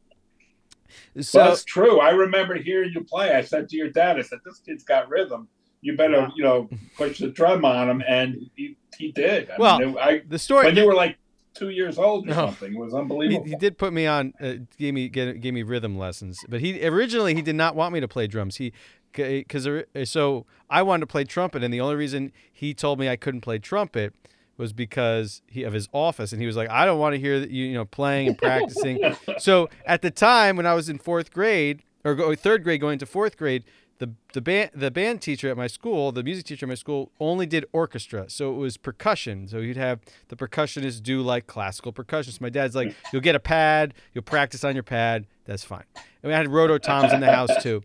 so 1.21 1.37
That's 1.39 1.63
true. 1.63 2.01
I 2.01 2.09
remember 2.09 2.55
hearing 2.55 2.91
you 2.93 3.01
play. 3.05 3.33
I 3.33 3.41
said 3.41 3.69
to 3.69 3.77
your 3.77 3.89
dad, 3.89 4.17
I 4.17 4.21
said, 4.21 4.39
"This 4.43 4.59
kid's 4.59 4.83
got 4.83 5.07
rhythm. 5.09 5.47
You 5.81 5.95
better, 5.95 6.13
Yeah. 6.13 6.29
you 6.35 6.43
know, 6.43 6.69
push 6.97 7.19
the 7.19 7.29
drum 7.29 7.63
on 7.63 7.89
him." 7.89 8.03
And 8.05 8.49
he, 8.55 8.75
he 8.97 9.13
did. 9.13 9.49
I 9.49 9.55
Well, 9.57 9.79
mean, 9.79 9.89
it- 9.91 9.97
I 9.97 10.21
the 10.27 10.37
story 10.39 10.65
when 10.65 10.75
you 10.75 10.85
were 10.85 10.93
like 10.93 11.17
two 11.53 11.69
years 11.69 11.97
old 11.97 12.25
or 12.25 12.31
No. 12.31 12.35
something, 12.47 12.73
it 12.73 12.77
was 12.77 12.91
he, 12.91 12.97
unbelievable. 12.99 13.45
he 13.45 13.55
did 13.55 13.77
put 13.77 13.93
me 13.93 14.05
on 14.07 14.33
uh, 14.41 14.55
gave 14.77 14.93
me 14.93 15.07
gave, 15.07 15.39
gave 15.39 15.53
me 15.53 15.63
rhythm 15.63 15.97
lessons 15.97 16.43
but 16.49 16.59
he 16.59 16.85
originally 16.85 17.33
he 17.33 17.41
did 17.41 17.55
not 17.55 17.77
want 17.77 17.93
me 17.93 18.01
to 18.01 18.09
play 18.09 18.27
drums 18.27 18.57
he 18.57 18.73
because 19.15 19.67
so 20.03 20.45
i 20.69 20.81
wanted 20.81 21.01
to 21.01 21.07
play 21.07 21.23
trumpet 21.23 21.63
and 21.63 21.73
the 21.73 21.81
only 21.81 21.95
reason 21.95 22.31
he 22.51 22.73
told 22.73 22.99
me 22.99 23.09
i 23.09 23.15
couldn't 23.15 23.41
play 23.41 23.57
trumpet 23.57 24.13
was 24.57 24.71
because 24.71 25.41
he 25.47 25.63
of 25.63 25.73
his 25.73 25.89
office 25.91 26.31
and 26.31 26.41
he 26.41 26.47
was 26.47 26.55
like 26.55 26.69
i 26.69 26.85
don't 26.85 26.99
want 26.99 27.13
to 27.13 27.19
hear 27.19 27.37
you 27.37 27.65
you 27.65 27.73
know 27.73 27.85
playing 27.85 28.27
and 28.27 28.37
practicing. 28.37 28.99
So 29.37 29.69
at 29.85 30.01
the 30.01 30.11
time 30.11 30.55
when 30.55 30.65
i 30.65 30.73
was 30.73 30.89
in 30.89 30.97
fourth 30.97 31.31
grade 31.31 31.83
or 32.03 32.35
third 32.35 32.63
grade 32.63 32.79
going 32.79 32.99
to 32.99 33.05
fourth 33.05 33.37
grade 33.37 33.63
the 33.97 34.11
the 34.33 34.41
band 34.41 34.71
the 34.73 34.91
band 34.91 35.21
teacher 35.21 35.49
at 35.49 35.57
my 35.57 35.67
school 35.67 36.11
the 36.11 36.23
music 36.23 36.45
teacher 36.45 36.65
at 36.65 36.69
my 36.69 36.75
school 36.75 37.11
only 37.19 37.45
did 37.45 37.65
orchestra 37.71 38.29
so 38.29 38.53
it 38.53 38.57
was 38.57 38.77
percussion. 38.77 39.47
So 39.47 39.59
you'd 39.59 39.77
have 39.77 39.99
the 40.27 40.35
percussionists 40.35 41.01
do 41.01 41.21
like 41.21 41.47
classical 41.47 41.91
percussion 41.91 42.33
so 42.33 42.39
my 42.41 42.49
dad's 42.49 42.75
like 42.75 42.93
you'll 43.11 43.21
get 43.21 43.35
a 43.35 43.39
pad 43.39 43.93
you'll 44.13 44.23
practice 44.23 44.63
on 44.63 44.75
your 44.75 44.83
pad 44.83 45.27
that's 45.45 45.63
fine. 45.63 45.83
And 45.95 46.29
we 46.29 46.33
had 46.33 46.47
roto 46.49 46.77
toms 46.77 47.13
in 47.13 47.19
the 47.19 47.31
house 47.31 47.51
too 47.61 47.83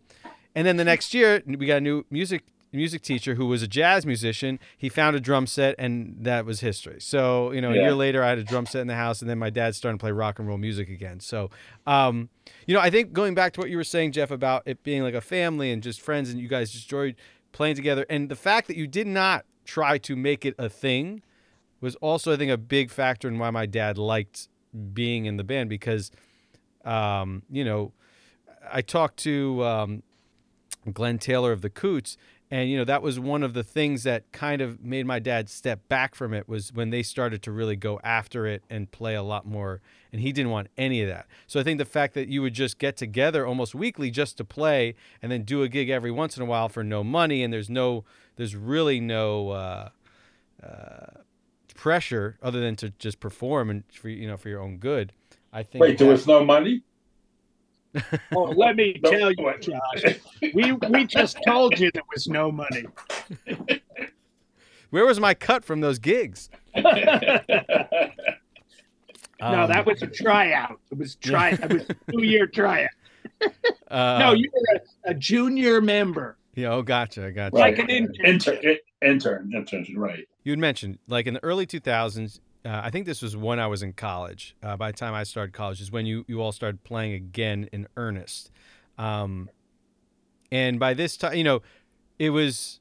and 0.55 0.67
then 0.67 0.77
the 0.77 0.83
next 0.85 1.13
year 1.13 1.41
we 1.45 1.65
got 1.65 1.77
a 1.77 1.81
new 1.81 2.05
music 2.09 2.43
music 2.73 3.01
teacher 3.01 3.35
who 3.35 3.47
was 3.47 3.61
a 3.61 3.67
jazz 3.67 4.05
musician. 4.05 4.57
He 4.77 4.87
found 4.87 5.13
a 5.15 5.19
drum 5.19 5.45
set 5.45 5.75
and 5.77 6.15
that 6.21 6.45
was 6.45 6.61
history. 6.61 7.01
So 7.01 7.51
you 7.51 7.61
know 7.61 7.71
a 7.71 7.75
year 7.75 7.93
later 7.93 8.23
i 8.23 8.29
had 8.29 8.37
a 8.37 8.43
drum 8.43 8.65
set 8.65 8.81
in 8.81 8.87
the 8.87 8.95
house 8.95 9.21
and 9.21 9.29
then 9.29 9.39
my 9.39 9.49
dad 9.49 9.75
started 9.75 9.97
to 9.97 10.01
play 10.01 10.11
rock 10.11 10.39
and 10.39 10.47
roll 10.47 10.57
music 10.57 10.89
again. 10.89 11.19
So 11.19 11.49
um, 11.85 12.29
you 12.65 12.73
know 12.73 12.81
i 12.81 12.89
think 12.89 13.13
going 13.13 13.33
back 13.33 13.53
to 13.53 13.59
what 13.59 13.69
you 13.69 13.77
were 13.77 13.83
saying 13.83 14.11
jeff 14.11 14.31
about 14.31 14.63
it 14.65 14.83
being 14.83 15.03
like 15.03 15.13
a 15.13 15.21
family 15.21 15.71
and 15.71 15.81
just 15.83 16.01
friends 16.01 16.29
and 16.29 16.39
you 16.39 16.47
guys 16.47 16.71
just 16.71 16.85
enjoyed 16.85 17.15
playing 17.51 17.75
together 17.75 18.05
and 18.09 18.29
the 18.29 18.35
fact 18.35 18.67
that 18.67 18.77
you 18.77 18.87
did 18.87 19.07
not 19.07 19.45
try 19.65 19.97
to 19.97 20.15
make 20.15 20.45
it 20.45 20.55
a 20.57 20.69
thing 20.69 21.21
was 21.79 21.95
also 21.95 22.33
i 22.33 22.37
think 22.37 22.51
a 22.51 22.57
big 22.57 22.89
factor 22.89 23.27
in 23.27 23.37
why 23.37 23.49
my 23.49 23.65
dad 23.65 23.97
liked 23.97 24.47
being 24.93 25.25
in 25.25 25.37
the 25.37 25.43
band 25.43 25.69
because 25.69 26.11
um, 26.85 27.43
you 27.49 27.63
know 27.63 27.91
i 28.71 28.81
talked 28.81 29.17
to 29.17 29.63
um, 29.63 30.03
Glenn 30.93 31.19
Taylor 31.19 31.51
of 31.51 31.61
the 31.61 31.69
Coots. 31.69 32.17
And 32.49 32.69
you 32.69 32.77
know 32.77 32.83
that 32.83 33.01
was 33.01 33.17
one 33.17 33.43
of 33.43 33.53
the 33.53 33.63
things 33.63 34.03
that 34.03 34.29
kind 34.33 34.61
of 34.61 34.83
made 34.83 35.05
my 35.05 35.19
dad 35.19 35.49
step 35.49 35.87
back 35.87 36.15
from 36.15 36.33
it 36.33 36.49
was 36.49 36.73
when 36.73 36.89
they 36.89 37.01
started 37.01 37.41
to 37.43 37.51
really 37.51 37.77
go 37.77 37.99
after 38.03 38.45
it 38.45 38.63
and 38.69 38.91
play 38.91 39.15
a 39.15 39.23
lot 39.23 39.45
more 39.45 39.79
and 40.11 40.21
he 40.21 40.33
didn't 40.33 40.51
want 40.51 40.67
any 40.77 41.01
of 41.01 41.07
that. 41.07 41.27
So 41.47 41.59
I 41.59 41.63
think 41.63 41.77
the 41.77 41.85
fact 41.85 42.13
that 42.15 42.27
you 42.27 42.41
would 42.41 42.53
just 42.53 42.77
get 42.77 42.97
together 42.97 43.45
almost 43.45 43.73
weekly 43.73 44.11
just 44.11 44.37
to 44.37 44.43
play 44.43 44.95
and 45.21 45.31
then 45.31 45.43
do 45.43 45.63
a 45.63 45.69
gig 45.69 45.89
every 45.89 46.11
once 46.11 46.35
in 46.35 46.43
a 46.43 46.45
while 46.45 46.67
for 46.67 46.83
no 46.83 47.03
money 47.03 47.41
and 47.41 47.53
there's 47.53 47.69
no 47.69 48.03
there's 48.35 48.55
really 48.55 48.99
no 48.99 49.51
uh, 49.51 49.89
uh, 50.61 51.21
pressure 51.75 52.37
other 52.41 52.59
than 52.59 52.75
to 52.77 52.89
just 52.99 53.19
perform 53.19 53.69
and 53.69 53.83
for 53.93 54.09
you 54.09 54.27
know 54.27 54.37
for 54.37 54.49
your 54.49 54.61
own 54.61 54.77
good. 54.77 55.13
I 55.53 55.63
think 55.63 55.81
Wait, 55.81 55.97
there 55.97 56.07
was 56.07 56.27
no 56.27 56.43
money. 56.43 56.83
Oh, 58.35 58.43
let 58.43 58.75
me 58.75 58.99
tell 59.03 59.31
you. 59.31 59.53
Josh. 59.59 60.19
We 60.53 60.71
we 60.71 61.05
just 61.05 61.37
told 61.45 61.77
you 61.79 61.91
there 61.93 62.03
was 62.13 62.27
no 62.27 62.51
money. 62.51 62.85
where 64.91 65.05
was 65.05 65.19
my 65.19 65.33
cut 65.33 65.63
from 65.65 65.81
those 65.81 65.99
gigs? 65.99 66.49
no, 66.75 66.83
Um, 69.41 69.67
that 69.69 69.85
was 69.85 70.01
a 70.03 70.07
tryout. 70.07 70.79
It 70.91 70.97
was 70.97 71.15
try. 71.15 71.49
It 71.51 71.73
was 71.73 71.83
a 71.89 71.95
two-year 72.11 72.47
tryout. 72.47 72.89
uh, 73.89 74.17
no, 74.19 74.33
you 74.33 74.49
were 74.53 74.81
a, 75.07 75.11
a 75.11 75.13
junior 75.15 75.81
member. 75.81 76.37
Yeah, 76.55 76.73
oh, 76.73 76.81
gotcha, 76.83 77.25
I 77.25 77.31
gotcha. 77.31 77.55
Like 77.55 77.79
an 77.79 77.89
intern. 77.89 78.25
intern, 78.25 78.77
intern, 79.01 79.51
intern, 79.55 79.85
right? 79.95 80.27
You 80.43 80.51
had 80.51 80.59
mentioned, 80.59 80.99
like 81.07 81.25
in 81.27 81.33
the 81.33 81.43
early 81.43 81.65
2000s, 81.65 82.39
uh, 82.65 82.81
I 82.83 82.89
think 82.89 83.05
this 83.05 83.21
was 83.21 83.35
when 83.35 83.59
I 83.59 83.67
was 83.67 83.81
in 83.81 83.93
college. 83.93 84.55
Uh, 84.61 84.77
by 84.77 84.91
the 84.91 84.97
time 84.97 85.13
I 85.13 85.23
started 85.23 85.53
college, 85.53 85.81
is 85.81 85.91
when 85.91 86.05
you, 86.05 86.25
you 86.27 86.41
all 86.41 86.51
started 86.51 86.83
playing 86.83 87.13
again 87.13 87.67
in 87.71 87.87
earnest. 87.97 88.51
Um, 88.97 89.49
and 90.51 90.79
by 90.79 90.93
this 90.93 91.17
time, 91.17 91.35
you 91.35 91.43
know, 91.43 91.61
it 92.19 92.29
was, 92.29 92.79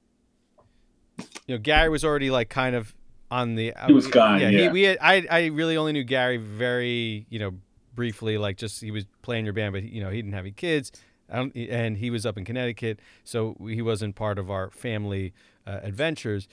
you 1.47 1.55
know, 1.55 1.59
Gary 1.59 1.89
was 1.89 2.05
already 2.05 2.31
like 2.31 2.49
kind 2.51 2.74
of 2.76 2.95
on 3.31 3.55
the. 3.55 3.72
He 3.87 3.93
was 3.93 4.07
gone, 4.07 4.41
he- 4.41 4.64
yeah. 4.64 4.72
we 4.72 4.83
had. 4.83 4.99
I 5.01 5.26
I 5.31 5.47
really 5.47 5.76
only 5.76 5.93
knew 5.93 6.05
Gary 6.05 6.37
very, 6.37 7.26
you 7.31 7.39
know, 7.39 7.53
briefly. 7.95 8.39
Like 8.39 8.57
just 8.57 8.81
he 8.81 8.91
was 8.91 9.07
playing 9.22 9.45
your 9.45 9.55
band, 9.55 9.72
but 9.72 9.83
you 9.85 10.03
know, 10.03 10.11
he 10.11 10.16
didn't 10.16 10.35
have 10.35 10.45
any 10.45 10.53
kids. 10.53 10.93
I 11.33 11.37
don't, 11.37 11.57
and 11.57 11.97
he 11.97 12.11
was 12.11 12.26
up 12.26 12.37
in 12.37 12.45
Connecticut, 12.45 12.99
so 13.22 13.57
he 13.61 13.83
wasn't 13.83 14.16
part 14.16 14.39
of 14.39 14.51
our 14.51 14.70
family 14.70 15.33
uh, 15.66 15.78
adventures. 15.83 16.49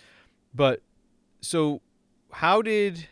But 0.54 0.82
so, 1.42 1.82
how 2.32 2.62
did 2.62 3.08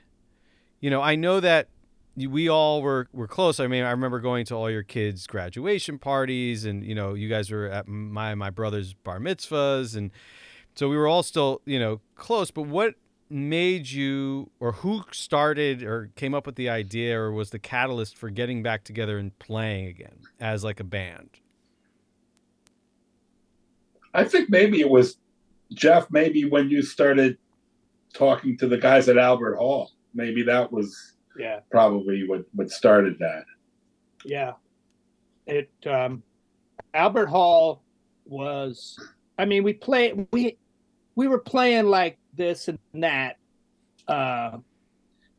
you 0.85 0.91
know? 0.91 1.01
I 1.01 1.15
know 1.15 1.39
that 1.39 1.67
we 2.15 2.47
all 2.47 2.83
were 2.83 3.07
were 3.11 3.27
close. 3.27 3.59
I 3.59 3.65
mean, 3.65 3.83
I 3.83 3.89
remember 3.89 4.19
going 4.19 4.45
to 4.45 4.53
all 4.53 4.69
your 4.69 4.83
kids' 4.83 5.25
graduation 5.25 5.97
parties, 5.97 6.63
and 6.63 6.83
you 6.83 6.93
know, 6.93 7.15
you 7.15 7.27
guys 7.27 7.49
were 7.49 7.65
at 7.65 7.87
my 7.87 8.35
my 8.35 8.51
brother's 8.51 8.93
bar 8.93 9.19
mitzvahs, 9.19 9.95
and 9.95 10.11
so 10.75 10.87
we 10.87 10.95
were 10.95 11.07
all 11.07 11.23
still 11.23 11.63
you 11.65 11.79
know 11.79 12.01
close. 12.15 12.51
But 12.51 12.67
what 12.67 12.93
made 13.31 13.89
you, 13.89 14.51
or 14.59 14.73
who 14.73 15.01
started, 15.11 15.81
or 15.81 16.11
came 16.15 16.35
up 16.35 16.45
with 16.45 16.55
the 16.55 16.69
idea, 16.69 17.19
or 17.19 17.31
was 17.31 17.49
the 17.49 17.57
catalyst 17.57 18.15
for 18.15 18.29
getting 18.29 18.61
back 18.61 18.83
together 18.83 19.17
and 19.17 19.37
playing 19.39 19.87
again 19.87 20.19
as 20.39 20.63
like 20.63 20.79
a 20.79 20.83
band? 20.83 21.31
I 24.13 24.23
think 24.23 24.51
maybe 24.51 24.81
it 24.81 24.89
was 24.91 25.17
Jeff. 25.73 26.11
Maybe 26.11 26.45
when 26.45 26.69
you 26.69 26.83
started 26.83 27.39
talking 28.13 28.55
to 28.59 28.67
the 28.67 28.77
guys 28.77 29.09
at 29.09 29.17
Albert 29.17 29.55
Hall, 29.55 29.89
maybe 30.15 30.41
that 30.43 30.71
was 30.71 31.13
yeah 31.37 31.59
probably 31.69 32.27
what 32.27 32.45
what 32.53 32.71
started 32.71 33.19
that. 33.19 33.43
Yeah, 34.23 34.53
it 35.45 35.69
um, 35.85 36.23
Albert 36.93 37.27
Hall 37.27 37.83
was. 38.25 38.97
I 39.37 39.45
mean, 39.45 39.63
we 39.63 39.73
play 39.73 40.13
we 40.31 40.57
we 41.15 41.27
were 41.27 41.39
playing 41.39 41.85
like 41.87 42.17
this 42.33 42.67
and 42.67 42.79
that, 42.95 43.37
uh, 44.07 44.57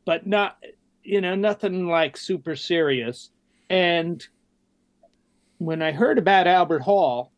but 0.05 0.27
not 0.27 0.59
you 1.03 1.20
know 1.20 1.35
nothing 1.35 1.89
like 1.89 2.16
super 2.16 2.57
serious. 2.57 3.31
And 3.68 4.24
when 5.59 5.83
I 5.83 5.93
heard 5.93 6.18
about 6.18 6.47
Albert 6.47 6.81
Hall, 6.81 7.33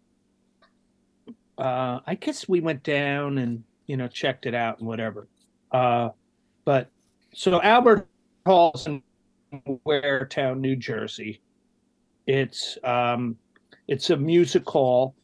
uh, 1.57 2.01
I 2.07 2.15
guess 2.17 2.49
we 2.49 2.61
went 2.61 2.83
down 2.83 3.39
and 3.39 3.65
you 3.87 3.97
know 3.97 4.09
checked 4.09 4.47
it 4.47 4.55
out 4.55 4.79
and 4.79 4.89
whatever. 4.89 5.29
Uh, 5.71 6.11
but 6.65 6.91
so 7.39 7.63
Albert 7.63 8.09
Hall's 8.47 8.89
in 8.89 9.01
Waretown, 9.87 10.59
New 10.59 10.75
Jersey. 10.75 11.41
It's 12.27 12.77
um, 12.83 13.37
it's 13.87 14.11
a 14.11 14.17
music 14.17 14.69
hall 14.69 15.15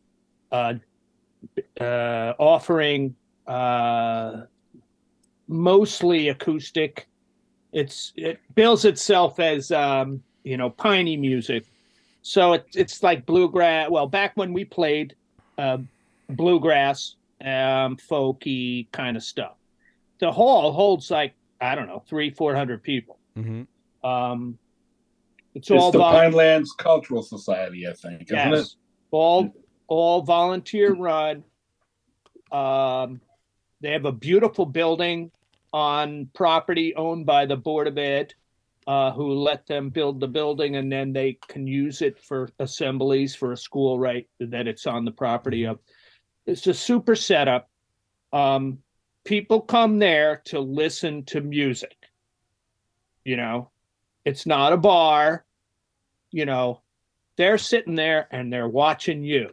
uh, 0.52 0.74
uh, 1.80 2.34
offering 2.38 3.16
uh, 3.48 4.42
mostly 5.48 6.28
acoustic. 6.28 7.08
It's 7.72 8.12
it 8.14 8.38
bills 8.54 8.84
itself 8.84 9.40
as 9.40 9.72
um, 9.72 10.22
you 10.44 10.56
know 10.56 10.70
piney 10.70 11.16
music, 11.16 11.64
so 12.22 12.52
it, 12.52 12.64
it's 12.76 13.02
like 13.02 13.26
bluegrass. 13.26 13.90
Well, 13.90 14.06
back 14.06 14.36
when 14.36 14.52
we 14.52 14.64
played, 14.64 15.16
uh, 15.58 15.78
bluegrass, 16.30 17.16
um, 17.40 17.96
folky 17.96 18.86
kind 18.92 19.16
of 19.16 19.24
stuff. 19.24 19.56
The 20.20 20.30
hall 20.30 20.70
holds 20.70 21.10
like 21.10 21.34
I 21.64 21.74
don't 21.74 21.86
know 21.86 22.02
three 22.06 22.30
four 22.30 22.54
hundred 22.54 22.82
people. 22.82 23.18
Mm-hmm. 23.36 24.08
Um, 24.08 24.58
it's, 25.54 25.70
It's 25.70 25.80
all 25.80 25.92
the 25.92 25.98
vol- 25.98 26.12
Pinelands 26.12 26.68
Cultural 26.76 27.22
Society, 27.22 27.86
I 27.88 27.92
think, 27.92 28.22
isn't 28.30 28.54
it? 28.54 28.68
all 29.10 29.54
all 29.86 30.22
volunteer 30.22 30.94
run. 30.94 31.44
Um, 32.52 33.20
they 33.80 33.92
have 33.92 34.04
a 34.04 34.12
beautiful 34.12 34.66
building 34.66 35.30
on 35.72 36.28
property 36.34 36.94
owned 36.94 37.26
by 37.26 37.46
the 37.46 37.56
Board 37.56 37.88
of 37.88 37.98
Ed, 37.98 38.34
uh, 38.86 39.12
who 39.12 39.32
let 39.34 39.66
them 39.66 39.90
build 39.90 40.20
the 40.20 40.28
building, 40.28 40.76
and 40.76 40.90
then 40.90 41.12
they 41.12 41.38
can 41.48 41.66
use 41.66 42.02
it 42.02 42.18
for 42.18 42.48
assemblies 42.58 43.34
for 43.34 43.52
a 43.52 43.56
school, 43.56 43.98
right? 43.98 44.28
That 44.40 44.66
it's 44.68 44.86
on 44.86 45.04
the 45.04 45.12
property 45.12 45.64
of. 45.64 45.78
It's 46.46 46.66
a 46.66 46.74
super 46.74 47.16
setup. 47.16 47.70
Um, 48.32 48.78
people 49.24 49.60
come 49.60 49.98
there 49.98 50.42
to 50.46 50.60
listen 50.60 51.24
to 51.24 51.40
music. 51.40 51.96
You 53.24 53.36
know, 53.36 53.70
it's 54.24 54.46
not 54.46 54.72
a 54.72 54.76
bar. 54.76 55.44
You 56.30 56.46
know, 56.46 56.82
they're 57.36 57.58
sitting 57.58 57.94
there 57.94 58.28
and 58.30 58.52
they're 58.52 58.68
watching 58.68 59.24
you. 59.24 59.50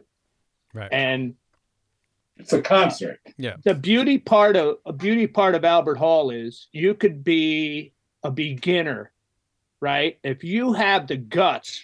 Right. 0.74 0.92
And 0.92 1.34
It's 2.36 2.52
a 2.52 2.62
concert. 2.62 3.20
Yeah. 3.36 3.56
The 3.64 3.74
beauty 3.74 4.18
part 4.18 4.56
of 4.56 4.78
a 4.84 4.92
beauty 4.92 5.26
part 5.26 5.54
of 5.54 5.64
Albert 5.64 5.96
Hall 5.96 6.30
is 6.30 6.68
you 6.72 6.94
could 6.94 7.24
be 7.24 7.92
a 8.22 8.30
beginner, 8.30 9.12
right? 9.80 10.18
If 10.22 10.44
you 10.44 10.72
have 10.72 11.06
the 11.06 11.16
guts 11.16 11.82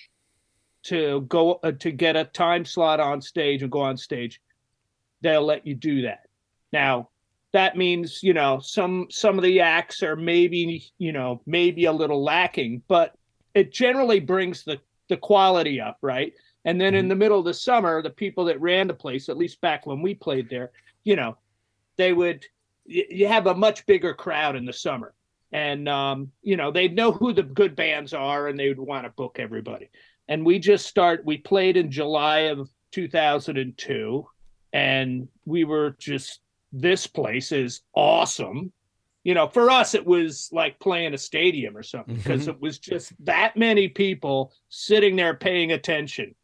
to 0.85 1.23
go 1.23 1.61
uh, 1.63 1.73
to 1.73 1.91
get 1.91 2.17
a 2.17 2.25
time 2.25 2.65
slot 2.65 3.01
on 3.01 3.21
stage 3.21 3.63
and 3.63 3.71
go 3.71 3.81
on 3.81 3.97
stage, 3.97 4.41
they'll 5.21 5.45
let 5.45 5.67
you 5.67 5.75
do 5.75 6.03
that. 6.03 6.27
Now, 6.73 7.11
that 7.53 7.77
means, 7.77 8.23
you 8.23 8.35
know, 8.35 8.61
some 8.61 9.07
some 9.11 9.39
of 9.39 9.45
the 9.45 9.61
acts 9.61 10.03
are 10.03 10.17
maybe, 10.17 10.85
you 10.99 11.13
know, 11.13 11.41
maybe 11.47 11.87
a 11.87 11.93
little 11.93 12.23
lacking, 12.23 12.83
but 12.89 13.15
it 13.55 13.73
generally 13.73 14.21
brings 14.21 14.65
the 14.65 14.79
the 15.09 15.17
quality 15.17 15.81
up, 15.81 15.99
right? 16.03 16.33
And 16.65 16.79
then 16.79 16.95
in 16.95 17.09
the 17.09 17.15
middle 17.15 17.39
of 17.39 17.47
the 17.47 17.55
summer, 17.55 18.03
the 18.03 18.11
people 18.11 18.45
that 18.47 18.61
ran 18.61 18.89
the 18.89 18.95
place, 18.95 19.29
at 19.31 19.39
least 19.39 19.61
back 19.63 19.87
when 19.87 20.03
we 20.03 20.15
played 20.15 20.51
there, 20.51 20.73
you 21.05 21.17
know, 21.17 21.39
they 21.97 22.13
would 22.13 22.45
you 22.85 23.27
have 23.27 23.47
a 23.47 23.55
much 23.55 23.85
bigger 23.87 24.15
crowd 24.15 24.57
in 24.57 24.65
the 24.65 24.73
summer. 24.73 25.15
And 25.53 25.89
um, 25.89 26.31
you 26.43 26.57
know 26.59 26.71
they'd 26.71 26.95
know 26.95 27.13
who 27.13 27.33
the 27.33 27.43
good 27.43 27.75
bands 27.75 28.13
are 28.13 28.49
and 28.49 28.59
they 28.59 28.69
would 28.69 28.79
want 28.79 29.05
to 29.05 29.11
book 29.11 29.39
everybody. 29.39 29.89
And 30.29 30.45
we 30.45 30.59
just 30.59 30.87
start 30.87 31.25
we 31.25 31.39
played 31.39 31.79
in 31.79 31.91
july 31.91 32.51
of 32.51 32.69
2002 32.93 34.27
and 34.75 35.29
we 35.47 35.65
were 35.65 35.97
just 35.99 36.41
this 36.73 37.07
place 37.07 37.53
is 37.53 37.81
awesome 37.95 38.73
you 39.25 39.35
know 39.35 39.49
for 39.49 39.71
us 39.71 39.95
it 39.95 40.07
was 40.07 40.49
like 40.53 40.79
playing 40.79 41.15
a 41.15 41.19
stadium 41.19 41.77
or 41.77 41.83
something 41.83 42.15
because 42.15 42.49
it 42.49 42.61
was 42.61 42.79
just 42.79 43.13
that 43.25 43.57
many 43.57 43.89
people 43.89 44.53
sitting 44.69 45.17
there 45.17 45.35
paying 45.35 45.73
attention 45.73 46.35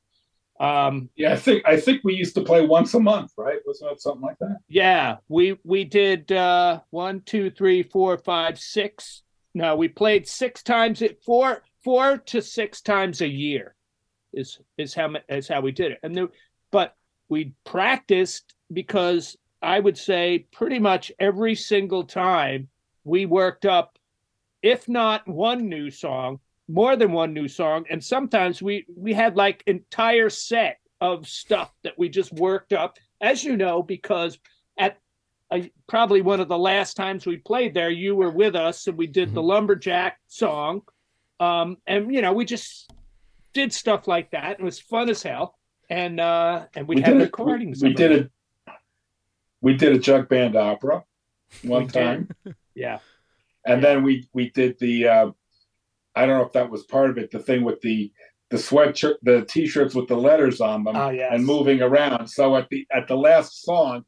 um 0.61 1.09
Yeah, 1.17 1.33
I 1.33 1.37
think 1.37 1.67
I 1.67 1.77
think 1.79 2.03
we 2.05 2.15
used 2.15 2.35
to 2.37 2.43
play 2.43 2.65
once 2.65 2.95
a 2.95 3.01
month, 3.01 3.33
right? 3.37 3.59
Wasn't 3.67 3.91
it 3.91 4.01
something 4.01 4.23
like 4.23 4.39
that? 4.39 4.59
Yeah, 4.69 5.17
we 5.29 5.59
we 5.65 5.83
did 5.83 6.31
uh 6.31 6.81
one, 6.91 7.23
two, 7.23 7.51
three, 7.51 7.83
four, 7.83 8.17
five, 8.19 8.59
six. 8.61 9.23
No, 9.55 9.75
we 9.75 9.89
played 9.89 10.29
six 10.29 10.63
times 10.63 11.03
it 11.03 11.23
four 11.25 11.65
four 11.83 12.19
to 12.19 12.41
six 12.41 12.83
times 12.83 13.21
a 13.21 13.29
year 13.29 13.75
is 14.33 14.61
is 14.79 14.95
how 14.95 15.09
ma- 15.09 15.27
is 15.29 15.49
how 15.49 15.61
we 15.61 15.73
did 15.73 15.91
it. 15.93 15.99
And 16.05 16.15
the, 16.15 16.29
but 16.71 16.95
we 17.29 17.55
practiced 17.65 18.55
because 18.73 19.37
I 19.65 19.81
would 19.81 19.99
say 19.99 20.47
pretty 20.53 20.79
much 20.79 21.11
every 21.19 21.55
single 21.55 22.05
time 22.05 22.69
we 23.05 23.27
worked 23.27 23.67
up, 23.67 23.99
if 24.63 24.89
not 24.89 25.27
one 25.29 25.69
new 25.69 25.91
song, 25.91 26.41
more 26.69 26.97
than 26.97 27.13
one 27.13 27.35
new 27.35 27.49
song, 27.49 27.85
and 27.91 28.03
sometimes 28.03 28.63
we 28.63 28.87
we 28.97 29.13
had 29.13 29.37
like 29.37 29.63
entire 29.67 30.31
set 30.31 30.79
of 31.01 31.27
stuff 31.29 31.73
that 31.83 31.99
we 31.99 32.09
just 32.09 32.33
worked 32.33 32.73
up 32.73 32.99
as 33.21 33.43
you 33.45 33.57
know, 33.57 33.83
because 33.83 34.39
at 34.79 34.99
uh, 35.51 35.61
probably 35.89 36.21
one 36.21 36.41
of 36.41 36.49
the 36.49 36.59
last 36.59 36.95
times 36.95 37.27
we 37.27 37.37
played 37.37 37.75
there, 37.75 37.91
you 37.91 38.15
were 38.15 38.31
with 38.31 38.55
us 38.55 38.87
and 38.87 38.97
we 38.99 39.07
did 39.07 39.35
the 39.35 39.43
lumberjack 39.43 40.19
song. 40.27 40.83
Um, 41.41 41.79
and 41.87 42.15
you 42.15 42.23
know, 42.23 42.33
we 42.33 42.45
just 42.45 42.91
did 43.53 43.73
stuff 43.73 44.07
like 44.07 44.31
that. 44.33 44.61
It 44.61 44.65
was 44.65 44.79
fun 44.79 45.09
as 45.09 45.23
hell. 45.23 45.59
And 45.91 46.19
uh 46.19 46.67
and 46.75 46.89
we, 46.89 46.97
had 47.01 47.05
did 47.13 47.17
it- 47.17 47.25
recordings. 47.25 47.83
We, 47.83 47.91
we 47.91 47.95
did 47.95 48.13
it. 48.13 48.31
It. 49.65 49.73
We 49.73 49.77
did 49.77 49.93
a 49.93 49.99
jug 49.99 50.29
band 50.29 50.57
opera 50.57 51.05
one 51.63 51.83
We 51.83 51.87
did. 51.89 51.93
time, 51.93 52.29
Yeah. 52.75 52.99
and 53.67 53.83
then 53.83 54.03
we 54.03 54.29
we 54.33 54.51
did 54.51 54.79
the. 54.79 55.09
Uh, 55.09 55.31
I 56.17 56.27
don't 56.27 56.39
know 56.39 56.47
if 56.47 56.53
that 56.53 56.71
was 56.71 56.85
part 56.85 57.11
of 57.11 57.19
it. 57.19 57.31
The 57.31 57.39
thing 57.41 57.65
with 57.65 57.81
the 57.81 58.13
the 58.51 58.57
sweatshirt, 58.57 59.15
the 59.23 59.45
t-shirts 59.45 59.95
with 59.97 60.07
the 60.07 60.17
letters 60.17 60.61
on 60.61 60.85
them, 60.85 60.95
Oh 60.97 61.09
yes. 61.11 61.31
and 61.33 61.45
moving 61.45 61.83
around. 61.83 62.29
So 62.29 62.57
at 62.57 62.69
the 62.69 62.87
at 62.93 63.09
the 63.09 63.17
last 63.17 63.63
song, 63.63 64.05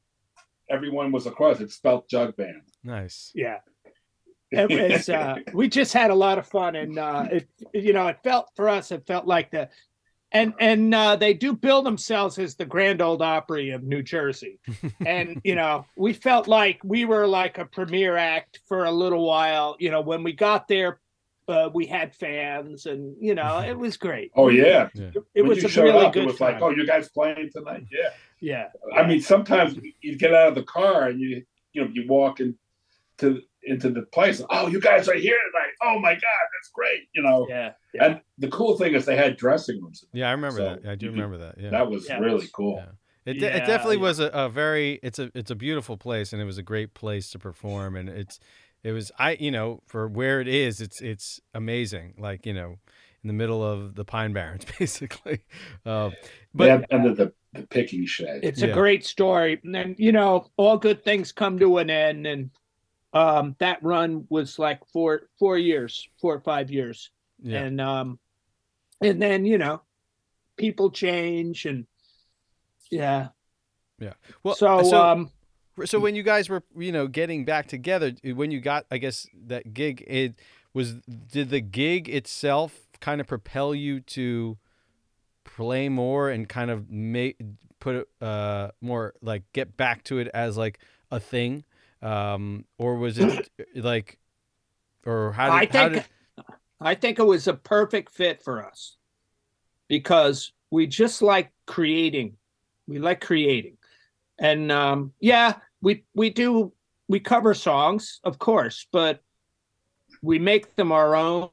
everyone 0.70 1.10
was 1.10 1.26
across. 1.26 1.60
It 1.60 1.70
spelled 1.72 2.08
jug 2.08 2.36
band. 2.36 2.62
Nice. 2.84 3.32
Yeah. 3.34 3.58
It 4.52 4.70
was 4.92 5.08
uh 5.08 5.38
we 5.52 5.68
just 5.68 5.92
had 5.92 6.12
a 6.12 6.14
lot 6.14 6.38
of 6.38 6.46
fun 6.46 6.76
and 6.76 6.96
uh 7.00 7.26
it 7.32 7.48
you 7.74 7.92
know 7.92 8.06
it 8.06 8.18
felt 8.22 8.48
for 8.54 8.68
us 8.68 8.92
it 8.92 9.04
felt 9.04 9.26
like 9.26 9.50
the 9.50 9.68
and 10.36 10.54
and 10.60 10.94
uh 10.94 11.16
they 11.16 11.34
do 11.34 11.52
bill 11.52 11.82
themselves 11.82 12.38
as 12.38 12.54
the 12.54 12.64
grand 12.64 13.00
old 13.00 13.22
opry 13.22 13.70
of 13.70 13.82
new 13.82 14.02
jersey. 14.02 14.58
And 15.06 15.40
you 15.44 15.54
know 15.54 15.86
we 15.96 16.12
felt 16.12 16.48
like 16.48 16.80
we 16.84 17.04
were 17.04 17.26
like 17.26 17.58
a 17.58 17.64
premiere 17.64 18.16
act 18.16 18.60
for 18.66 18.84
a 18.84 18.90
little 18.90 19.26
while 19.26 19.76
you 19.78 19.90
know 19.90 20.00
when 20.00 20.22
we 20.22 20.32
got 20.32 20.68
there 20.68 21.00
uh, 21.48 21.70
we 21.72 21.86
had 21.86 22.14
fans 22.14 22.86
and 22.86 23.16
you 23.20 23.34
know 23.34 23.60
it 23.66 23.78
was 23.78 23.96
great. 23.96 24.32
Oh 24.34 24.48
yeah, 24.48 24.88
it, 24.94 25.14
when 25.34 25.48
was 25.48 25.64
a 25.64 25.82
really 25.82 26.06
up, 26.06 26.12
good 26.12 26.24
it 26.24 26.26
was 26.26 26.40
like, 26.40 26.60
oh, 26.60 26.70
you 26.70 26.86
guys 26.86 27.08
playing 27.08 27.50
tonight? 27.52 27.86
Yeah. 27.90 28.10
yeah. 28.40 28.68
I 28.96 29.06
mean, 29.06 29.20
sometimes 29.20 29.78
you 30.00 30.16
get 30.16 30.34
out 30.34 30.48
of 30.48 30.54
the 30.54 30.64
car 30.64 31.04
and 31.08 31.20
you, 31.20 31.44
you 31.72 31.84
know, 31.84 31.90
you 31.92 32.06
walk 32.08 32.40
into 32.40 33.42
into 33.66 33.90
the 33.90 34.02
place. 34.02 34.42
Oh, 34.50 34.68
you 34.68 34.80
guys 34.80 35.08
are 35.08 35.14
here 35.14 35.36
tonight. 35.52 35.72
Oh 35.82 35.98
my 36.00 36.12
God, 36.14 36.20
that's 36.56 36.70
great. 36.72 37.08
You 37.14 37.22
know. 37.22 37.46
Yeah. 37.48 37.72
yeah. 37.94 38.04
And 38.04 38.20
the 38.38 38.48
cool 38.48 38.76
thing 38.78 38.94
is 38.94 39.04
they 39.04 39.16
had 39.16 39.36
dressing 39.36 39.82
rooms. 39.82 40.04
Yeah, 40.12 40.28
I 40.28 40.32
remember 40.32 40.58
So 40.58 40.64
that. 40.82 40.88
I 40.90 40.94
do 40.94 41.06
you 41.06 41.12
could- 41.12 41.18
remember 41.20 41.38
that. 41.38 41.56
Yeah. 41.58 41.70
That 41.70 41.90
was 41.90 42.08
Yeah. 42.08 42.18
really 42.18 42.48
cool. 42.54 42.76
Yeah. 42.84 42.92
It, 43.32 43.40
de- 43.40 43.56
it 43.56 43.66
definitely 43.66 43.96
yeah. 43.96 44.02
was 44.02 44.20
a, 44.20 44.26
a 44.28 44.48
very 44.48 45.00
it's 45.02 45.18
a 45.18 45.32
it's 45.34 45.50
a 45.50 45.56
beautiful 45.56 45.96
place 45.96 46.32
and 46.32 46.40
it 46.40 46.44
was 46.44 46.58
a 46.58 46.62
great 46.62 46.94
place 46.94 47.28
to 47.30 47.40
perform 47.40 47.96
and 47.96 48.08
it's 48.08 48.38
it 48.84 48.92
was 48.92 49.10
I 49.18 49.32
you 49.40 49.50
know 49.50 49.82
for 49.86 50.06
where 50.06 50.40
it 50.40 50.46
is 50.46 50.80
it's 50.80 51.00
it's 51.00 51.40
amazing 51.52 52.14
like 52.18 52.46
you 52.46 52.54
know 52.54 52.76
in 53.24 53.26
the 53.26 53.32
middle 53.32 53.64
of 53.64 53.96
the 53.96 54.04
Pine 54.04 54.32
Barrens 54.32 54.64
basically, 54.78 55.40
uh, 55.84 56.10
but 56.54 56.82
But 56.88 56.94
under 56.94 57.12
the, 57.12 57.32
the 57.52 57.66
picking 57.66 58.06
shed. 58.06 58.40
it's 58.44 58.62
Yeah. 58.62 58.68
a 58.68 58.72
great 58.72 59.04
story 59.04 59.58
and 59.64 59.74
then 59.74 59.96
you 59.98 60.12
know 60.12 60.46
all 60.56 60.78
good 60.78 61.02
things 61.02 61.32
come 61.32 61.58
to 61.58 61.78
an 61.78 61.90
end 61.90 62.28
and 62.28 62.50
um 63.12 63.54
that 63.58 63.82
run 63.82 64.26
was 64.28 64.58
like 64.58 64.80
four 64.92 65.28
four 65.38 65.58
years 65.58 66.08
four 66.20 66.34
or 66.34 66.40
five 66.40 66.70
years 66.70 67.10
yeah 67.42 67.60
and 67.60 67.80
um 67.80 68.18
and 69.00 69.20
then 69.20 69.44
you 69.44 69.58
know 69.58 69.80
people 70.56 70.90
change 70.90 71.66
and 71.66 71.86
yeah 72.90 73.28
yeah. 73.98 74.12
well 74.42 74.54
so, 74.54 74.82
so 74.82 75.02
um 75.02 75.30
So 75.84 76.00
when 76.00 76.14
you 76.14 76.22
guys 76.22 76.48
were, 76.48 76.62
you 76.74 76.90
know, 76.90 77.06
getting 77.06 77.44
back 77.44 77.68
together, 77.68 78.12
when 78.24 78.50
you 78.50 78.60
got, 78.62 78.86
I 78.90 78.96
guess 78.96 79.26
that 79.46 79.74
gig, 79.74 80.02
it 80.06 80.40
was. 80.72 80.94
Did 81.30 81.50
the 81.50 81.60
gig 81.60 82.08
itself 82.08 82.86
kind 83.00 83.20
of 83.20 83.26
propel 83.26 83.74
you 83.74 84.00
to 84.00 84.56
play 85.44 85.90
more 85.90 86.30
and 86.30 86.48
kind 86.48 86.70
of 86.70 86.90
make 86.90 87.38
put 87.78 87.94
it 87.94 88.08
uh 88.22 88.70
more 88.80 89.12
like 89.20 89.42
get 89.52 89.76
back 89.76 90.02
to 90.04 90.16
it 90.18 90.28
as 90.32 90.56
like 90.56 90.78
a 91.10 91.20
thing, 91.20 91.64
um, 92.02 92.64
or 92.78 92.96
was 92.96 93.18
it 93.18 93.48
like, 93.74 94.18
or 95.04 95.32
how 95.32 95.46
did 95.46 95.54
I 95.54 95.66
think 95.66 95.92
did 95.92 96.04
I 96.80 96.94
think 96.94 97.18
it 97.18 97.24
was 97.24 97.48
a 97.48 97.54
perfect 97.54 98.12
fit 98.12 98.42
for 98.42 98.64
us 98.64 98.96
because 99.88 100.52
we 100.70 100.86
just 100.86 101.22
like 101.22 101.52
creating. 101.66 102.36
We 102.86 102.98
like 102.98 103.20
creating. 103.20 103.78
And 104.38 104.70
um 104.70 105.12
yeah, 105.20 105.54
we 105.80 106.04
we 106.14 106.30
do 106.30 106.72
we 107.08 107.20
cover 107.20 107.54
songs, 107.54 108.20
of 108.24 108.38
course, 108.38 108.86
but 108.92 109.20
we 110.22 110.38
make 110.38 110.76
them 110.76 110.92
our 110.92 111.16
own. 111.16 111.50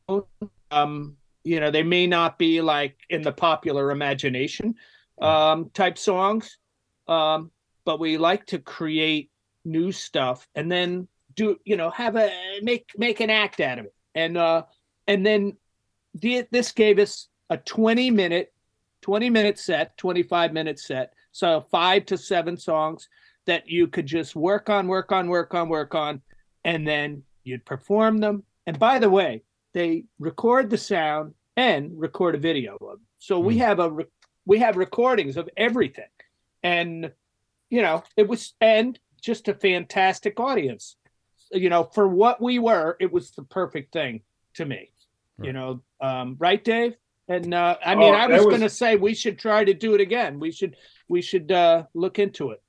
Um 0.72 1.18
you 1.46 1.60
know, 1.60 1.72
they 1.72 1.84
may 1.84 2.08
not 2.08 2.38
be 2.38 2.62
like 2.62 2.98
in 3.10 3.22
the 3.22 3.32
popular 3.32 3.92
imagination 3.92 4.76
um 5.22 5.70
type 5.74 5.98
songs. 5.98 6.58
Um 7.08 7.52
but 7.86 8.00
we 8.00 8.18
like 8.18 8.46
to 8.48 8.60
create 8.60 9.30
new 9.66 9.92
stuff 9.92 10.48
and 10.56 10.72
then 10.72 11.08
do 11.36 11.58
you 11.66 11.78
know 11.78 11.90
have 11.90 12.16
a 12.16 12.32
make 12.62 12.90
make 12.98 13.20
an 13.20 13.30
act 13.30 13.60
out 13.60 13.80
of 13.80 13.86
it. 13.86 13.94
And 14.16 14.38
uh 14.38 14.64
and 15.08 15.26
then 15.26 15.58
the, 16.16 16.46
this 16.52 16.72
gave 16.72 17.00
us 17.00 17.28
a 17.50 17.58
20 17.58 18.12
minute 18.12 18.54
20 19.02 19.30
minute 19.30 19.60
set 19.60 19.98
25 19.98 20.54
minute 20.54 20.80
set. 20.80 21.14
So 21.32 21.66
five 21.72 22.06
to 22.08 22.18
seven 22.18 22.58
songs 22.58 23.10
that 23.46 23.68
you 23.68 23.88
could 23.88 24.06
just 24.06 24.36
work 24.36 24.70
on 24.70 24.88
work 24.88 25.12
on 25.12 25.28
work 25.28 25.54
on 25.54 25.70
work 25.70 25.96
on 25.96 26.22
and 26.64 26.88
then 26.88 27.24
you'd 27.44 27.66
perform 27.66 28.20
them. 28.20 28.44
And 28.68 28.78
by 28.80 29.00
the 29.00 29.10
way 29.10 29.44
they 29.74 30.06
record 30.20 30.70
the 30.70 30.78
sound 30.78 31.34
and 31.58 31.92
record 32.00 32.36
a 32.36 32.38
video 32.38 32.76
of 32.76 32.88
them 32.88 33.00
so 33.18 33.40
we 33.40 33.56
Hmm. 33.56 33.62
have 33.62 33.80
a 33.80 33.98
we 34.46 34.60
have 34.60 34.76
recordings 34.78 35.38
of 35.38 35.50
everything. 35.58 36.12
And 36.62 37.12
you 37.70 37.82
know 37.82 38.04
it 38.16 38.28
was 38.28 38.54
and 38.62 39.00
just 39.24 39.48
a 39.48 39.54
fantastic 39.54 40.40
audience 40.40 40.98
you 41.52 41.70
know 41.70 41.84
for 41.84 42.08
what 42.08 42.42
we 42.42 42.60
were 42.60 42.96
it 43.00 43.12
was 43.12 43.32
the 43.32 43.44
perfect 43.44 43.92
thing 43.94 44.22
to 44.54 44.66
me 44.66 44.92
you 45.42 45.54
know 45.54 45.82
um 46.02 46.36
right 46.40 46.64
dave 46.64 46.94
and 47.28 47.54
uh 47.54 47.78
i 47.86 47.96
mean 47.96 48.14
Oh, 48.14 48.18
i 48.18 48.28
was, 48.28 48.46
was- 48.46 48.54
gonna 48.54 48.70
say 48.70 48.96
we 48.98 49.16
should 49.16 49.40
try 49.40 49.64
to 49.64 49.74
do 49.74 49.96
it 49.96 50.02
again 50.02 50.40
we 50.40 50.52
should 50.52 50.76
we 51.08 51.22
should 51.22 51.52
uh 51.52 51.84
look 51.96 52.20
into 52.20 52.52
it 52.52 52.62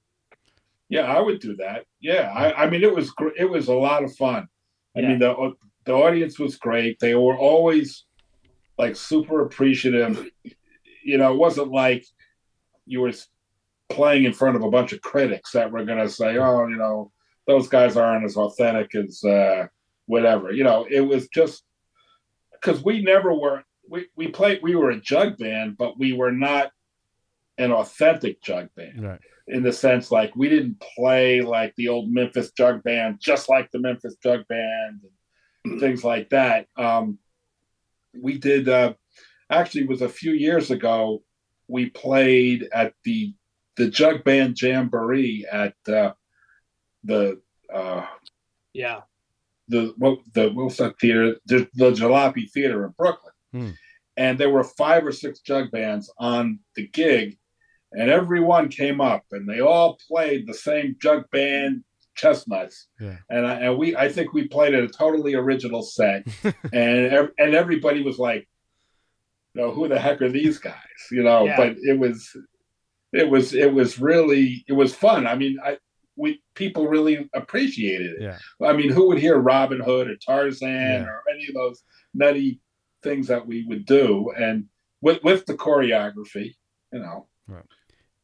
Yeah, 0.89 1.07
I 1.17 1.19
would 1.21 1.41
do 1.41 1.57
that. 1.57 1.87
Yeah, 2.01 2.25
I, 2.43 2.65
I 2.65 2.71
mean, 2.71 2.83
it 2.85 2.95
was 2.95 3.11
gr- 3.19 3.37
it 3.45 3.49
was 3.57 3.67
a 3.69 3.75
lot 3.89 4.05
of 4.05 4.15
fun. 4.25 4.43
I 4.95 5.01
Yeah. 5.01 5.09
mean, 5.09 5.19
the 5.19 5.33
the 5.89 5.95
audience 6.07 6.39
was 6.39 6.57
great. 6.67 7.01
They 7.01 7.15
were 7.25 7.37
always 7.51 8.05
like 8.83 8.95
super 8.95 9.37
appreciative. 9.47 10.15
You 11.11 11.17
know, 11.19 11.33
it 11.35 11.39
wasn't 11.47 11.73
like 11.85 12.05
you 12.87 13.01
were 13.01 13.13
playing 13.95 14.25
in 14.25 14.33
front 14.33 14.57
of 14.57 14.63
a 14.63 14.71
bunch 14.71 14.93
of 14.93 15.01
critics 15.01 15.53
that 15.53 15.71
were 15.71 15.85
going 15.85 15.99
to 15.99 16.09
say, 16.09 16.37
"Oh, 16.39 16.67
you 16.67 16.77
know, 16.77 17.13
those 17.47 17.69
guys 17.69 17.97
aren't 17.97 18.25
as 18.25 18.37
authentic 18.37 18.95
as 18.95 19.23
uh, 19.25 19.67
whatever." 20.07 20.53
You 20.53 20.65
know, 20.65 20.87
it 20.91 21.01
was 21.01 21.29
just 21.29 21.65
because 22.53 22.85
we 22.85 23.03
never 23.03 23.33
were. 23.33 23.63
We 23.89 24.07
we 24.17 24.29
played. 24.29 24.61
We 24.63 24.75
were 24.75 24.91
a 24.91 25.01
jug 25.01 25.39
band, 25.39 25.77
but 25.79 25.99
we 25.99 26.13
were 26.13 26.33
not 26.33 26.71
an 27.59 27.73
authentic 27.73 28.43
jug 28.43 28.69
band 28.75 29.05
right? 29.05 29.21
in 29.47 29.63
the 29.63 29.73
sense 29.73 30.11
like 30.11 30.35
we 30.35 30.49
didn't 30.49 30.83
play 30.97 31.41
like 31.41 31.75
the 31.77 31.89
old 31.89 32.11
Memphis 32.11 32.51
Jug 32.53 32.83
Band, 32.83 33.19
just 33.21 33.49
like 33.49 33.71
the 33.71 33.79
Memphis 33.79 34.17
Jug 34.23 34.47
Band, 34.49 35.01
and 35.65 35.81
things 35.81 36.03
like 36.03 36.31
that. 36.31 36.67
Um, 36.77 37.19
we 38.15 38.39
did 38.39 38.69
uh, 38.69 38.95
actually 39.51 39.83
it 39.83 39.89
was 39.89 40.03
a 40.03 40.09
few 40.09 40.33
years 40.33 40.71
ago. 40.71 41.23
We 41.69 41.91
played 41.91 42.69
at 42.73 42.95
the 43.05 43.35
the 43.77 43.89
Jug 43.91 44.25
Band 44.25 44.61
Jamboree 44.61 45.47
at 45.51 45.75
uh, 45.89 46.13
the 47.03 47.41
uh, 47.73 48.07
yeah 48.73 49.01
the 49.69 49.95
what 49.99 50.19
the 50.35 50.49
what 50.51 50.65
was 50.67 50.77
that 50.79 50.99
theater 51.01 51.37
the, 51.47 51.69
the 51.75 51.91
Jalopy 51.93 52.51
Theater 52.51 52.85
in 52.85 52.95
Brooklyn, 52.99 53.33
Hmm. 53.53 53.71
and 54.17 54.39
there 54.39 54.51
were 54.51 54.65
five 54.65 55.07
or 55.07 55.13
six 55.13 55.41
jug 55.41 55.71
bands 55.71 56.13
on 56.19 56.59
the 56.77 56.87
gig, 56.89 57.39
and 57.93 58.11
everyone 58.11 58.69
came 58.69 59.01
up 59.01 59.25
and 59.33 59.49
they 59.49 59.61
all 59.61 59.99
played 60.09 60.47
the 60.47 60.55
same 60.55 60.97
jug 61.01 61.31
band 61.31 61.83
chestnuts, 62.15 62.87
Yeah. 63.01 63.17
and 63.31 63.45
I, 63.47 63.55
and 63.55 63.79
we 63.79 63.97
I 63.97 64.09
think 64.09 64.33
we 64.33 64.47
played 64.49 64.75
a 64.75 64.87
totally 64.87 65.35
original 65.35 65.83
set, 65.83 66.27
and 66.45 67.13
ev- 67.13 67.33
and 67.39 67.55
everybody 67.55 68.03
was 68.03 68.19
like, 68.19 68.47
you 69.55 69.63
know, 69.63 69.71
who 69.73 69.89
the 69.89 69.99
heck 69.99 70.21
are 70.23 70.29
these 70.29 70.59
guys, 70.59 70.75
you 71.11 71.23
know? 71.23 71.45
Yeah. 71.47 71.57
But 71.57 71.77
it 71.79 71.99
was, 71.99 72.37
it 73.15 73.29
was 73.31 73.55
it 73.55 73.73
was 73.73 73.99
really 73.99 74.65
it 74.69 74.73
was 74.75 74.95
fun. 74.95 75.27
I 75.27 75.35
mean, 75.37 75.59
I 75.65 75.79
we 76.17 76.43
people 76.55 76.87
really 76.89 77.29
appreciated 77.35 78.13
it. 78.19 78.23
Yeah. 78.23 78.39
I 78.69 78.73
mean, 78.73 78.91
who 78.91 79.09
would 79.09 79.19
hear 79.19 79.37
Robin 79.39 79.81
Hood 79.81 80.09
or 80.09 80.17
Tarzan 80.17 80.69
Yeah. 80.69 81.05
or 81.05 81.23
any 81.33 81.47
of 81.49 81.55
those 81.55 81.83
nutty 82.13 82.61
things 83.03 83.27
that 83.29 83.47
we 83.47 83.65
would 83.67 83.85
do? 83.87 84.31
And 84.37 84.67
with 85.01 85.23
with 85.25 85.47
the 85.47 85.55
choreography, 85.55 86.55
you 86.93 87.01
know, 87.01 87.29
Right. 87.47 87.65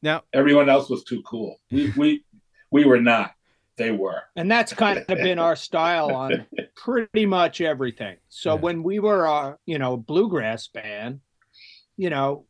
Now, 0.02 0.22
everyone 0.32 0.68
else 0.70 0.88
was 0.88 1.04
too 1.04 1.22
cool. 1.22 1.56
We 1.70 1.92
we 1.96 2.24
we 2.70 2.84
were 2.84 3.00
not. 3.00 3.32
They 3.76 3.92
were. 3.92 4.22
and 4.36 4.50
that's 4.50 4.74
kind 4.74 4.98
of 4.98 5.06
been 5.06 5.38
our 5.38 5.56
style 5.56 6.14
on 6.14 6.46
pretty 6.76 7.24
much 7.24 7.62
everything 7.62 8.18
so 8.28 8.54
Yeah. 8.54 8.60
when 8.60 8.82
we 8.82 8.98
were 8.98 9.24
a 9.24 9.56
you 9.64 9.78
know 9.78 9.96
bluegrass 9.96 10.68
band 10.68 11.20
you 11.96 12.10
know 12.10 12.44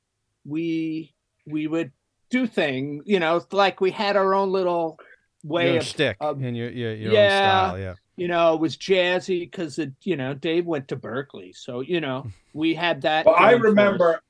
we 0.44 1.14
we 1.46 1.68
would 1.68 1.92
do 2.30 2.46
things 2.46 3.02
you 3.06 3.18
know 3.20 3.44
like 3.52 3.80
we 3.80 3.90
had 3.90 4.16
our 4.16 4.34
own 4.34 4.50
little 4.52 4.98
way 5.42 5.68
your 5.70 5.78
of 5.78 5.84
stick 5.86 6.16
of- 6.20 6.40
and 6.42 6.56
your 6.56 6.70
your, 6.70 6.94
your 6.94 7.12
Yeah. 7.12 7.20
own 7.22 7.68
style. 7.70 7.78
Yeah. 7.78 7.94
you 8.16 8.28
know, 8.28 8.54
it 8.54 8.60
was 8.60 8.76
jazzy 8.76 9.40
because 9.40 9.78
it, 9.78 9.92
you 10.02 10.14
know, 10.16 10.34
Dave 10.34 10.66
went 10.66 10.88
to 10.88 10.96
Berklee, 10.96 11.56
so 11.56 11.80
you 11.80 12.00
know, 12.00 12.26
we 12.52 12.74
had 12.74 13.02
that. 13.02 13.24
Well, 13.26 13.34
I 13.36 13.52
going 13.52 13.60
for 13.62 13.66
us. 13.66 13.70
remember. 13.70 14.20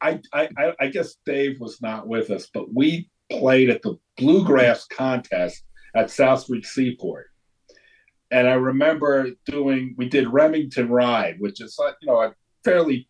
I, 0.00 0.20
I 0.32 0.48
I- 0.56 0.74
I 0.80 0.86
guess 0.88 1.16
Dave 1.26 1.60
was 1.60 1.80
not 1.82 2.06
with 2.08 2.30
us, 2.30 2.48
but 2.52 2.72
we 2.72 3.10
played 3.30 3.68
at 3.70 3.82
the 3.82 3.96
bluegrass 4.16 4.86
contest 4.86 5.62
at 5.94 6.10
South 6.10 6.40
Street 6.40 6.64
Seaport, 6.66 7.26
and 8.30 8.48
I 8.48 8.54
remember 8.54 9.30
doing. 9.44 9.94
We 9.98 10.08
did 10.08 10.28
Remington 10.28 10.88
Ride, 10.88 11.36
which 11.40 11.60
is 11.60 11.76
like 11.78 11.94
you 12.00 12.06
know 12.08 12.20
a 12.22 12.34
fairly 12.64 13.06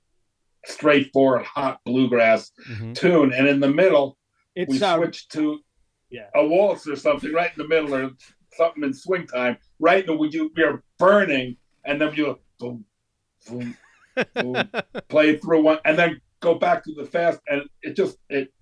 straightforward 0.66 1.44
hot 1.44 1.78
bluegrass 1.84 2.50
Mhm. 2.68 2.94
tune, 2.96 3.32
and 3.32 3.46
in 3.46 3.60
the 3.60 3.68
middle 3.68 4.16
we 4.56 4.62
it's 4.62 4.82
uh, 4.82 4.96
switched 4.96 5.32
to 5.32 5.60
yeah. 6.10 6.28
a 6.34 6.44
waltz 6.46 6.86
or 6.88 6.96
something 6.96 7.32
right 7.32 7.50
in 7.56 7.62
the 7.62 7.68
middle, 7.68 7.94
or 7.94 8.10
something 8.56 8.82
in 8.84 8.94
swing 8.94 9.26
time. 9.26 9.56
Right, 9.78 10.06
and 10.08 10.18
we 10.18 10.28
do 10.28 10.50
we 10.56 10.62
are 10.62 10.82
burning, 10.98 11.56
and 11.84 12.00
then 12.00 12.14
you 12.14 12.38
boom, 12.58 12.84
boom, 13.48 13.76
boom, 14.34 14.70
play 15.08 15.36
through 15.38 15.62
one, 15.62 15.78
and 15.84 15.98
then 15.98 16.20
go 16.40 16.54
back 16.54 16.84
to 16.84 16.92
the 16.94 17.04
fast, 17.04 17.40
and 17.48 17.62
it 17.82 17.96
just 17.96 18.16
it 18.28 18.52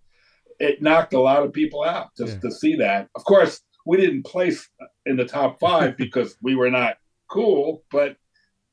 it 0.59 0.81
knocked 0.83 1.13
a 1.15 1.21
lot 1.21 1.43
of 1.43 1.53
people 1.53 1.83
out 1.83 2.09
just 2.17 2.35
Yeah. 2.35 2.41
to 2.41 2.51
see 2.51 2.77
that. 2.77 3.09
Of 3.15 3.25
course, 3.25 3.61
we 3.85 3.97
didn't 3.99 4.23
place 4.25 4.69
in 5.07 5.17
the 5.17 5.25
top 5.25 5.59
five 5.61 5.97
because 6.05 6.37
we 6.43 6.55
were 6.55 6.71
not 6.71 6.97
cool, 7.29 7.83
but 7.91 8.17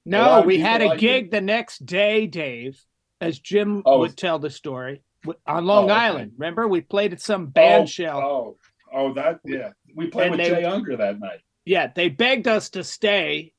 no, 0.06 0.42
we 0.42 0.60
had 0.60 0.82
a 0.82 0.96
gig 0.98 1.26
it. 1.26 1.32
the 1.32 1.42
next 1.42 1.86
day, 1.86 2.26
Dave, 2.28 2.84
as 3.22 3.40
Jim 3.40 3.84
Oh. 3.86 4.00
would 4.00 4.18
tell 4.18 4.40
the 4.40 4.50
story 4.50 4.94
w- 4.94 5.02
on 5.48 5.66
Long 5.66 5.90
Oh. 5.90 5.94
Island. 5.94 6.34
Remember, 6.38 6.68
we 6.68 6.82
played 6.82 7.14
at 7.14 7.22
some 7.22 7.48
band 7.48 7.84
oh, 7.84 7.86
shell. 7.88 8.20
Oh, 8.20 8.58
oh, 8.94 9.14
that 9.14 9.40
yeah, 9.46 9.72
we 9.96 10.08
played 10.08 10.28
And 10.32 10.38
with 10.38 10.48
they- 10.50 10.62
Jay 10.62 10.64
Ungar 10.68 10.98
that 10.98 11.20
night. 11.20 11.42
yeah, 11.66 11.88
they 11.94 12.10
begged 12.10 12.48
us 12.48 12.70
to 12.72 12.84
stay 12.84 13.54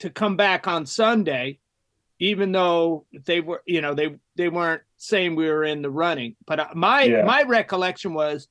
to 0.00 0.10
come 0.10 0.36
back 0.36 0.66
on 0.68 0.86
Sunday, 0.86 1.58
even 2.20 2.52
though 2.52 3.06
they 3.24 3.40
were, 3.40 3.62
you 3.66 3.80
know, 3.80 3.94
they 3.94 4.16
they 4.36 4.48
weren't 4.48 4.82
saying 4.96 5.34
we 5.36 5.48
were 5.48 5.64
in 5.64 5.82
the 5.82 5.90
running. 5.90 6.36
But 6.46 6.60
uh, 6.60 6.68
my 6.74 7.02
Yeah. 7.04 7.24
my 7.24 7.42
recollection 7.42 8.14
was 8.14 8.48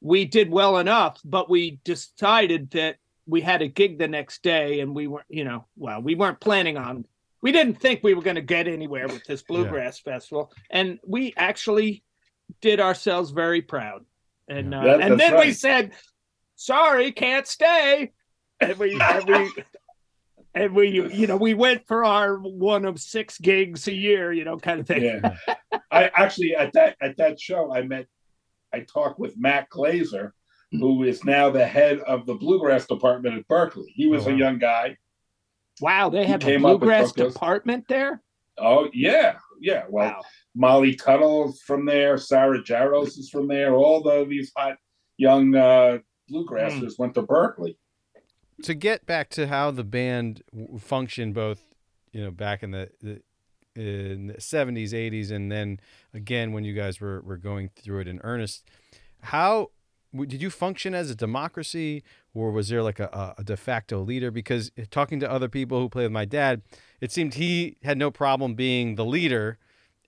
we 0.00 0.24
did 0.24 0.50
well 0.50 0.78
enough, 0.78 1.20
but 1.24 1.50
we 1.50 1.80
decided 1.84 2.70
that 2.70 2.96
we 3.26 3.40
had 3.40 3.62
a 3.62 3.68
gig 3.68 3.98
the 3.98 4.08
next 4.08 4.42
day, 4.42 4.80
and 4.80 4.94
we 4.94 5.06
weren't, 5.06 5.26
you 5.28 5.44
know, 5.44 5.66
well, 5.76 6.00
we 6.00 6.14
weren't 6.14 6.40
planning 6.40 6.76
on. 6.76 7.04
We 7.42 7.52
didn't 7.52 7.74
think 7.80 8.00
we 8.02 8.14
were 8.14 8.22
going 8.22 8.36
to 8.36 8.42
get 8.42 8.66
anywhere 8.66 9.06
with 9.06 9.24
this 9.24 9.42
bluegrass 9.42 9.98
festival, 10.00 10.50
and 10.70 10.98
we 11.06 11.34
actually 11.36 12.02
did 12.60 12.80
ourselves 12.80 13.30
very 13.30 13.62
proud. 13.62 14.04
And 14.48 14.74
uh, 14.74 14.82
That- 14.84 15.00
and 15.00 15.20
that's 15.20 15.30
then 15.32 15.40
we 15.40 15.52
said, 15.52 15.92
"Sorry, 16.56 17.12
can't 17.12 17.46
stay." 17.46 18.12
And 18.60 18.76
we 18.78 18.98
and 19.00 19.24
we 19.28 19.52
and 20.54 20.74
we 20.74 20.88
you 21.12 21.26
know 21.26 21.36
we 21.36 21.54
went 21.54 21.86
for 21.86 22.04
our 22.04 22.36
one 22.38 22.84
of 22.84 22.98
six 23.00 23.38
gigs 23.38 23.86
a 23.88 23.92
year, 23.92 24.32
you 24.32 24.44
know, 24.44 24.56
kind 24.58 24.80
of 24.80 24.86
thing. 24.86 25.02
Yeah. 25.02 25.36
I 25.90 26.04
actually 26.14 26.56
at 26.56 26.72
that 26.72 26.96
at 27.00 27.16
that 27.18 27.40
show 27.40 27.72
I 27.74 27.82
met 27.82 28.06
I 28.72 28.80
talked 28.80 29.18
with 29.18 29.34
Matt 29.38 29.68
Glaser, 29.70 30.34
who 30.72 31.02
is 31.04 31.24
now 31.24 31.50
the 31.50 31.66
head 31.66 32.00
of 32.00 32.26
the 32.26 32.34
bluegrass 32.34 32.86
department 32.86 33.36
at 33.38 33.48
Berklee. 33.48 33.86
He 33.94 34.06
was 34.06 34.26
Oh, 34.26 34.30
wow. 34.30 34.34
a 34.34 34.38
young 34.38 34.58
guy. 34.58 34.96
Wow, 35.80 36.08
they 36.10 36.24
He 36.24 36.30
have 36.32 36.42
a 36.42 36.44
came 36.44 36.64
up 36.66 36.72
with 36.72 36.80
bluegrass 36.80 37.12
department 37.12 37.84
there. 37.88 38.22
Oh 38.58 38.88
yeah, 38.92 39.36
yeah. 39.60 39.84
Well, 39.88 40.08
Wow. 40.10 40.22
Molly 40.54 40.94
Tuttle's 40.94 41.60
from 41.62 41.84
there. 41.86 42.16
Sarah 42.18 42.62
Jarosz 42.62 43.18
is 43.18 43.30
from 43.30 43.48
there. 43.48 43.74
All 43.74 44.02
the 44.02 44.24
these 44.28 44.50
hot 44.56 44.76
young 45.16 45.54
uh, 45.54 45.98
bluegrassers 46.30 46.96
Hmm. 46.96 47.02
went 47.02 47.14
to 47.14 47.22
Berklee. 47.22 47.76
to 48.62 48.74
get 48.74 49.06
back 49.06 49.28
to 49.30 49.46
how 49.46 49.70
the 49.70 49.84
band 49.84 50.42
functioned 50.78 51.32
both 51.34 51.62
you 52.12 52.22
know 52.24 52.30
back 52.30 52.62
in 52.62 52.70
the, 52.72 52.90
the 53.00 53.20
in 53.76 54.26
the 54.28 54.34
70s 54.34 54.90
80s 54.92 55.30
and 55.30 55.52
then 55.52 55.78
again 56.12 56.52
when 56.52 56.64
you 56.64 56.74
guys 56.74 57.00
were, 57.00 57.20
were 57.20 57.36
going 57.36 57.70
through 57.76 58.00
it 58.00 58.08
in 58.08 58.18
earnest 58.24 58.64
how 59.20 59.70
did 60.26 60.42
you 60.42 60.50
function 60.50 60.92
as 60.94 61.08
a 61.10 61.14
democracy 61.14 62.02
or 62.34 62.50
was 62.50 62.68
there 62.70 62.82
like 62.82 62.98
a, 62.98 63.34
a 63.38 63.44
de 63.44 63.56
facto 63.56 64.00
leader 64.00 64.30
because 64.32 64.72
talking 64.90 65.20
to 65.20 65.30
other 65.30 65.48
people 65.48 65.78
who 65.80 65.88
play 65.88 66.02
with 66.02 66.10
my 66.12 66.24
dad 66.24 66.62
it 67.00 67.12
seemed 67.12 67.34
he 67.34 67.76
had 67.82 67.98
no 67.98 68.10
problem 68.10 68.54
being 68.54 68.94
the 68.94 69.04
leader 69.04 69.58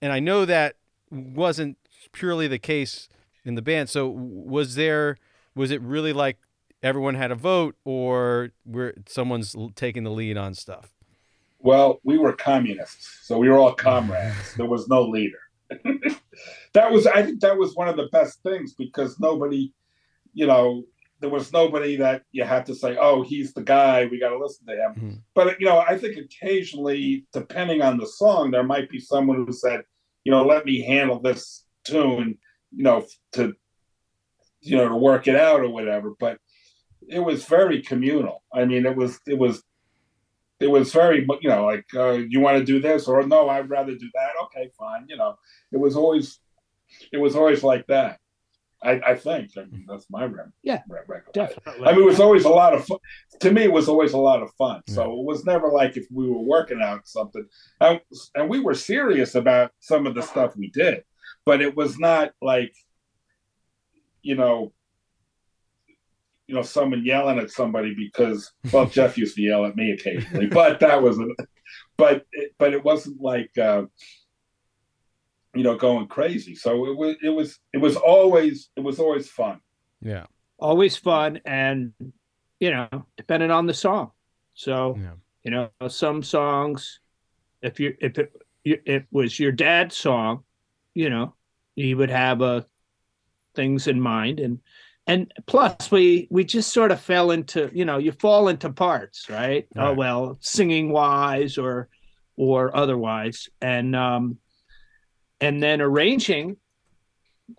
and 0.01 0.11
i 0.11 0.19
know 0.19 0.45
that 0.45 0.75
wasn't 1.09 1.77
purely 2.11 2.47
the 2.47 2.59
case 2.59 3.07
in 3.45 3.55
the 3.55 3.61
band 3.61 3.89
so 3.89 4.07
was 4.07 4.75
there 4.75 5.17
was 5.55 5.71
it 5.71 5.81
really 5.81 6.13
like 6.13 6.37
everyone 6.83 7.15
had 7.15 7.31
a 7.31 7.35
vote 7.35 7.75
or 7.85 8.51
were 8.65 8.93
someone's 9.07 9.55
taking 9.75 10.03
the 10.03 10.09
lead 10.11 10.37
on 10.37 10.53
stuff 10.53 10.93
Well, 11.59 11.99
we 12.03 12.17
were 12.17 12.33
communists, 12.33 13.19
so 13.21 13.37
we 13.37 13.47
were 13.47 13.59
all 13.59 13.75
comrades. 13.75 14.55
There 14.57 14.65
was 14.65 14.87
no 14.87 15.03
leader. 15.03 15.37
that 16.73 16.91
was, 16.91 17.05
I 17.05 17.21
think, 17.21 17.39
that 17.41 17.55
was 17.55 17.75
one 17.75 17.87
of 17.87 17.97
the 17.97 18.09
best 18.11 18.41
things 18.41 18.73
because 18.73 19.19
nobody, 19.19 19.71
you 20.33 20.47
know, 20.47 20.83
there 21.21 21.29
was 21.29 21.53
nobody 21.53 21.95
that 21.97 22.23
you 22.31 22.43
had 22.43 22.65
to 22.65 22.75
say, 22.75 22.97
"Oh, 22.99 23.21
he's 23.21 23.53
the 23.53 23.61
guy. 23.63 24.05
We 24.05 24.19
got 24.19 24.29
to 24.29 24.39
listen 24.39 24.65
to 24.65 24.75
him." 24.75 24.93
Mhm. 24.95 25.21
But 25.33 25.59
you 25.59 25.67
know, 25.67 25.79
I 25.79 25.97
think 25.97 26.17
occasionally, 26.17 27.25
depending 27.31 27.81
on 27.81 27.97
the 27.97 28.07
song, 28.07 28.51
there 28.51 28.63
might 28.63 28.89
be 28.89 28.99
someone 28.99 29.37
who 29.37 29.53
said, 29.53 29.83
"You 30.25 30.31
know, 30.31 30.43
let 30.45 30.65
me 30.65 30.81
handle 30.81 31.19
this 31.19 31.65
tune," 31.85 32.37
you 32.75 32.83
know, 32.83 33.05
to 33.33 33.53
you 34.61 34.77
know 34.77 34.89
to 34.89 34.95
work 34.95 35.27
it 35.27 35.35
out 35.35 35.61
or 35.61 35.69
whatever. 35.69 36.13
But 36.19 36.39
it 37.07 37.19
was 37.19 37.45
very 37.45 37.81
communal. 37.81 38.43
I 38.53 38.65
mean, 38.65 38.85
it 38.85 38.95
was 38.95 39.19
it 39.27 39.37
was 39.37 39.63
it 40.59 40.67
was 40.69 40.91
very 40.93 41.27
you 41.41 41.49
know 41.49 41.65
like 41.65 41.85
uh, 41.95 42.19
you 42.29 42.39
want 42.39 42.57
to 42.57 42.63
do 42.63 42.79
this 42.79 43.07
or 43.07 43.21
no, 43.23 43.49
I'd 43.49 43.69
rather 43.69 43.93
do 43.95 44.09
that. 44.13 44.31
Okay, 44.45 44.69
fine. 44.77 45.05
You 45.07 45.17
know, 45.17 45.37
it 45.71 45.77
was 45.77 45.95
always 45.95 46.39
it 47.11 47.17
was 47.17 47.35
always 47.35 47.63
like 47.63 47.85
that. 47.87 48.19
I, 48.83 48.99
I 49.05 49.15
think 49.15 49.51
I 49.57 49.65
mean, 49.65 49.85
that's 49.87 50.09
my 50.09 50.25
rem- 50.25 50.53
Yeah. 50.63 50.81
Definitely. 51.33 51.87
I 51.87 51.91
mean, 51.91 52.01
it 52.01 52.05
was 52.05 52.19
always 52.19 52.45
a 52.45 52.49
lot 52.49 52.73
of 52.73 52.85
fun. 52.85 52.97
To 53.41 53.51
me, 53.51 53.63
it 53.63 53.71
was 53.71 53.87
always 53.87 54.13
a 54.13 54.17
lot 54.17 54.41
of 54.41 54.51
fun. 54.57 54.81
So 54.87 55.03
it 55.19 55.25
was 55.25 55.45
never 55.45 55.69
like 55.69 55.97
if 55.97 56.07
we 56.11 56.27
were 56.27 56.41
working 56.41 56.81
out 56.81 57.07
something, 57.07 57.45
and, 57.79 57.99
and 58.35 58.49
we 58.49 58.59
were 58.59 58.73
serious 58.73 59.35
about 59.35 59.71
some 59.79 60.07
of 60.07 60.15
the 60.15 60.21
stuff 60.21 60.55
we 60.57 60.69
did, 60.71 61.03
but 61.45 61.61
it 61.61 61.75
was 61.75 61.99
not 61.99 62.31
like, 62.41 62.73
you 64.23 64.35
know, 64.35 64.73
you 66.47 66.55
know, 66.55 66.63
someone 66.63 67.05
yelling 67.05 67.39
at 67.39 67.51
somebody 67.51 67.93
because 67.95 68.51
well, 68.73 68.85
Jeff 68.97 69.17
used 69.17 69.35
to 69.35 69.41
yell 69.41 69.65
at 69.65 69.75
me 69.75 69.91
occasionally, 69.91 70.47
but 70.47 70.79
that 70.79 71.01
was, 71.01 71.19
but 71.97 72.25
it, 72.31 72.53
but 72.57 72.73
it 72.73 72.83
wasn't 72.83 73.21
like. 73.21 73.55
Uh, 73.57 73.83
you 75.53 75.63
know, 75.63 75.75
going 75.75 76.07
crazy. 76.07 76.55
So 76.55 76.87
it 76.87 76.97
was, 76.97 77.15
it 77.21 77.29
was, 77.29 77.59
it 77.73 77.77
was 77.77 77.95
always, 77.95 78.69
it 78.75 78.81
was 78.81 78.99
always 78.99 79.29
fun. 79.29 79.59
yeah. 80.01 80.25
Always 80.59 80.95
fun 80.95 81.41
and 81.43 81.91
you 82.59 82.69
know 82.69 82.87
depending 83.17 83.49
on 83.49 83.65
the 83.65 83.73
song. 83.73 84.11
So 84.53 84.95
yeah. 85.01 85.13
you 85.43 85.49
know 85.49 85.71
some 85.89 86.21
songs 86.21 86.99
if 87.63 87.79
you 87.79 87.97
if 87.99 88.19
it 88.19 88.31
it 88.63 89.05
was 89.11 89.39
your 89.39 89.51
dad's 89.51 89.97
song 89.97 90.43
you 90.93 91.09
know 91.09 91.33
he 91.75 91.95
would 91.95 92.11
have 92.11 92.43
uh 92.43 92.61
things 93.55 93.87
in 93.87 93.99
mind 93.99 94.39
and 94.39 94.59
and 95.07 95.33
plus 95.47 95.89
we 95.89 96.27
we 96.29 96.43
just 96.43 96.71
sort 96.71 96.91
of 96.91 97.01
fell 97.01 97.31
into 97.31 97.71
you 97.73 97.85
know 97.85 97.97
you 97.97 98.11
fall 98.11 98.47
into 98.47 98.69
parts 98.71 99.31
right, 99.31 99.67
oh 99.77 99.93
well 99.93 100.37
singing 100.41 100.91
wise 100.91 101.57
or 101.57 101.89
or 102.37 102.75
otherwise. 102.75 103.49
And 103.61 103.95
um 103.95 104.37
and 105.41 105.61
then 105.61 105.81
arranging 105.81 106.55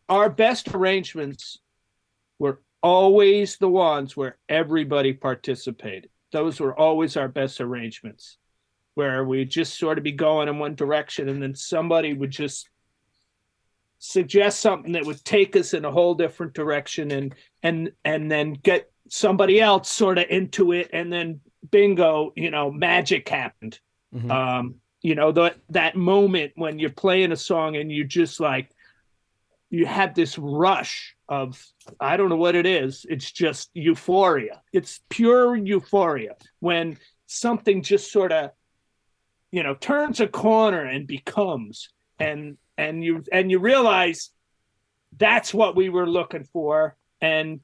our 0.09 0.31
best 0.31 0.69
arrangements 0.75 1.59
were 2.39 2.63
always 2.83 3.59
the 3.59 3.69
ones 3.69 4.17
where 4.17 4.39
everybody 4.49 5.13
participated 5.13 6.09
those 6.33 6.59
were 6.61 6.75
always 6.79 7.17
our 7.17 7.29
best 7.29 7.61
arrangements 7.61 8.39
where 8.95 9.25
we 9.25 9.45
just 9.45 9.79
sort 9.79 9.99
of 9.99 10.05
be 10.05 10.13
going 10.13 10.49
in 10.49 10.59
one 10.59 10.75
direction 10.75 11.29
and 11.29 11.43
then 11.43 11.55
somebody 11.55 12.15
would 12.15 12.31
just 12.31 12.69
suggest 13.99 14.61
something 14.61 14.93
that 14.93 15.05
would 15.05 15.23
take 15.25 15.55
us 15.55 15.75
in 15.75 15.85
a 15.85 15.91
whole 15.91 16.15
different 16.15 16.55
direction 16.55 17.11
and 17.13 17.35
and 17.63 17.93
and 18.05 18.31
then 18.31 18.53
get 18.55 18.91
somebody 19.09 19.61
else 19.61 19.89
sort 19.89 20.19
of 20.19 20.25
into 20.29 20.73
it 20.73 20.91
and 20.93 21.13
then 21.13 21.39
bingo 21.71 22.33
you 22.35 22.51
know 22.51 22.71
magic 22.71 23.29
happened 23.29 23.79
Mhm. 24.15 24.31
um 24.31 24.75
you 25.03 25.15
know 25.15 25.33
that 25.33 25.57
that 25.71 25.97
moment 25.97 26.53
when 26.57 26.79
you're 26.79 26.91
playing 26.91 27.33
a 27.33 27.37
song 27.37 27.77
and 27.77 27.91
you 27.91 28.05
just 28.05 28.41
like 28.41 28.71
you 29.71 29.87
have 29.87 30.15
this 30.15 30.39
rush 30.39 31.17
of 31.29 31.65
i 32.01 32.17
don't 32.17 32.29
know 32.29 32.37
what 32.37 32.55
it 32.55 32.67
is 32.67 33.07
it's 33.09 33.31
just 33.33 33.71
euphoria. 33.75 34.63
It's 34.73 35.01
pure 35.09 35.57
euphoria 35.57 36.37
when 36.61 36.99
something 37.27 37.83
just 37.83 38.13
sort 38.13 38.33
of 38.33 38.51
you 39.51 39.63
know 39.63 39.75
turns 39.75 40.21
a 40.21 40.29
corner 40.29 40.85
and 40.85 41.07
becomes 41.07 41.89
and 42.19 42.57
and 42.79 43.03
you 43.05 43.25
and 43.33 43.51
you 43.51 43.59
realize 43.59 44.31
that's 45.19 45.53
what 45.53 45.77
we 45.77 45.89
were 45.91 46.09
looking 46.09 46.45
for. 46.45 46.97
And 47.21 47.61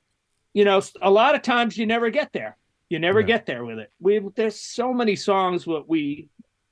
you 0.55 0.65
know 0.65 0.81
a 1.01 1.11
lot 1.11 1.35
of 1.35 1.43
times 1.43 1.77
you 1.79 1.87
never 1.87 2.11
get 2.11 2.33
there. 2.33 2.57
You 2.89 2.99
never 2.99 3.21
Yeah. 3.21 3.27
get 3.27 3.47
there 3.47 3.65
with 3.65 3.79
it. 3.79 3.91
We 4.01 4.21
there's 4.35 4.59
so 4.61 4.93
many 4.93 5.17
songs 5.17 5.67
what 5.67 5.89
we 5.89 6.29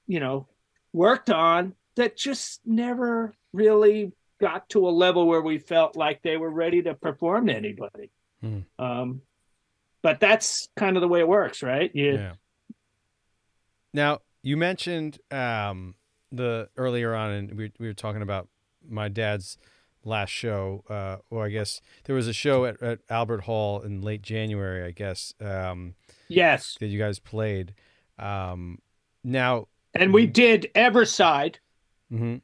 you 0.06 0.20
know 0.20 0.48
worked 0.97 1.30
on 1.30 1.74
that 1.97 2.16
just 2.16 2.61
never 2.64 3.34
really 3.53 4.12
got 4.40 4.68
to 4.70 4.88
a 4.88 4.90
level 4.90 5.26
where 5.26 5.40
we 5.42 5.59
felt 5.59 5.97
like 5.97 6.22
they 6.22 6.36
were 6.36 6.51
ready 6.51 6.82
to 6.82 6.94
perform 6.94 7.47
to 7.47 7.55
anybody 7.55 8.11
Hmm. 8.40 8.61
um 8.78 9.22
but 10.03 10.20
that's 10.20 10.68
kind 10.76 10.97
of 10.97 11.01
the 11.01 11.09
way 11.09 11.20
it 11.20 11.28
works 11.28 11.62
right 11.62 11.90
you, 11.94 12.12
Yeah. 12.14 12.32
Now 13.92 14.20
you 14.42 14.57
mentioned 14.57 15.18
um, 15.30 15.94
the 16.30 16.68
earlier 16.76 17.14
on, 17.14 17.30
and 17.30 17.53
we 17.57 17.72
we 17.78 17.86
were 17.86 17.94
talking 17.94 18.22
about 18.22 18.49
my 18.88 19.09
dad's 19.09 19.59
last 20.05 20.30
show, 20.30 20.84
uh, 20.88 21.16
or 21.30 21.47
I 21.47 21.49
guess 21.49 21.80
there 22.05 22.14
was 22.14 22.28
a 22.28 22.32
show 22.32 22.64
at, 22.66 22.80
at 22.82 23.01
Albert 23.11 23.42
Hall 23.42 23.80
in 23.80 24.03
late 24.03 24.22
January, 24.22 24.84
I 24.84 24.92
guess, 24.92 25.34
um, 25.40 25.94
yes 26.28 26.76
that 26.78 26.86
you 26.86 26.99
guys 26.99 27.18
played. 27.18 27.74
Um, 28.18 28.78
now, 29.24 29.66
and 29.99 30.12
we 30.12 30.26
did 30.26 30.70
Everside. 30.74 31.59
mhm. 32.12 32.40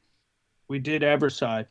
We 0.68 0.78
did 0.78 1.02
Everside. 1.02 1.66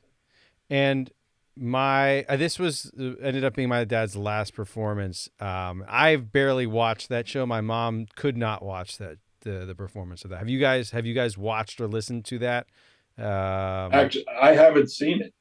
and 0.70 1.12
my 1.58 2.24
uh, 2.30 2.38
this 2.38 2.58
was 2.58 2.92
uh, 3.00 3.14
ended 3.22 3.44
up 3.44 3.56
being 3.56 3.68
my 3.70 3.84
dad's 3.84 4.16
last 4.16 4.54
performance. 4.54 5.30
Um, 5.40 5.84
I've 5.88 6.32
barely 6.32 6.66
watched 6.66 7.10
that 7.10 7.28
show. 7.28 7.46
My 7.46 7.62
mom 7.62 8.06
could 8.16 8.38
not 8.38 8.64
watch 8.64 8.98
that 9.00 9.18
the 9.42 9.66
the 9.66 9.76
performance 9.76 10.24
of 10.24 10.30
that. 10.30 10.40
Have 10.40 10.50
you 10.50 10.60
guys 10.60 10.92
have 10.92 11.06
you 11.06 11.14
guys 11.14 11.38
watched 11.38 11.82
or 11.82 11.88
listened 11.88 12.26
to 12.26 12.40
that? 12.40 12.68
Um, 13.18 13.26
Actually, 13.94 14.26
I 14.30 14.54
haven't 14.54 14.90
seen 14.92 15.22
it. 15.22 15.34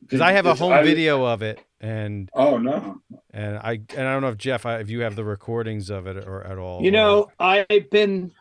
because 0.00 0.20
I 0.20 0.32
have 0.32 0.46
a 0.46 0.54
home 0.54 0.72
I- 0.72 0.82
video 0.82 1.24
of 1.24 1.42
it. 1.42 1.60
and 1.80 2.28
Oh 2.34 2.58
no. 2.58 3.00
and 3.32 3.56
I 3.58 3.80
and 3.96 4.08
I 4.08 4.12
don't 4.12 4.22
know 4.22 4.28
if 4.30 4.36
Jeff, 4.36 4.66
I- 4.66 4.80
if 4.80 4.90
you 4.90 5.00
have 5.02 5.14
the 5.16 5.24
recordings 5.24 5.90
of 5.90 6.06
it 6.08 6.16
or 6.16 6.42
at 6.44 6.58
all. 6.58 6.82
You 6.82 6.90
know, 6.90 7.30
I've 7.38 7.88
been 7.90 8.32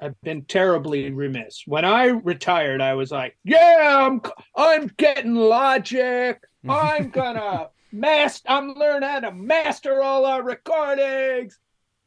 I've 0.00 0.20
been 0.20 0.44
terribly 0.44 1.10
remiss. 1.10 1.62
When 1.66 1.84
I 1.84 2.06
retired, 2.06 2.80
I 2.82 2.94
was 2.94 3.10
like, 3.10 3.38
"Yeah, 3.44 4.06
I'm 4.06 4.20
I'm 4.54 4.90
getting 4.96 5.34
Logic. 5.34 6.38
I'm 6.68 7.10
gonna 7.18 7.68
master. 7.92 8.48
I'm 8.50 8.74
learning 8.74 9.08
how 9.08 9.20
to 9.20 9.32
master 9.32 10.02
all 10.02 10.26
our 10.26 10.42
recordings." 10.42 11.58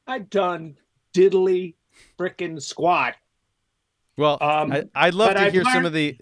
I've 0.08 0.30
done 0.30 0.76
diddly 1.16 1.76
frickin' 2.18 2.62
squat. 2.62 3.16
well, 4.18 4.38
Um, 4.42 4.72
I, 4.72 4.84
I'd 4.96 5.14
love 5.14 5.34
to 5.34 5.40
I've 5.42 5.54
hear 5.54 5.64
some 5.64 5.86
of 5.86 5.94
the. 5.94 6.18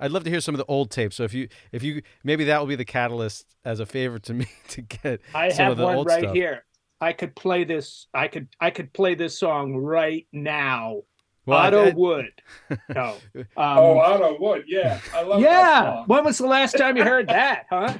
I'd 0.00 0.10
love 0.10 0.24
to 0.24 0.30
hear 0.30 0.40
some 0.40 0.54
of 0.54 0.58
the 0.58 0.64
old 0.66 0.90
tapes. 0.90 1.14
So 1.16 1.22
if 1.22 1.32
you 1.34 1.48
if 1.70 1.82
you 1.84 2.02
maybe 2.24 2.44
that 2.44 2.58
will 2.58 2.66
be 2.66 2.74
the 2.76 2.84
catalyst 2.84 3.46
as 3.64 3.78
a 3.78 3.86
favor 3.86 4.18
to 4.20 4.34
me 4.34 4.46
to 4.68 4.82
get 4.82 5.20
I 5.34 5.50
some 5.50 5.66
have 5.66 5.72
of 5.72 5.78
the 5.78 5.84
one 5.84 5.94
old 5.98 6.06
right 6.08 6.22
stuff. 6.24 6.34
here. 6.34 6.64
I 7.00 7.12
could 7.12 7.34
play 7.36 7.64
this. 7.64 8.06
I 8.14 8.28
could 8.28 8.48
I 8.60 8.70
could 8.70 8.92
play 8.92 9.14
this 9.14 9.38
song 9.38 9.76
right 9.76 10.26
now. 10.32 11.02
Well, 11.46 11.58
Otto 11.58 11.86
I- 11.86 11.92
Wood. 11.94 12.32
No. 12.94 13.16
Um, 13.34 13.46
oh, 13.56 13.98
Otto 13.98 14.36
Wood. 14.40 14.64
Yeah, 14.68 15.00
I 15.14 15.22
love 15.22 15.40
that 15.40 15.48
yeah. 15.50 15.82
song. 15.82 16.04
When 16.06 16.24
was 16.24 16.38
the 16.38 16.46
last 16.46 16.76
time 16.78 16.96
you 16.96 17.04
heard 17.04 17.28
that, 17.28 17.66
huh? 17.70 17.94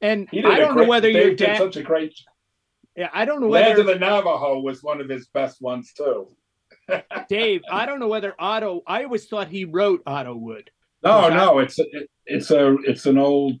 And 0.00 0.28
He 0.30 0.40
did 0.42 0.48
don't 0.56 0.68
know 0.70 0.74
great- 0.74 0.88
whether 0.88 1.08
Dave 1.12 1.16
your 1.16 1.30
did 1.34 1.38
dad. 1.46 1.58
such 1.58 1.76
a 1.76 1.82
great. 1.82 2.14
Yeah, 2.96 3.10
I 3.12 3.24
don't 3.24 3.40
know 3.40 3.48
Land 3.48 3.78
of 3.78 3.86
whether 3.86 3.98
the 3.98 3.98
Navajo 4.00 4.60
was 4.60 4.82
one 4.82 5.00
of 5.00 5.08
his 5.08 5.26
best 5.28 5.60
ones 5.60 5.92
too. 5.92 6.28
Dave. 7.28 7.62
I 7.70 7.86
don't 7.86 7.98
know 8.00 8.08
whether 8.08 8.34
Otto. 8.38 8.82
I 8.86 9.04
always 9.04 9.26
thought 9.26 9.48
he 9.48 9.64
wrote 9.64 10.02
Otto 10.06 10.34
Wood. 10.36 10.70
No, 11.02 11.16
Was 11.18 11.28
that- 11.30 11.36
no, 11.36 11.58
it's 11.58 11.78
it, 11.78 12.10
it's 12.26 12.50
a 12.50 12.76
it's 12.84 13.06
an 13.06 13.18
old 13.18 13.54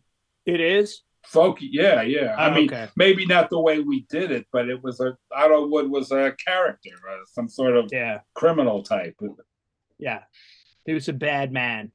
It 0.46 0.60
is. 0.60 1.02
Folky. 1.34 1.68
Yeah, 1.70 2.02
yeah. 2.02 2.34
I 2.38 2.48
Oh, 2.50 2.54
mean, 2.54 2.68
okay. 2.72 2.88
maybe 2.96 3.26
not 3.26 3.50
the 3.50 3.60
way 3.60 3.80
we 3.80 4.06
did 4.08 4.30
it, 4.30 4.46
but 4.52 4.68
it 4.68 4.82
was 4.82 5.00
a 5.00 5.16
Otto 5.34 5.66
Wood 5.68 5.90
was 5.90 6.10
a 6.12 6.34
character, 6.46 6.90
uh, 7.10 7.16
some 7.26 7.48
sort 7.48 7.76
of 7.76 7.88
Yeah. 7.92 8.20
criminal 8.34 8.82
type. 8.82 9.16
Yeah. 9.98 10.22
He 10.86 10.92
was 10.94 11.08
a 11.08 11.12
bad 11.12 11.52
man. 11.52 11.92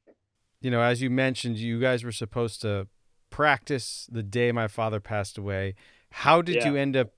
you 0.61 0.69
know, 0.69 0.81
as 0.81 1.01
you 1.01 1.09
mentioned, 1.09 1.57
you 1.57 1.79
guys 1.79 2.03
were 2.03 2.11
supposed 2.11 2.59
to 2.61 2.85
practice 3.29 4.09
the 4.11 4.21
day 4.23 4.51
my 4.51 4.67
father 4.67 4.99
passed 4.99 5.37
away. 5.37 5.73
How 6.11 6.41
did 6.41 6.55
Yeah. 6.57 6.69
you 6.71 6.75
end 6.75 6.97
up 6.97 7.11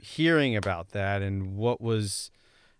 hearing 0.00 0.56
about 0.56 0.92
that, 0.92 1.20
and 1.20 1.56
what 1.56 1.80
was, 1.80 2.30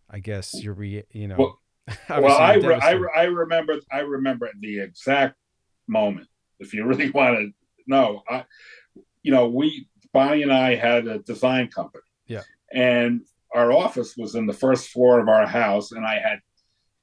I 0.09 0.21
guess, 0.21 0.63
your 0.63 0.73
re- 0.73 1.05
you 1.13 1.29
know? 1.29 1.37
Well- 1.39 1.61
well, 2.09 2.39
I, 2.39 2.55
re- 2.55 2.79
I 2.81 2.93
re- 2.93 3.11
I 3.17 3.23
remember 3.25 3.75
I 3.93 4.01
remember 4.01 4.49
the 4.61 4.81
exact 4.81 5.37
moment. 5.89 6.29
If 6.61 6.73
you 6.73 6.85
really 6.85 7.11
want 7.19 7.37
to 7.39 7.51
know, 7.91 8.23
I, 8.29 8.45
you 9.23 9.31
know, 9.33 9.49
we 9.49 9.87
Bonnie 10.13 10.43
and 10.43 10.53
I 10.53 10.75
had 10.75 11.07
a 11.07 11.19
design 11.19 11.69
company. 11.69 12.03
Yeah. 12.27 12.43
And 12.73 13.23
our 13.55 13.73
office 13.73 14.15
was 14.17 14.35
in 14.35 14.47
the 14.47 14.53
first 14.53 14.89
floor 14.89 15.21
of 15.21 15.29
our 15.29 15.47
house, 15.47 15.93
and 15.93 16.07
I 16.07 16.15
had 16.19 16.39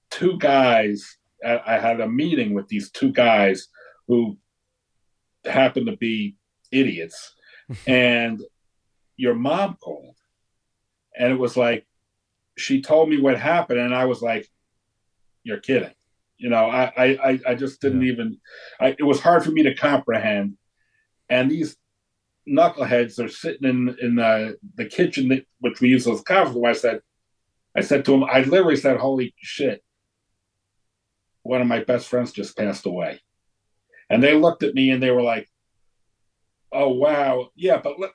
two 0.09 0.37
guys. 0.39 1.17
I 1.45 1.77
had 1.77 2.01
a 2.01 2.07
meeting 2.09 2.53
with 2.55 2.67
these 2.67 2.89
two 2.89 3.11
guys 3.11 3.67
who 4.07 4.37
happened 5.45 5.85
to 5.87 5.95
be 5.97 6.35
idiots, 6.71 7.35
and 7.87 8.41
your 9.17 9.35
mom 9.35 9.75
called, 9.83 10.15
and 11.17 11.31
it 11.31 11.37
was 11.37 11.55
like 11.57 11.85
she 12.57 12.81
told 12.81 13.09
me 13.09 13.19
what 13.21 13.37
happened, 13.39 13.79
and 13.79 13.93
I 13.93 14.05
was 14.05 14.21
like, 14.21 14.47
"You're 15.43 15.59
kidding." 15.59 15.93
You 16.37 16.49
know, 16.49 16.65
I 16.65 16.91
I 16.97 17.05
I- 17.31 17.39
I 17.49 17.55
just 17.55 17.81
didn't 17.81 18.03
even. 18.03 18.37
I, 18.79 18.95
it 18.97 19.03
was 19.03 19.19
hard 19.19 19.43
for 19.43 19.51
me 19.51 19.63
to 19.63 19.75
comprehend, 19.75 20.57
and 21.29 21.51
these 21.51 21.75
knuckleheads 22.47 23.23
are 23.23 23.29
sitting 23.29 23.67
in 23.67 23.95
in 24.01 24.15
the 24.15 24.57
the 24.75 24.85
kitchen 24.85 25.29
that, 25.29 25.45
which 25.59 25.81
we 25.81 25.89
use 25.89 26.07
as 26.07 26.21
a 26.21 26.23
conference 26.23 26.55
room. 26.55 26.65
I 26.65 26.73
said, 26.73 27.01
I 27.75 27.81
said 27.81 28.05
to 28.05 28.13
him, 28.13 28.23
I 28.23 28.41
literally 28.41 28.77
said, 28.77 28.97
"Holy 28.97 29.33
shit!" 29.37 29.83
One 31.43 31.61
of 31.61 31.67
my 31.67 31.83
best 31.83 32.07
friends 32.07 32.31
just 32.31 32.57
passed 32.57 32.85
away, 32.85 33.19
and 34.09 34.23
they 34.23 34.35
looked 34.35 34.63
at 34.63 34.73
me 34.75 34.91
and 34.91 35.01
they 35.01 35.11
were 35.11 35.21
like, 35.21 35.49
"Oh 36.71 36.89
wow, 36.89 37.49
yeah, 37.55 37.77
but 37.77 37.99
let, 37.99 38.11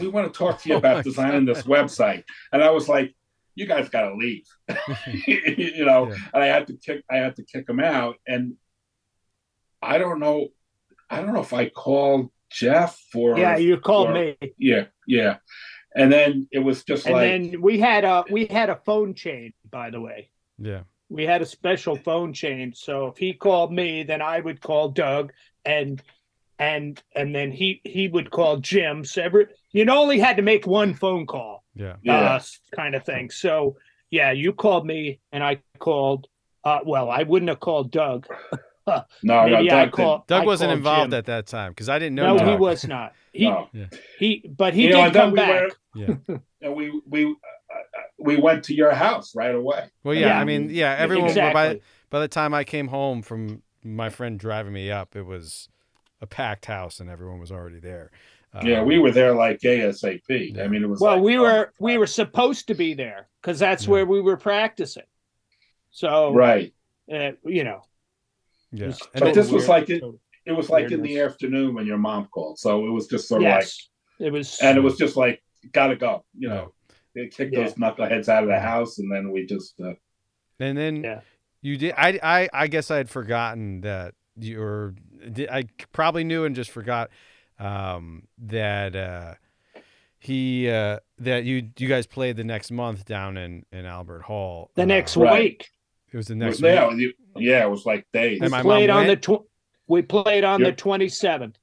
we 0.00 0.08
want 0.08 0.32
to 0.32 0.36
talk 0.36 0.60
to 0.62 0.68
you 0.68 0.74
Oh 0.76 0.78
about 0.78 1.04
designing 1.04 1.44
this 1.44 1.62
website." 1.62 2.24
And 2.52 2.62
I 2.62 2.70
was 2.70 2.88
like, 2.88 3.14
"You 3.54 3.66
guys 3.66 3.88
got 3.88 4.08
to 4.08 4.16
leave," 4.16 4.46
you 5.26 5.84
know. 5.84 6.08
Yeah. 6.08 6.16
And 6.34 6.42
I 6.42 6.46
had 6.46 6.66
to 6.68 6.74
kick, 6.74 7.04
I 7.10 7.16
had 7.16 7.36
to 7.36 7.44
kick 7.44 7.66
them 7.66 7.80
out, 7.80 8.16
and 8.26 8.54
I 9.80 9.98
don't 9.98 10.18
know, 10.18 10.48
I 11.08 11.20
don't 11.20 11.34
know 11.34 11.40
if 11.40 11.52
I 11.52 11.68
called 11.68 12.30
Jeff 12.50 13.00
or 13.14 13.38
Yeah, 13.38 13.56
you 13.56 13.78
called 13.78 14.10
or- 14.10 14.14
me. 14.14 14.36
yeah, 14.58 14.86
yeah. 15.06 15.36
And 15.94 16.12
then 16.12 16.46
it 16.52 16.58
was 16.58 16.84
just 16.84 17.06
And 17.06 17.14
like, 17.14 17.30
then 17.30 17.60
we 17.62 17.78
had 17.78 18.04
a 18.04 18.24
we 18.30 18.46
had 18.46 18.68
a 18.70 18.76
phone 18.84 19.14
chain, 19.14 19.52
by 19.70 19.90
the 19.90 20.00
way. 20.00 20.30
yeah. 20.58 20.82
we 21.08 21.24
had 21.24 21.40
a 21.40 21.46
special 21.46 21.96
phone 21.96 22.32
chain. 22.32 22.72
So 22.74 23.06
if 23.06 23.16
he 23.16 23.32
called 23.32 23.72
me, 23.72 24.02
then 24.02 24.20
I 24.20 24.40
would 24.40 24.60
call 24.60 24.88
Doug, 24.90 25.32
and 25.64 26.02
and 26.58 27.02
and 27.14 27.34
then 27.34 27.50
he 27.52 27.80
he 27.84 28.08
would 28.08 28.30
call 28.30 28.58
Jim. 28.58 29.04
So 29.04 29.22
every, 29.22 29.46
you 29.72 29.84
know, 29.84 29.98
only 30.02 30.18
had 30.18 30.36
to 30.36 30.42
make 30.42 30.66
one 30.66 30.94
phone 30.94 31.24
call, 31.26 31.64
Yeah. 31.74 31.96
yeah, 32.02 32.34
uh, 32.34 32.40
kind 32.74 32.94
of 32.94 33.04
thing. 33.04 33.30
So 33.30 33.76
yeah, 34.10 34.32
you 34.32 34.52
called 34.52 34.86
me, 34.86 35.20
and 35.32 35.42
I 35.44 35.60
called. 35.78 36.26
Uh, 36.64 36.80
well, 36.84 37.08
I 37.10 37.22
wouldn't 37.22 37.48
have 37.48 37.60
called 37.60 37.90
Doug. 37.92 38.26
No, 38.86 39.04
no, 39.22 39.46
Maybe 39.46 39.70
I 39.70 39.84
Doug 39.84 39.92
called. 39.92 40.26
Doug 40.26 40.42
I 40.42 40.46
wasn't 40.46 40.72
involved 40.72 41.10
Jim. 41.10 41.18
at 41.18 41.24
that 41.26 41.46
time 41.46 41.72
because 41.72 41.88
I 41.88 41.98
didn't 41.98 42.14
know. 42.14 42.34
No, 42.34 42.38
Doug. 42.38 42.48
he 42.48 42.56
was 42.56 42.86
not. 42.86 43.12
He 43.32 43.44
no. 43.44 43.68
he, 44.18 44.44
but 44.56 44.74
he 44.74 44.82
You 44.84 44.88
did 44.92 44.96
and 44.98 45.14
then 45.14 45.22
come 45.22 45.30
we 45.32 45.36
back. 45.36 45.62
were- 45.62 45.70
Yeah. 46.28 46.36
and 46.62 46.74
we 46.74 47.00
we 47.08 47.24
uh, 47.24 47.28
uh, 47.28 48.02
we 48.18 48.36
went 48.36 48.64
to 48.64 48.74
your 48.74 48.92
house 48.92 49.34
right 49.34 49.54
away. 49.54 49.90
Well, 50.04 50.14
yeah. 50.14 50.28
Yeah. 50.28 50.40
I 50.40 50.44
mean, 50.44 50.68
yeah. 50.70 50.94
Everyone. 50.98 51.26
By 51.26 51.30
exactly. 51.30 51.82
by 52.10 52.20
the 52.20 52.28
time 52.28 52.54
I 52.54 52.64
came 52.64 52.88
home 52.88 53.22
from 53.22 53.62
my 53.82 54.08
friend 54.08 54.38
driving 54.38 54.72
me 54.72 54.90
up, 54.90 55.16
it 55.16 55.22
was 55.26 55.68
a 56.20 56.26
packed 56.26 56.66
house 56.66 56.98
and 57.00 57.10
everyone 57.10 57.38
was 57.38 57.52
already 57.52 57.78
there. 57.78 58.10
yeah, 58.62 58.80
Um, 58.80 58.86
we 58.86 58.98
were 58.98 59.10
there 59.10 59.34
like 59.34 59.60
ASAP. 59.60 60.22
Yeah. 60.28 60.64
I 60.64 60.68
mean, 60.68 60.82
it 60.82 60.86
was 60.88 61.00
Well, 61.00 61.16
like, 61.16 61.22
we 61.24 61.36
oh, 61.36 61.42
were 61.42 61.72
we 61.78 61.98
were 61.98 62.06
supposed 62.06 62.68
to 62.68 62.74
be 62.74 62.94
there 62.94 63.28
because 63.42 63.58
that's 63.58 63.84
Yeah. 63.84 63.90
where 63.90 64.06
we 64.06 64.20
were 64.22 64.36
practicing. 64.38 65.02
So 65.90 66.32
right. 66.32 66.72
uh, 67.12 67.32
you 67.44 67.64
know, 67.64 67.82
Yeah. 68.72 68.86
It's 68.88 69.00
But 69.12 69.24
then- 69.24 69.34
this 69.34 69.50
was 69.50 69.68
weird. 69.68 69.68
like 69.68 69.90
it- 69.90 70.02
It 70.46 70.52
was 70.52 70.70
like 70.70 70.92
in 70.92 71.02
the 71.02 71.18
afternoon 71.20 71.74
when 71.74 71.86
your 71.86 71.98
mom 71.98 72.26
called, 72.26 72.58
so 72.58 72.86
it 72.86 72.90
was 72.90 73.08
just 73.08 73.26
sort 73.26 73.42
of 73.42 73.46
yes, 73.48 73.88
it 74.20 74.32
was. 74.32 74.60
and 74.62 74.78
it 74.78 74.80
was 74.80 74.96
just 74.96 75.16
like, 75.16 75.42
gotta 75.72 75.96
go. 75.96 76.24
You 76.38 76.48
Yeah. 76.48 76.54
know, 76.54 76.74
they 77.16 77.26
kicked 77.26 77.52
Yeah. 77.52 77.64
those 77.64 77.74
knuckleheads 77.74 78.28
out 78.28 78.44
of 78.44 78.48
the 78.48 78.60
house, 78.60 78.98
and 78.98 79.10
then 79.10 79.32
we 79.32 79.44
just. 79.44 79.80
Uh, 79.80 79.94
And 80.60 80.78
then 80.78 81.02
Yeah. 81.02 81.20
you 81.62 81.76
did. 81.76 81.94
I, 81.98 82.18
I 82.22 82.48
I 82.52 82.66
guess 82.68 82.90
I 82.92 82.96
had 82.98 83.10
forgotten 83.10 83.80
that 83.80 84.14
you 84.38 84.60
were. 84.60 84.94
I 85.50 85.64
probably 85.92 86.22
knew 86.24 86.44
and 86.44 86.54
just 86.54 86.70
forgot 86.70 87.10
um, 87.58 88.28
that 88.38 88.94
uh, 88.94 89.34
he 90.20 90.68
uh, 90.70 91.00
that 91.18 91.44
you 91.44 91.70
you 91.78 91.88
guys 91.88 92.06
played 92.06 92.36
the 92.36 92.44
next 92.44 92.70
month 92.70 93.04
down 93.04 93.36
in 93.36 93.64
in 93.72 93.84
Albert 93.84 94.22
Hall. 94.22 94.70
the 94.76 94.82
Uh, 94.82 94.86
next 94.86 95.16
Right. 95.16 95.40
week. 95.42 95.70
It 96.16 96.20
was 96.20 96.28
the 96.28 96.34
next. 96.34 96.60
yeah, 96.60 96.88
week. 96.88 97.14
yeah, 97.36 97.62
it 97.62 97.68
was 97.68 97.84
like 97.84 98.06
days. 98.10 98.38
And 98.40 98.44
We 98.46 98.48
my 98.56 98.62
played 98.62 98.88
mom 98.88 99.00
on 99.00 99.02
the 99.04 99.10
went? 99.10 99.22
tw- 99.22 99.46
we 99.86 100.00
played 100.00 100.44
on 100.44 100.60
Yep. 100.60 100.66
the 100.70 100.74
twenty 100.80 101.10
seventh. 101.10 101.58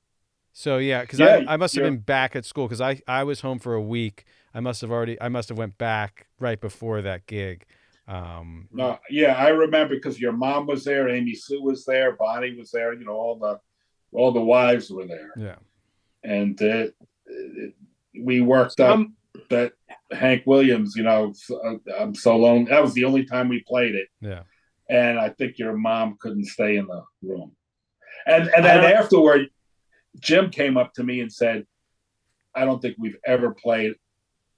So 0.51 0.77
yeah, 0.77 1.01
because 1.01 1.17
Yeah, 1.19 1.41
I, 1.47 1.53
I 1.55 1.57
must 1.57 1.73
have 1.73 1.83
yeah. 1.83 1.89
been 1.89 1.97
back 2.01 2.35
at 2.35 2.45
school 2.45 2.67
because 2.67 2.79
I, 2.79 3.01
I 3.07 3.23
was 3.23 3.41
home 3.41 3.57
for 3.57 3.73
a 3.73 3.81
week. 3.81 4.25
I 4.53 4.59
must 4.59 4.81
have 4.81 4.91
already 4.91 5.19
I 5.19 5.27
must 5.29 5.49
have 5.49 5.57
went 5.57 5.79
back 5.79 6.27
right 6.39 6.61
before 6.61 7.01
that 7.01 7.25
gig. 7.25 7.65
Um, 8.07 8.67
No, 8.71 8.99
yeah, 9.09 9.33
I 9.33 9.47
remember 9.47 9.95
because 9.95 10.19
your 10.21 10.33
mom 10.33 10.67
was 10.67 10.83
there, 10.83 11.09
Amy 11.09 11.33
Sue 11.33 11.63
was 11.63 11.83
there, 11.85 12.15
Bonnie 12.15 12.55
was 12.55 12.69
there. 12.69 12.93
You 12.93 13.05
know, 13.05 13.13
all 13.13 13.39
the 13.39 13.59
all 14.11 14.31
the 14.31 14.39
wives 14.39 14.91
were 14.91 15.07
there, 15.07 15.31
yeah, 15.35 15.55
and 16.23 16.61
uh, 16.61 16.85
we 18.21 18.41
worked 18.41 18.79
up 18.79 18.93
Um, 18.99 19.15
that 19.49 19.73
Hank 20.13 20.43
Williams. 20.45 20.95
You 20.95 21.03
know, 21.03 21.33
so- 21.35 21.59
uh, 21.59 21.93
I'm 21.99 22.15
so 22.15 22.37
lonely. 22.37 22.69
That 22.69 22.81
was 22.81 22.93
the 22.93 23.03
only 23.05 23.25
time 23.25 23.49
we 23.49 23.61
played 23.63 23.95
it, 23.95 24.07
yeah, 24.21 24.43
and 24.89 25.19
I 25.19 25.29
think 25.29 25.57
your 25.59 25.75
mom 25.77 26.17
couldn't 26.19 26.45
stay 26.45 26.77
in 26.77 26.87
the 26.87 27.03
room. 27.21 27.55
And 28.25 28.47
and 28.55 28.63
then 28.65 28.83
afterward, 28.83 29.49
Jim 30.19 30.49
came 30.49 30.77
up 30.77 30.93
to 30.93 31.03
me 31.03 31.19
and 31.21 31.31
said, 31.31 31.65
"I 32.55 32.65
don't 32.65 32.81
think 32.81 32.95
we've 32.99 33.17
ever 33.25 33.51
played 33.53 33.95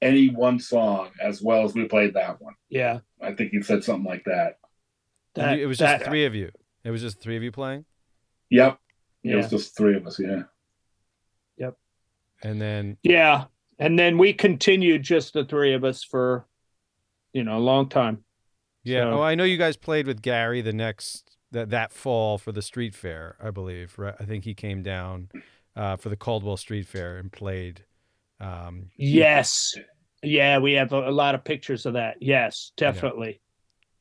any 0.02 0.28
one 0.30 0.60
song 0.60 1.10
as 1.22 1.42
well 1.42 1.64
as 1.64 1.74
we 1.74 1.86
played 1.88 2.14
that 2.16 2.42
one." 2.42 2.54
yeah, 2.70 3.00
I 3.22 3.34
think 3.34 3.52
he 3.52 3.62
said 3.62 3.84
something 3.84 4.06
like 4.10 4.24
that. 4.26 4.58
That, 5.36 5.58
you- 5.58 5.64
it 5.64 5.68
was 5.68 5.78
just 5.80 6.00
that- 6.00 6.08
three 6.08 6.26
of 6.26 6.36
you. 6.36 6.52
It 6.84 6.92
was 6.92 7.02
just 7.02 7.20
three 7.20 7.36
of 7.36 7.42
you 7.42 7.52
playing, 7.52 7.84
Yep, 8.52 8.78
it 9.24 9.30
Yeah. 9.32 9.36
was 9.38 9.50
just 9.50 9.76
three 9.76 9.96
of 9.98 10.06
us. 10.06 10.20
Yeah. 10.20 10.44
Yep. 11.58 11.76
And 12.44 12.62
then 12.62 12.98
Yeah, 13.02 13.46
and 13.80 13.98
then 14.00 14.18
we 14.18 14.34
continued 14.34 15.04
just 15.04 15.34
the 15.34 15.46
three 15.46 15.74
of 15.74 15.84
us 15.84 16.04
for, 16.04 16.46
you 17.34 17.44
know, 17.44 17.58
a 17.58 17.60
long 17.60 17.90
time. 17.90 18.24
yeah. 18.84 19.02
So- 19.12 19.20
oh, 19.20 19.22
I 19.22 19.36
know 19.36 19.44
you 19.44 19.58
guys 19.58 19.78
played 19.78 20.08
with 20.08 20.22
Gary 20.22 20.62
the 20.62 20.74
next 20.74 21.38
that 21.52 21.70
that 21.70 21.92
fall 21.94 22.38
for 22.38 22.52
the 22.52 22.62
street 22.62 22.94
fair, 22.96 23.36
I 23.42 23.52
believe. 23.52 23.98
Right? 23.98 24.16
I 24.20 24.26
think 24.26 24.44
he 24.44 24.54
came 24.54 24.84
down. 24.84 25.30
uh, 25.78 25.98
for 25.98 26.08
the 26.08 26.16
Caldwell 26.16 26.56
Street 26.56 26.88
Fair 26.88 27.18
and 27.18 27.30
played. 27.30 27.84
Um, 28.40 28.92
Yes. 28.96 29.76
Yeah, 30.24 30.58
we 30.60 30.72
have 30.74 30.94
a, 30.94 31.10
a 31.10 31.12
lot 31.12 31.36
of 31.36 31.44
pictures 31.44 31.86
of 31.86 31.94
that. 31.96 32.16
Yes, 32.22 32.72
definitely. 32.78 33.42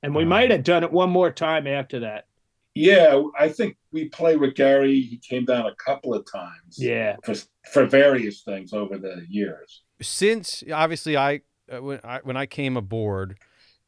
And 0.00 0.14
we 0.14 0.22
Um, 0.22 0.28
might 0.28 0.52
have 0.52 0.62
done 0.62 0.84
it 0.84 0.92
one 0.92 1.10
more 1.10 1.32
time 1.32 1.66
after 1.66 1.98
that. 2.00 2.26
Yeah, 2.74 3.22
I 3.38 3.48
think 3.48 3.76
we 3.92 4.08
play 4.08 4.36
with 4.36 4.54
Gary. 4.54 5.00
He 5.00 5.18
came 5.18 5.44
down 5.44 5.66
a 5.66 5.74
couple 5.76 6.12
of 6.12 6.26
times. 6.30 6.76
Yeah. 6.76 7.16
For 7.24 7.34
for 7.72 7.86
various 7.86 8.42
things 8.42 8.72
over 8.72 8.98
the 8.98 9.24
years. 9.28 9.82
since 10.00 10.62
obviously 10.72 11.16
I 11.16 11.42
uh, 11.72 11.82
when 11.82 12.00
I 12.04 12.20
when 12.22 12.36
I 12.36 12.46
came 12.46 12.76
aboard, 12.76 13.38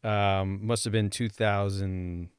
um, 0.05 0.65
must 0.67 0.85
have 0.85 0.93
been 0.93 1.11
two 1.11 1.29
thousand 1.29 2.31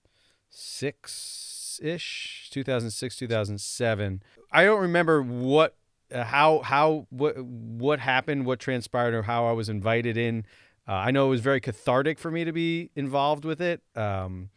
six 0.50 1.80
ish, 1.84 2.50
two 2.52 2.64
thousand 2.64 2.92
six, 2.92 3.16
two 3.16 3.28
thousand 3.28 3.62
seven. 3.62 4.22
I 4.52 4.64
don't 4.64 4.82
remember 4.82 5.22
what, 5.22 5.76
uh, 6.12 6.24
how, 6.24 6.60
how, 6.60 7.08
what, 7.10 7.38
what 7.44 8.00
happened, 8.00 8.46
what 8.46 8.60
transpired, 8.60 9.14
or 9.14 9.24
how 9.24 9.46
I 9.46 9.52
was 9.52 9.70
invited 9.70 10.18
in. 10.18 10.46
Uh, 10.88 10.94
I 10.94 11.12
know 11.12 11.28
it 11.28 11.32
was 11.32 11.42
very 11.42 11.60
cathartic 11.60 12.18
for 12.18 12.32
me 12.32 12.46
to 12.46 12.54
be 12.54 12.90
involved 12.96 13.44
with 13.44 13.62
it, 13.62 13.82
um, 13.96 14.50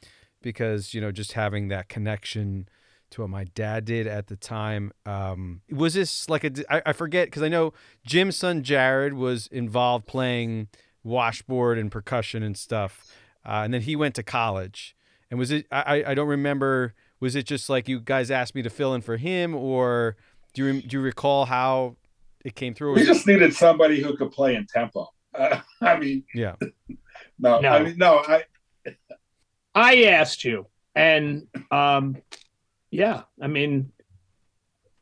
because 0.43 0.95
you 0.95 1.01
know 1.01 1.13
just 1.13 1.33
having 1.33 1.69
that 1.69 1.89
connection 1.89 2.69
to 3.11 3.23
what 3.23 3.31
my 3.31 3.43
dad 3.43 3.85
did 3.85 4.07
at 4.07 4.29
the 4.29 4.37
time. 4.37 4.93
Um, 5.05 5.63
was 5.71 5.95
this 5.95 6.29
like 6.29 6.45
a? 6.45 6.51
I, 6.73 6.83
I 6.87 6.93
forget 6.93 7.27
because 7.27 7.43
I 7.43 7.49
know 7.49 7.73
Jim's 8.05 8.37
son 8.37 8.63
Jared 8.63 9.15
was 9.15 9.47
involved 9.49 10.07
playing 10.07 10.69
washboard 11.03 11.79
and 11.79 11.91
percussion 11.91 12.43
and 12.43 12.57
stuff, 12.57 13.05
uh, 13.45 13.63
and 13.65 13.75
then 13.75 13.83
he 13.83 13.97
went 13.97 14.15
to 14.17 14.23
college. 14.23 14.95
And 15.31 15.39
was 15.39 15.51
it? 15.51 15.67
I 15.73 15.83
I- 16.01 16.11
I 16.11 16.15
don't 16.15 16.29
remember. 16.29 16.95
Was 17.21 17.35
it 17.37 17.45
just 17.47 17.69
like 17.69 17.87
you 17.89 18.01
guys 18.01 18.31
asked 18.31 18.55
me 18.55 18.63
to 18.63 18.71
fill 18.71 18.95
in 18.95 19.03
for 19.03 19.17
him, 19.19 19.55
or 19.55 20.17
do 20.55 20.65
you 20.67 20.83
do 20.83 20.97
you 20.99 21.03
recall 21.03 21.45
how 21.47 21.97
it 22.45 22.55
came 22.55 22.73
through? 22.75 22.95
We 22.95 23.01
was 23.01 23.09
it- 23.09 23.13
just 23.15 23.27
needed 23.27 23.55
somebody 23.55 24.01
who 24.03 24.17
could 24.17 24.31
play 24.33 24.55
in 24.55 24.67
tempo. 24.67 25.09
Uh, 25.35 25.61
I 25.83 25.99
mean, 25.99 26.25
yeah, 26.35 26.55
no, 27.39 27.61
No. 27.61 27.69
I 27.71 27.83
mean, 27.83 27.97
no, 27.99 28.19
I 28.27 28.45
I 29.75 30.05
asked 30.05 30.45
you, 30.45 30.67
and 30.95 31.47
um, 31.71 32.17
yeah, 32.91 33.23
I 33.41 33.47
mean, 33.47 33.93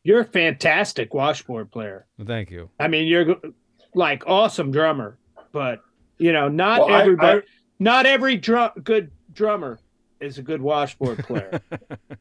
you're 0.03 0.21
a 0.21 0.25
fantastic 0.25 1.15
washboard 1.15 1.71
player. 1.71 2.07
thank 2.27 2.51
you. 2.51 2.71
I 2.79 2.89
mean, 2.89 3.07
you're 3.07 3.37
like 3.95 4.25
awesome 4.27 4.71
drummer, 4.71 5.19
but 5.53 5.81
you 6.19 6.33
know, 6.33 6.49
not 6.49 6.81
Well, 6.81 6.95
I- 6.95 7.01
everybody, 7.01 7.43
not 7.79 8.07
every 8.07 8.37
drum 8.37 8.71
good 8.83 9.11
drummer 9.33 9.79
is 10.21 10.37
a 10.39 10.43
good 10.43 10.61
washboard 10.61 11.19
player. 11.25 11.61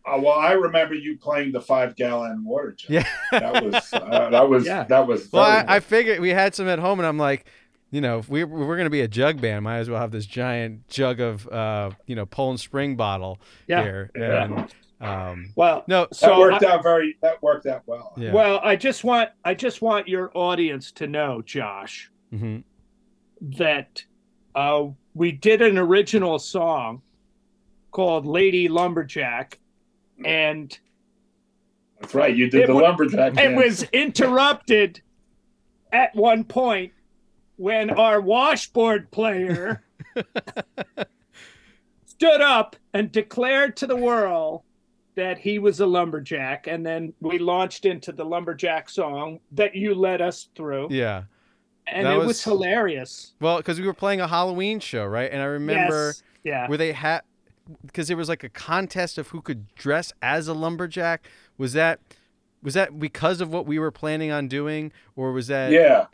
Uh, 0.09 0.17
well, 0.21 0.39
I 0.39 0.53
remember 0.53 0.93
you 0.93 1.17
playing 1.17 1.51
the 1.51 1.59
five 1.59 1.93
gallon 1.97 2.45
water 2.45 2.71
jug. 2.71 2.89
Yeah. 2.91 3.05
that 3.31 3.61
was 3.65 3.93
uh, 3.93 4.29
that 4.29 4.47
was 4.47 4.65
Yeah. 4.65 4.83
that 4.85 5.05
was. 5.05 5.29
Well, 5.33 5.43
I, 5.43 5.65
I 5.67 5.79
figured 5.81 6.21
we 6.21 6.29
had 6.29 6.55
some 6.55 6.69
at 6.69 6.79
home, 6.79 6.99
and 6.99 7.05
I'm 7.05 7.17
like, 7.17 7.45
you 7.91 8.01
know, 8.01 8.19
if 8.19 8.27
we 8.29 8.43
we're 8.43 8.77
gonna 8.77 8.89
be 8.89 9.01
a 9.01 9.07
jug 9.07 9.39
band, 9.41 9.63
might 9.63 9.77
as 9.77 9.89
well 9.89 9.99
have 9.99 10.11
this 10.11 10.25
giant 10.25 10.87
jug 10.89 11.19
of 11.19 11.47
uh, 11.47 11.91
you 12.05 12.15
know, 12.15 12.25
Poland 12.25 12.59
Spring 12.59 12.95
bottle 12.95 13.39
Yeah. 13.67 13.83
here. 13.83 14.11
Yeah. 14.15 14.43
And 14.43 14.73
um, 14.99 15.53
Well, 15.55 15.83
no, 15.87 16.07
so 16.11 16.27
that 16.27 16.39
worked 16.39 16.63
I- 16.65 16.71
out 16.73 16.83
very. 16.83 17.17
That 17.21 17.41
worked 17.41 17.65
out 17.67 17.83
well. 17.85 18.13
yeah. 18.17 18.33
well, 18.33 18.59
I 18.63 18.75
just 18.75 19.03
want 19.03 19.29
I 19.45 19.53
just 19.53 19.81
want 19.81 20.07
your 20.07 20.31
audience 20.33 20.91
to 20.93 21.07
know, 21.07 21.41
Josh, 21.41 22.11
hmm 22.31 22.57
that 23.39 24.03
uh, 24.55 24.85
we 25.13 25.31
did 25.31 25.61
an 25.61 25.77
original 25.77 26.39
song 26.39 27.03
called 27.91 28.25
"Lady 28.25 28.67
Lumberjack," 28.67 29.59
and 30.25 30.77
That's 32.01 32.15
right. 32.15 32.35
You 32.35 32.49
did 32.49 32.67
the 32.67 32.73
wa- 32.73 32.81
lumberjack. 32.81 33.33
it 33.33 33.35
dance. 33.35 33.55
was 33.63 33.83
interrupted 33.91 35.01
at 35.91 36.15
one 36.15 36.43
point 36.43 36.91
when 37.57 37.89
our 37.89 38.21
washboard 38.21 39.11
player 39.11 39.83
stood 42.05 42.41
up 42.41 42.75
and 42.93 43.11
declared 43.11 43.75
to 43.77 43.87
the 43.87 43.95
world 43.95 44.63
that 45.15 45.37
he 45.39 45.59
was 45.59 45.79
a 45.79 45.85
lumberjack 45.85 46.67
and 46.67 46.85
then 46.85 47.13
we 47.19 47.39
launched 47.39 47.85
into 47.85 48.11
the 48.11 48.23
lumberjack 48.23 48.89
song 48.89 49.39
that 49.51 49.75
you 49.75 49.95
led 49.95 50.21
us 50.21 50.49
through 50.55 50.87
yeah. 50.91 51.23
and 51.87 52.05
that 52.05 52.13
it 52.13 52.17
was, 52.17 52.27
was- 52.27 52.43
hilarious 52.43 53.33
Well, 53.39 53.57
because 53.57 53.79
we 53.79 53.87
were 53.87 53.93
playing 53.93 54.21
a 54.21 54.27
Halloween 54.27 54.79
show, 54.79 55.05
right? 55.05 55.31
And 55.31 55.41
I 55.41 55.45
remember 55.45 56.07
yes. 56.07 56.23
yeah 56.43 56.67
where 56.67 56.77
they 56.77 56.93
had 56.93 57.21
because 57.85 58.07
there 58.07 58.17
was 58.17 58.29
like 58.29 58.43
a 58.43 58.49
contest 58.49 59.17
of 59.17 59.29
who 59.29 59.41
could 59.41 59.73
dress 59.75 60.13
as 60.21 60.47
a 60.47 60.53
lumberjack. 60.53 61.27
Was 61.57 61.73
that 61.73 61.99
was 62.63 62.73
that 62.73 62.99
because 62.99 63.41
of 63.41 63.51
what 63.51 63.65
we 63.65 63.79
were 63.79 63.91
planning 63.91 64.31
on 64.31 64.47
doing, 64.47 64.91
or 65.15 65.31
was 65.31 65.47
that? 65.47 65.71
yeah, 65.71 66.07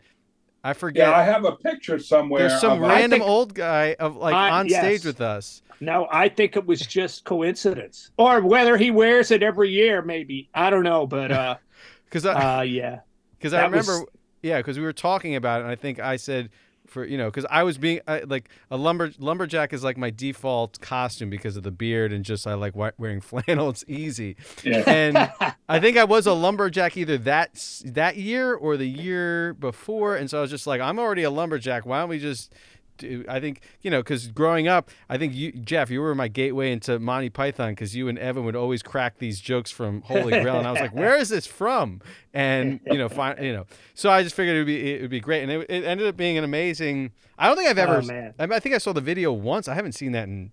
I 0.66 0.72
forget. 0.72 1.08
yeah. 1.08 1.16
I 1.16 1.22
have 1.22 1.44
a 1.44 1.52
picture 1.52 1.98
somewhere. 1.98 2.48
There's 2.48 2.60
some 2.60 2.82
of- 2.82 2.88
random 2.88 3.18
think- 3.20 3.28
old 3.30 3.54
guy 3.54 3.94
of 4.00 4.16
like 4.16 4.34
I- 4.34 4.50
on 4.50 4.66
yes. 4.68 4.80
stage 4.80 5.04
with 5.04 5.20
us. 5.20 5.62
no 5.80 6.06
i 6.10 6.28
think 6.28 6.56
it 6.56 6.64
was 6.64 6.80
just 6.80 7.24
coincidence 7.24 8.10
or 8.16 8.40
whether 8.40 8.76
he 8.76 8.90
wears 8.92 9.30
it 9.32 9.42
every 9.42 9.68
year 9.70 10.00
maybe 10.02 10.48
i 10.54 10.70
don't 10.70 10.84
know 10.84 11.06
but 11.06 11.30
uh 11.32 11.56
Because 12.04 12.24
I 12.26 12.58
uh 12.58 12.62
yeah 12.62 13.00
because 13.38 13.52
I 13.52 13.60
that 13.62 13.70
was- 13.72 13.86
remember 13.88 14.10
yeah 14.42 14.58
because 14.58 14.78
we 14.78 14.84
were 14.84 14.92
talking 14.92 15.34
about 15.36 15.60
it 15.60 15.64
and 15.64 15.70
I 15.72 15.74
think 15.76 15.98
I 16.00 16.16
said 16.16 16.50
for 16.86 17.04
you 17.04 17.16
know 17.16 17.26
because 17.26 17.46
I 17.50 17.62
was 17.62 17.78
being 17.78 18.00
I, 18.06 18.20
like 18.20 18.48
a 18.70 18.76
lumber 18.76 19.10
lumberjack 19.18 19.72
is 19.72 19.82
like 19.82 19.96
my 19.96 20.10
default 20.10 20.80
costume 20.80 21.30
because 21.30 21.56
of 21.56 21.62
the 21.62 21.70
beard 21.70 22.12
and 22.12 22.24
just 22.24 22.46
I 22.46 22.54
like 22.54 22.74
wearing 22.74 23.20
flannel. 23.22 23.70
It's 23.70 23.84
easy. 23.88 24.36
Yeah. 24.62 24.84
And 24.86 25.16
I 25.68 25.80
think 25.80 25.96
I 25.96 26.04
was 26.04 26.26
a 26.26 26.32
lumberjack 26.32 26.96
either 26.96 27.18
that 27.18 27.82
that 27.86 28.16
year 28.16 28.54
or 28.54 28.76
the 28.76 28.88
year 28.88 29.54
before, 29.54 30.16
and 30.16 30.28
so 30.28 30.38
I 30.38 30.40
was 30.42 30.50
just 30.50 30.66
like, 30.66 30.80
I'm 30.80 30.98
already 30.98 31.22
a 31.22 31.30
lumberjack. 31.30 31.86
Why 31.86 32.00
don't 32.00 32.08
we 32.08 32.18
just? 32.18 32.52
Do, 32.96 33.24
I 33.28 33.40
think 33.40 33.60
you 33.82 33.90
know 33.90 34.00
because 34.00 34.28
growing 34.28 34.68
up, 34.68 34.88
I 35.08 35.18
think 35.18 35.34
you, 35.34 35.50
Jeff, 35.52 35.90
you 35.90 36.00
were 36.00 36.14
my 36.14 36.28
gateway 36.28 36.70
into 36.70 36.98
Monty 37.00 37.28
Python 37.28 37.72
because 37.72 37.96
you 37.96 38.06
and 38.08 38.16
Evan 38.18 38.44
would 38.44 38.54
always 38.54 38.82
crack 38.82 39.18
these 39.18 39.40
jokes 39.40 39.70
from 39.72 40.02
Holy 40.02 40.30
Grail, 40.40 40.58
and 40.58 40.66
I 40.66 40.70
was 40.70 40.80
like, 40.80 40.94
where 40.94 41.16
is 41.16 41.28
this 41.28 41.44
from? 41.46 42.00
And 42.32 42.78
you 42.86 42.96
know, 42.96 43.08
find 43.08 43.38
you 43.44 43.52
know, 43.52 43.66
so 43.94 44.10
I 44.10 44.22
just 44.22 44.36
figured 44.36 44.54
it 44.56 44.60
would 44.60 44.66
be 44.66 44.92
it 44.94 45.00
would 45.00 45.10
be 45.10 45.18
great, 45.20 45.42
and 45.42 45.50
it, 45.50 45.66
it 45.68 45.84
ended 45.84 46.06
up 46.06 46.16
being 46.16 46.38
an 46.38 46.44
amazing. 46.44 47.10
I 47.36 47.48
don't 47.48 47.56
think 47.56 47.68
I've 47.68 47.78
ever. 47.78 47.96
Oh, 47.96 48.02
man. 48.02 48.32
I, 48.38 48.46
mean, 48.46 48.52
I 48.52 48.60
think 48.60 48.76
I 48.76 48.78
saw 48.78 48.92
the 48.92 49.00
video 49.00 49.32
once. 49.32 49.66
I 49.66 49.74
haven't 49.74 49.92
seen 49.92 50.12
that 50.12 50.28
in 50.28 50.52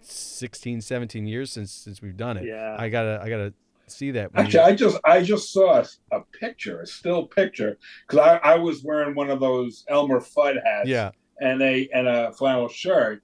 16, 0.00 0.80
17 0.80 1.26
years 1.26 1.50
since 1.52 1.72
since 1.72 2.00
we've 2.02 2.16
done 2.16 2.36
it. 2.36 2.44
Yeah. 2.46 2.76
I 2.78 2.88
gotta 2.88 3.20
I 3.22 3.28
gotta 3.28 3.52
see 3.86 4.10
that. 4.12 4.30
Actually, 4.34 4.60
you- 4.60 4.66
I 4.66 4.74
just 4.74 4.98
I 5.04 5.22
just 5.22 5.52
saw 5.52 5.80
a, 5.80 5.86
a 6.16 6.20
picture, 6.38 6.80
a 6.80 6.86
still 6.86 7.26
picture, 7.26 7.78
because 8.06 8.18
I, 8.26 8.36
I 8.54 8.58
was 8.58 8.82
wearing 8.82 9.14
one 9.14 9.30
of 9.30 9.40
those 9.40 9.84
Elmer 9.88 10.20
Fudd 10.20 10.56
hats, 10.64 10.88
yeah, 10.88 11.10
and 11.40 11.62
a 11.62 11.88
and 11.92 12.06
a 12.08 12.32
flannel 12.32 12.68
shirt. 12.68 13.22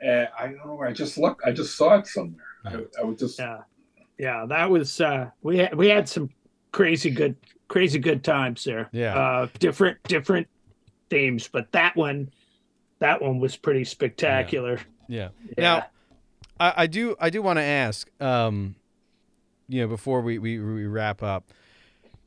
And 0.00 0.28
I 0.38 0.48
don't 0.48 0.66
know 0.66 0.80
I 0.82 0.92
just 0.92 1.18
looked. 1.18 1.42
I 1.44 1.52
just 1.52 1.76
saw 1.76 1.98
it 1.98 2.06
somewhere. 2.06 2.44
I, 2.64 2.84
I 3.00 3.04
was 3.04 3.18
just 3.18 3.38
Yeah, 3.38 3.60
yeah, 4.18 4.46
that 4.48 4.70
was 4.70 5.00
uh, 5.00 5.30
we 5.42 5.58
had 5.58 5.74
we 5.74 5.88
had 5.88 6.08
some 6.08 6.30
crazy 6.72 7.10
good 7.10 7.36
crazy 7.68 7.98
good 7.98 8.22
times 8.22 8.64
there. 8.64 8.88
Yeah. 8.92 9.16
uh, 9.16 9.48
different 9.58 10.02
different 10.04 10.48
themes, 11.10 11.48
but 11.50 11.70
that 11.72 11.96
one 11.96 12.30
that 12.98 13.20
one 13.20 13.40
was 13.40 13.56
pretty 13.56 13.84
spectacular. 13.84 14.80
yeah. 15.08 15.28
Yeah. 15.56 15.62
Now, 15.62 15.86
I, 16.58 16.72
I 16.76 16.86
do 16.86 17.16
I 17.20 17.30
do 17.30 17.42
want 17.42 17.58
to 17.58 17.62
ask, 17.62 18.08
um, 18.20 18.74
you 19.68 19.82
know, 19.82 19.88
before 19.88 20.20
we, 20.20 20.38
we 20.38 20.58
we 20.58 20.86
wrap 20.86 21.22
up, 21.22 21.50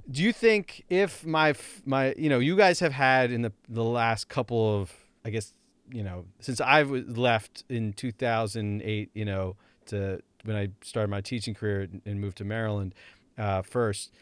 do 0.10 0.24
you 0.24 0.34
think 0.34 0.86
if 0.90 1.26
my 1.26 1.56
my 1.86 2.14
you 2.18 2.30
know 2.30 2.40
you 2.40 2.56
guys 2.56 2.80
have 2.80 2.94
had 2.94 3.32
in 3.32 3.42
the 3.42 3.52
the 3.68 3.84
last 3.84 4.28
couple 4.28 4.80
of 4.82 4.94
I 5.26 5.30
guess 5.30 5.54
you 5.92 6.04
know 6.04 6.26
since 6.40 6.62
I've 6.62 6.90
left 6.92 7.64
in 7.70 7.94
2008, 7.94 9.12
you 9.14 9.26
know, 9.26 9.56
to 9.88 10.22
when 10.44 10.56
I 10.56 10.70
started 10.82 11.10
my 11.10 11.22
teaching 11.22 11.54
career 11.54 11.88
and 12.06 12.22
moved 12.22 12.38
to 12.38 12.46
Maryland 12.46 12.96
uh, 13.38 13.62
first. 13.62 14.14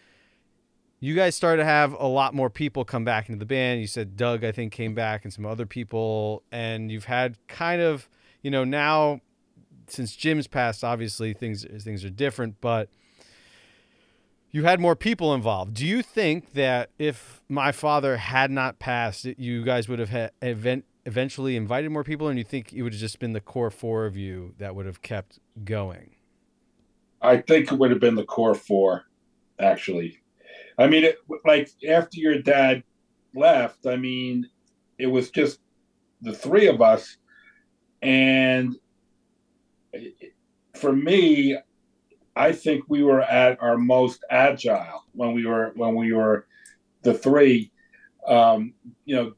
You 1.00 1.14
guys 1.14 1.36
started 1.36 1.62
to 1.62 1.66
have 1.66 1.94
a 1.94 2.08
lot 2.08 2.34
more 2.34 2.50
people 2.50 2.84
come 2.84 3.06
back 3.06 3.30
into 3.30 3.38
the 3.38 3.46
band. 3.46 3.82
You 3.82 3.86
said 3.86 4.18
Doug, 4.18 4.44
I 4.44 4.52
think, 4.52 4.74
came 4.74 4.96
back, 4.96 5.26
and 5.26 5.34
some 5.34 5.46
other 5.46 5.68
people, 5.68 6.42
and 6.52 6.92
you've 6.92 7.06
had 7.06 7.38
kind 7.48 7.84
of, 7.84 8.10
you 8.42 8.50
know, 8.50 8.64
now 8.64 9.22
since 9.88 10.16
Jim's 10.16 10.48
passed, 10.48 10.84
obviously 10.84 11.34
things 11.34 11.66
things 11.84 12.04
are 12.04 12.10
different, 12.10 12.60
but 12.62 12.90
you 14.58 14.64
had 14.64 14.80
more 14.80 14.96
people 14.96 15.36
involved. 15.36 15.76
Do 15.76 15.86
you 15.86 16.02
think 16.02 16.54
that 16.54 16.90
if 16.98 17.44
my 17.48 17.72
father 17.72 18.18
had 18.18 18.50
not 18.50 18.80
passed, 18.80 19.24
you 19.24 19.64
guys 19.64 19.88
would 19.88 20.00
have 20.00 20.10
had 20.10 20.32
event 20.42 20.84
eventually 21.06 21.56
invited 21.56 21.92
more 21.92 22.04
people, 22.04 22.28
and 22.28 22.40
you 22.40 22.44
think 22.44 22.74
it 22.74 22.82
would 22.82 22.92
have 22.92 23.00
just 23.00 23.20
been 23.20 23.34
the 23.34 23.40
core 23.40 23.70
four 23.70 24.08
of 24.08 24.18
you 24.18 24.56
that 24.58 24.74
would 24.74 24.88
have 24.88 25.04
kept 25.04 25.38
going? 25.64 26.16
I 27.22 27.38
think 27.38 27.72
it 27.72 27.78
would 27.78 27.92
have 27.92 28.00
been 28.00 28.16
the 28.16 28.26
core 28.26 28.56
four, 28.56 29.04
actually. 29.60 30.18
I 30.80 30.88
mean, 30.88 31.04
it, 31.04 31.20
like 31.46 31.70
after 31.88 32.20
your 32.20 32.42
dad 32.42 32.82
left, 33.36 33.86
I 33.86 33.96
mean, 33.96 34.50
it 34.98 35.06
was 35.06 35.30
just 35.30 35.60
the 36.24 36.34
three 36.34 36.66
of 36.66 36.82
us, 36.82 37.18
and 38.02 38.76
eh, 39.94 40.10
for 40.74 40.94
me, 40.94 41.60
I 42.38 42.52
think 42.52 42.84
we 42.88 43.04
were 43.04 43.22
at 43.22 43.62
our 43.62 43.78
most 43.78 44.24
agile 44.30 45.04
when 45.14 45.34
we 45.34 45.46
were 45.46 45.72
when 45.76 45.96
we 45.96 46.14
were 46.14 46.46
the 47.02 47.14
three. 47.14 47.72
Um, 48.28 48.74
you 49.06 49.16
know, 49.16 49.34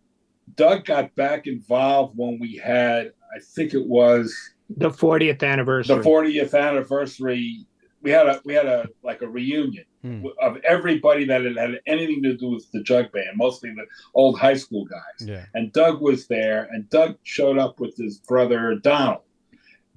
Doug 0.56 0.86
got 0.86 1.16
back 1.16 1.48
involved 1.48 2.18
when 2.18 2.40
we 2.40 2.58
had, 2.58 3.14
I 3.36 3.40
think 3.40 3.74
it 3.74 3.86
was 3.86 4.36
the 4.70 4.90
40th 4.90 5.44
anniversary. 5.44 5.96
the 5.96 6.02
40th 6.02 6.60
anniversary. 6.60 7.66
We 8.02 8.12
had 8.12 8.28
a 8.28 8.42
we 8.46 8.54
had 8.54 8.66
a 8.66 8.88
like 9.04 9.22
a 9.22 9.28
reunion 9.28 9.86
Hmm. 10.02 10.28
of 10.42 10.56
everybody 10.64 11.26
that 11.26 11.44
had 11.44 11.58
had 11.58 11.82
anything 11.86 12.24
to 12.24 12.34
do 12.38 12.52
with 12.52 12.72
the 12.72 12.82
Jug 12.82 13.12
Band, 13.12 13.36
mostly 13.36 13.72
the 13.72 13.86
old 14.14 14.40
high 14.40 14.54
school 14.54 14.86
guys. 14.86 15.28
Yeah. 15.28 15.44
And 15.54 15.74
Doug 15.74 16.00
was 16.02 16.26
there, 16.28 16.70
and 16.72 16.90
Doug 16.90 17.18
showed 17.24 17.58
up 17.58 17.82
with 17.82 17.98
his 17.98 18.20
brother 18.20 18.76
Donald, 18.76 19.24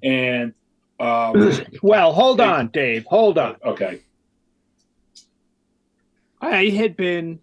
and 0.03 0.53
um, 0.99 1.51
well, 1.81 2.13
hold 2.13 2.39
on, 2.41 2.67
Dave. 2.67 3.05
Hold 3.05 3.37
on. 3.37 3.57
okay, 3.63 4.01
I 6.41 6.65
had 6.65 6.95
been 6.95 7.39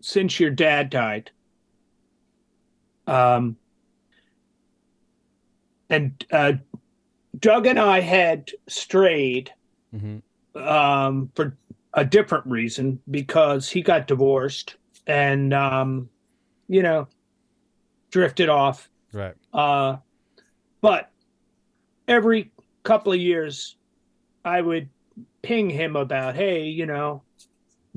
since 0.00 0.38
your 0.38 0.50
dad 0.50 0.90
died. 0.90 1.30
Um, 3.06 3.56
and 5.90 6.24
uh, 6.32 6.54
Doug 7.38 7.66
and 7.66 7.78
I 7.78 8.00
had 8.00 8.50
strayed 8.68 9.52
hmm 9.90 10.18
um, 10.54 11.30
for 11.34 11.56
a 11.94 12.04
different 12.04 12.46
reason 12.46 13.00
because 13.10 13.68
he 13.68 13.82
got 13.82 14.06
divorced 14.06 14.76
and, 15.06 15.52
um, 15.52 16.08
you 16.68 16.82
know, 16.82 17.08
drifted 18.10 18.48
off. 18.48 18.88
Right. 19.12 19.34
Uh, 19.52 19.96
but 20.80 21.10
every 22.08 22.52
couple 22.84 23.12
of 23.12 23.18
years, 23.18 23.76
I 24.44 24.60
would 24.60 24.88
ping 25.42 25.70
him 25.70 25.96
about, 25.96 26.36
hey, 26.36 26.64
you 26.64 26.86
know, 26.86 27.22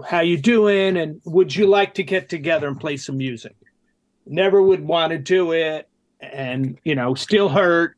how 0.05 0.21
you 0.21 0.37
doing, 0.37 0.97
and 0.97 1.21
would 1.25 1.55
you 1.55 1.67
like 1.67 1.95
to 1.95 2.03
get 2.03 2.29
together 2.29 2.67
and 2.67 2.79
play 2.79 2.97
some 2.97 3.17
music? 3.17 3.55
Never 4.25 4.61
would 4.61 4.81
want 4.81 5.11
to 5.11 5.17
do 5.17 5.51
it, 5.51 5.87
and 6.19 6.77
you 6.83 6.95
know, 6.95 7.15
still 7.15 7.49
hurt. 7.49 7.95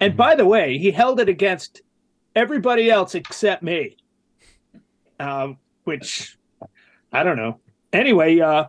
And 0.00 0.16
by 0.16 0.34
the 0.34 0.46
way, 0.46 0.78
he 0.78 0.90
held 0.90 1.20
it 1.20 1.28
against 1.28 1.82
everybody 2.34 2.90
else 2.90 3.14
except 3.14 3.62
me, 3.62 3.96
um, 5.20 5.58
which 5.84 6.36
I 7.12 7.22
don't 7.22 7.36
know. 7.36 7.60
Anyway, 7.92 8.40
uh, 8.40 8.66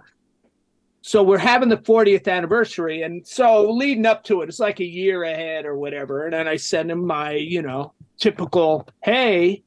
so 1.01 1.23
we're 1.23 1.37
having 1.37 1.69
the 1.69 1.77
40th 1.77 2.27
anniversary, 2.27 3.03
and 3.03 3.25
so 3.25 3.69
leading 3.71 4.05
up 4.05 4.23
to 4.25 4.41
it, 4.41 4.49
it's 4.49 4.59
like 4.59 4.79
a 4.79 4.85
year 4.85 5.23
ahead 5.23 5.65
or 5.65 5.77
whatever. 5.77 6.25
And 6.25 6.33
then 6.33 6.47
I 6.47 6.57
send 6.57 6.91
him 6.91 7.05
my, 7.05 7.31
you 7.31 7.61
know, 7.61 7.93
typical, 8.17 8.87
hey, 9.03 9.63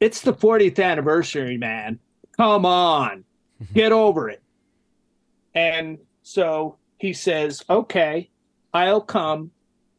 it's 0.00 0.22
the 0.22 0.34
40th 0.34 0.82
anniversary, 0.82 1.56
man. 1.56 1.98
Come 2.36 2.66
on, 2.66 3.24
get 3.74 3.92
over 3.92 4.28
it. 4.28 4.42
And 5.54 5.98
so 6.22 6.78
he 6.98 7.12
says, 7.12 7.64
okay, 7.70 8.30
I'll 8.72 9.00
come, 9.00 9.52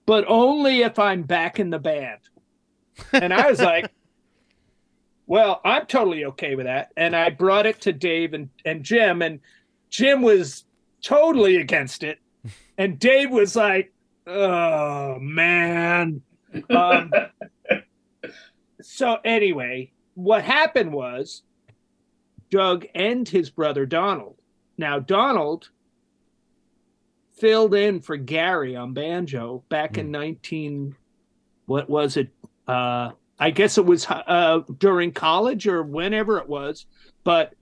but 0.06 0.26
only 0.28 0.82
if 0.82 1.00
I'm 1.00 1.24
back 1.24 1.60
in 1.60 1.70
the 1.70 1.80
band. 1.80 2.20
And 3.14 3.34
I 3.34 3.50
was 3.50 3.62
like, 3.62 3.90
well, 5.28 5.62
I'm 5.64 5.86
totally 5.86 6.26
okay 6.26 6.56
with 6.56 6.66
that. 6.66 6.92
And 6.98 7.16
I 7.16 7.30
brought 7.30 7.66
it 7.66 7.82
to 7.82 7.94
Dave 7.94 8.34
and, 8.34 8.50
and 8.66 8.84
Jim, 8.84 9.22
and 9.22 9.40
Jim 9.90 10.22
was 10.22 10.66
totally 11.02 11.58
against 11.58 12.04
it. 12.04 12.20
And 12.78 13.00
Dave 13.00 13.32
was 13.32 13.56
like, 13.56 13.94
oh, 14.28 15.18
man. 15.18 16.22
Um, 16.70 17.10
so, 18.82 19.18
anyway, 19.24 19.94
what 20.16 20.44
happened 20.44 20.92
was 20.92 21.44
Doug 22.50 22.86
and 22.94 23.28
his 23.28 23.50
brother 23.50 23.86
Donald. 23.86 24.36
Now, 24.78 25.00
Donald 25.00 25.70
filled 27.38 27.76
in 27.76 28.02
for 28.02 28.18
Gary 28.18 28.76
on 28.76 28.94
banjo 28.94 29.64
back 29.70 29.98
in 29.98 30.12
19, 30.12 30.96
what 31.66 31.90
was 31.90 32.18
it? 32.18 32.30
Uh, 32.68 33.12
I 33.40 33.52
guess 33.52 33.78
it 33.78 33.86
was 33.86 34.06
uh, 34.10 34.62
during 34.78 35.12
college 35.12 35.68
or 35.68 35.84
whenever 35.84 36.38
it 36.38 36.48
was, 36.48 36.86
but 37.24 37.54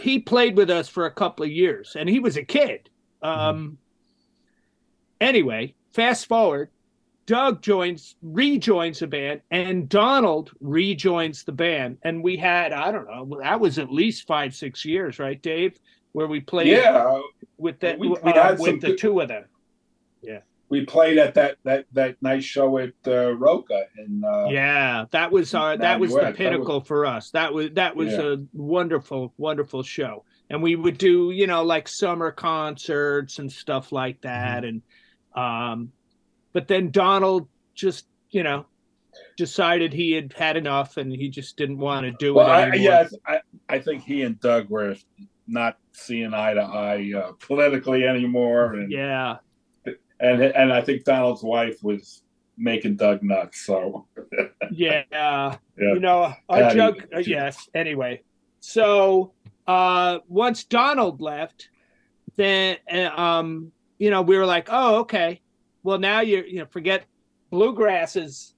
he 0.00 0.18
played 0.18 0.56
with 0.56 0.70
us 0.70 0.88
for 0.88 1.06
a 1.06 1.10
couple 1.10 1.44
of 1.44 1.50
years 1.50 1.96
and 1.98 2.08
he 2.08 2.20
was 2.20 2.36
a 2.36 2.44
kid. 2.44 2.88
Um, 3.22 3.78
Anyway, 5.20 5.74
fast 5.92 6.26
forward, 6.26 6.70
Doug 7.26 7.60
joins, 7.60 8.14
rejoins 8.22 9.00
the 9.00 9.06
band, 9.06 9.40
and 9.50 9.88
Donald 9.88 10.52
rejoins 10.60 11.42
the 11.44 11.52
band. 11.52 11.98
And 12.02 12.22
we 12.22 12.36
had, 12.36 12.72
I 12.72 12.92
don't 12.92 13.06
know, 13.06 13.38
that 13.42 13.58
was 13.60 13.78
at 13.78 13.92
least 13.92 14.26
five, 14.26 14.54
six 14.54 14.84
years, 14.84 15.18
right, 15.18 15.40
Dave? 15.42 15.78
Where 16.12 16.26
we 16.26 16.40
played 16.40 16.68
yeah, 16.68 17.20
with 17.58 17.80
that 17.80 17.98
We- 17.98 18.16
uh, 18.16 18.56
with 18.58 18.80
the 18.80 18.94
two 18.94 19.20
of 19.20 19.28
them. 19.28 19.44
We 20.70 20.84
played 20.84 21.18
at 21.18 21.34
that 21.34 21.56
that 21.64 21.86
that 21.92 22.16
nice 22.20 22.44
show 22.44 22.78
at 22.78 22.92
uh, 23.06 23.32
Roca, 23.34 23.84
and 23.96 24.24
uh, 24.24 24.46
yeah, 24.50 25.06
that 25.12 25.32
was 25.32 25.54
our 25.54 25.76
that 25.76 25.98
was 25.98 26.12
the 26.12 26.32
pinnacle 26.36 26.80
for 26.80 27.06
us. 27.06 27.30
That 27.30 27.54
was 27.54 27.70
that 27.72 27.96
was 27.96 28.12
Yeah. 28.12 28.34
a 28.34 28.36
wonderful, 28.52 29.32
wonderful 29.38 29.82
show. 29.82 30.24
And 30.50 30.62
we 30.62 30.76
would 30.76 30.96
do, 30.98 31.30
you 31.30 31.46
know, 31.46 31.62
like 31.62 31.88
summer 31.88 32.30
concerts 32.30 33.38
and 33.38 33.52
stuff 33.52 33.92
like 33.92 34.20
that. 34.22 34.64
And 34.64 34.82
um 35.34 35.92
but 36.52 36.68
then 36.68 36.90
Donald 36.90 37.48
just, 37.74 38.06
you 38.30 38.42
know, 38.42 38.64
decided 39.36 39.92
he 39.92 40.12
had 40.12 40.32
had 40.32 40.56
enough 40.56 40.96
and 40.96 41.12
he 41.12 41.28
just 41.28 41.56
didn't 41.56 41.78
want 41.78 42.06
to 42.06 42.12
do 42.18 42.34
well, 42.34 42.46
it 42.46 42.50
I, 42.50 42.62
anymore. 42.68 42.78
yeah, 42.82 43.08
I 43.26 43.40
I 43.68 43.78
think 43.78 44.04
he 44.04 44.22
and 44.22 44.40
Doug 44.40 44.68
were 44.70 44.96
not 45.46 45.78
seeing 45.92 46.32
eye 46.34 46.54
to 46.54 46.60
eye 46.60 47.12
uh, 47.16 47.32
politically 47.40 48.04
anymore, 48.04 48.74
and 48.74 48.90
yeah. 48.92 49.36
And 50.20 50.42
and 50.42 50.72
I 50.72 50.80
think 50.80 51.04
Donald's 51.04 51.42
wife 51.42 51.82
was 51.82 52.22
making 52.56 52.96
Doug 52.96 53.22
nuts. 53.22 53.64
So 53.64 54.06
Yeah. 54.72 55.04
Yeah. 55.12 55.56
You 55.76 56.00
know, 56.00 56.22
a 56.24 56.34
Patty. 56.48 56.76
jug. 56.76 57.02
uh, 57.14 57.18
yes. 57.20 57.68
Anyway, 57.74 58.22
so 58.60 59.32
uh, 59.66 60.18
once 60.28 60.64
Donald 60.64 61.20
left, 61.20 61.68
then 62.36 62.76
uh, 62.92 63.08
um, 63.20 63.70
you 63.98 64.10
know, 64.10 64.22
we 64.22 64.36
were 64.36 64.46
like, 64.46 64.68
oh, 64.70 64.96
okay. 65.00 65.40
Well, 65.84 65.98
now 65.98 66.20
you're, 66.20 66.44
you 66.44 66.58
know, 66.60 66.66
forget 66.66 67.04
bluegrass 67.50 68.16
is 68.16 68.54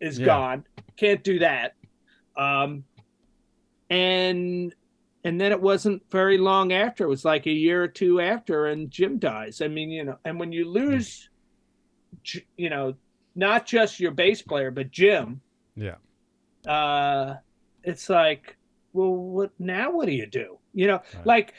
is 0.00 0.18
Yeah. 0.18 0.26
gone. 0.26 0.64
Can't 0.96 1.22
do 1.22 1.38
that. 1.38 1.74
Um, 2.36 2.84
and 3.90 4.74
and 5.26 5.40
then 5.40 5.50
it 5.52 5.60
wasn't 5.60 6.02
very 6.10 6.38
long 6.38 6.72
after. 6.72 7.04
It 7.04 7.08
was 7.08 7.24
like 7.24 7.46
a 7.46 7.50
year 7.50 7.82
or 7.82 7.88
two 7.88 8.20
after, 8.20 8.66
and 8.66 8.90
Jim 8.90 9.18
dies. 9.18 9.60
I 9.60 9.68
mean, 9.68 9.90
you 9.90 10.04
know, 10.04 10.18
and 10.24 10.38
when 10.38 10.52
you 10.52 10.70
lose, 10.70 11.28
you 12.56 12.70
know, 12.70 12.94
not 13.34 13.66
just 13.66 14.00
your 14.00 14.12
bass 14.12 14.40
player, 14.42 14.70
but 14.70 14.90
Jim 14.90 15.40
Yeah. 15.74 15.96
uh 16.66 17.36
it's 17.84 18.08
like 18.08 18.56
well 18.92 19.14
what 19.14 19.50
now 19.58 19.90
what 19.90 20.06
do 20.06 20.12
you 20.12 20.26
do 20.26 20.58
you 20.74 20.86
know 20.86 21.00
Right. 21.14 21.26
like 21.26 21.54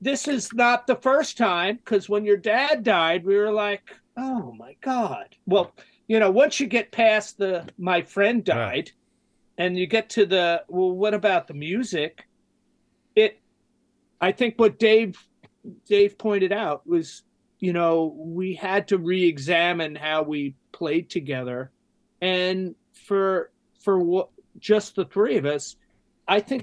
this 0.00 0.28
is 0.28 0.52
not 0.52 0.86
the 0.86 0.96
first 0.96 1.36
time 1.38 1.76
because 1.76 2.08
when 2.08 2.24
your 2.24 2.36
dad 2.36 2.84
died 2.84 3.24
we 3.24 3.36
were 3.36 3.50
like 3.50 3.82
oh 4.16 4.52
my 4.52 4.76
god 4.82 5.34
well 5.46 5.72
you 6.06 6.20
know 6.20 6.30
once 6.30 6.60
you 6.60 6.66
get 6.66 6.92
past 6.92 7.38
the 7.38 7.66
my 7.78 8.02
friend 8.02 8.44
died 8.44 8.58
Right. 8.58 8.92
and 9.58 9.76
you 9.78 9.86
get 9.86 10.10
to 10.10 10.26
the 10.26 10.62
well 10.68 10.92
what 10.92 11.14
about 11.14 11.46
the 11.48 11.54
music 11.54 12.28
i 14.24 14.32
think 14.32 14.54
what 14.56 14.78
dave 14.78 15.12
dave 15.86 16.16
pointed 16.18 16.52
out 16.52 16.86
was 16.86 17.22
you 17.58 17.72
know 17.72 18.14
we 18.18 18.54
had 18.54 18.88
to 18.88 18.98
re-examine 18.98 19.94
how 19.94 20.22
we 20.22 20.54
played 20.72 21.08
together. 21.08 21.70
And 22.20 22.74
for 23.06 23.50
for 23.84 23.96
what 23.98 24.28
just 24.58 24.96
the 24.96 25.04
three 25.14 25.36
of 25.36 25.46
us 25.56 25.76
i 26.36 26.38
think 26.40 26.62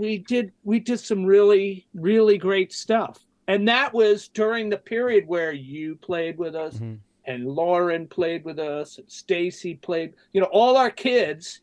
we- 0.00 0.18
did 0.18 0.52
we 0.70 0.78
did 0.80 1.00
some 1.00 1.24
really 1.24 1.86
really 1.94 2.38
great 2.38 2.72
stuff. 2.72 3.14
And 3.48 3.68
that 3.68 3.94
was 3.94 4.28
during 4.42 4.68
the 4.68 4.78
period 4.94 5.24
where 5.34 5.52
you 5.52 5.96
played 6.08 6.36
with 6.44 6.54
us 6.66 6.74
Mhm. 6.78 6.98
and 7.30 7.46
lauren 7.60 8.02
played 8.18 8.42
with 8.44 8.58
us 8.58 8.98
and 8.98 9.08
stacy 9.10 9.72
played 9.88 10.10
you 10.32 10.40
know 10.40 10.50
all 10.60 10.76
our 10.76 10.90
kids. 11.08 11.60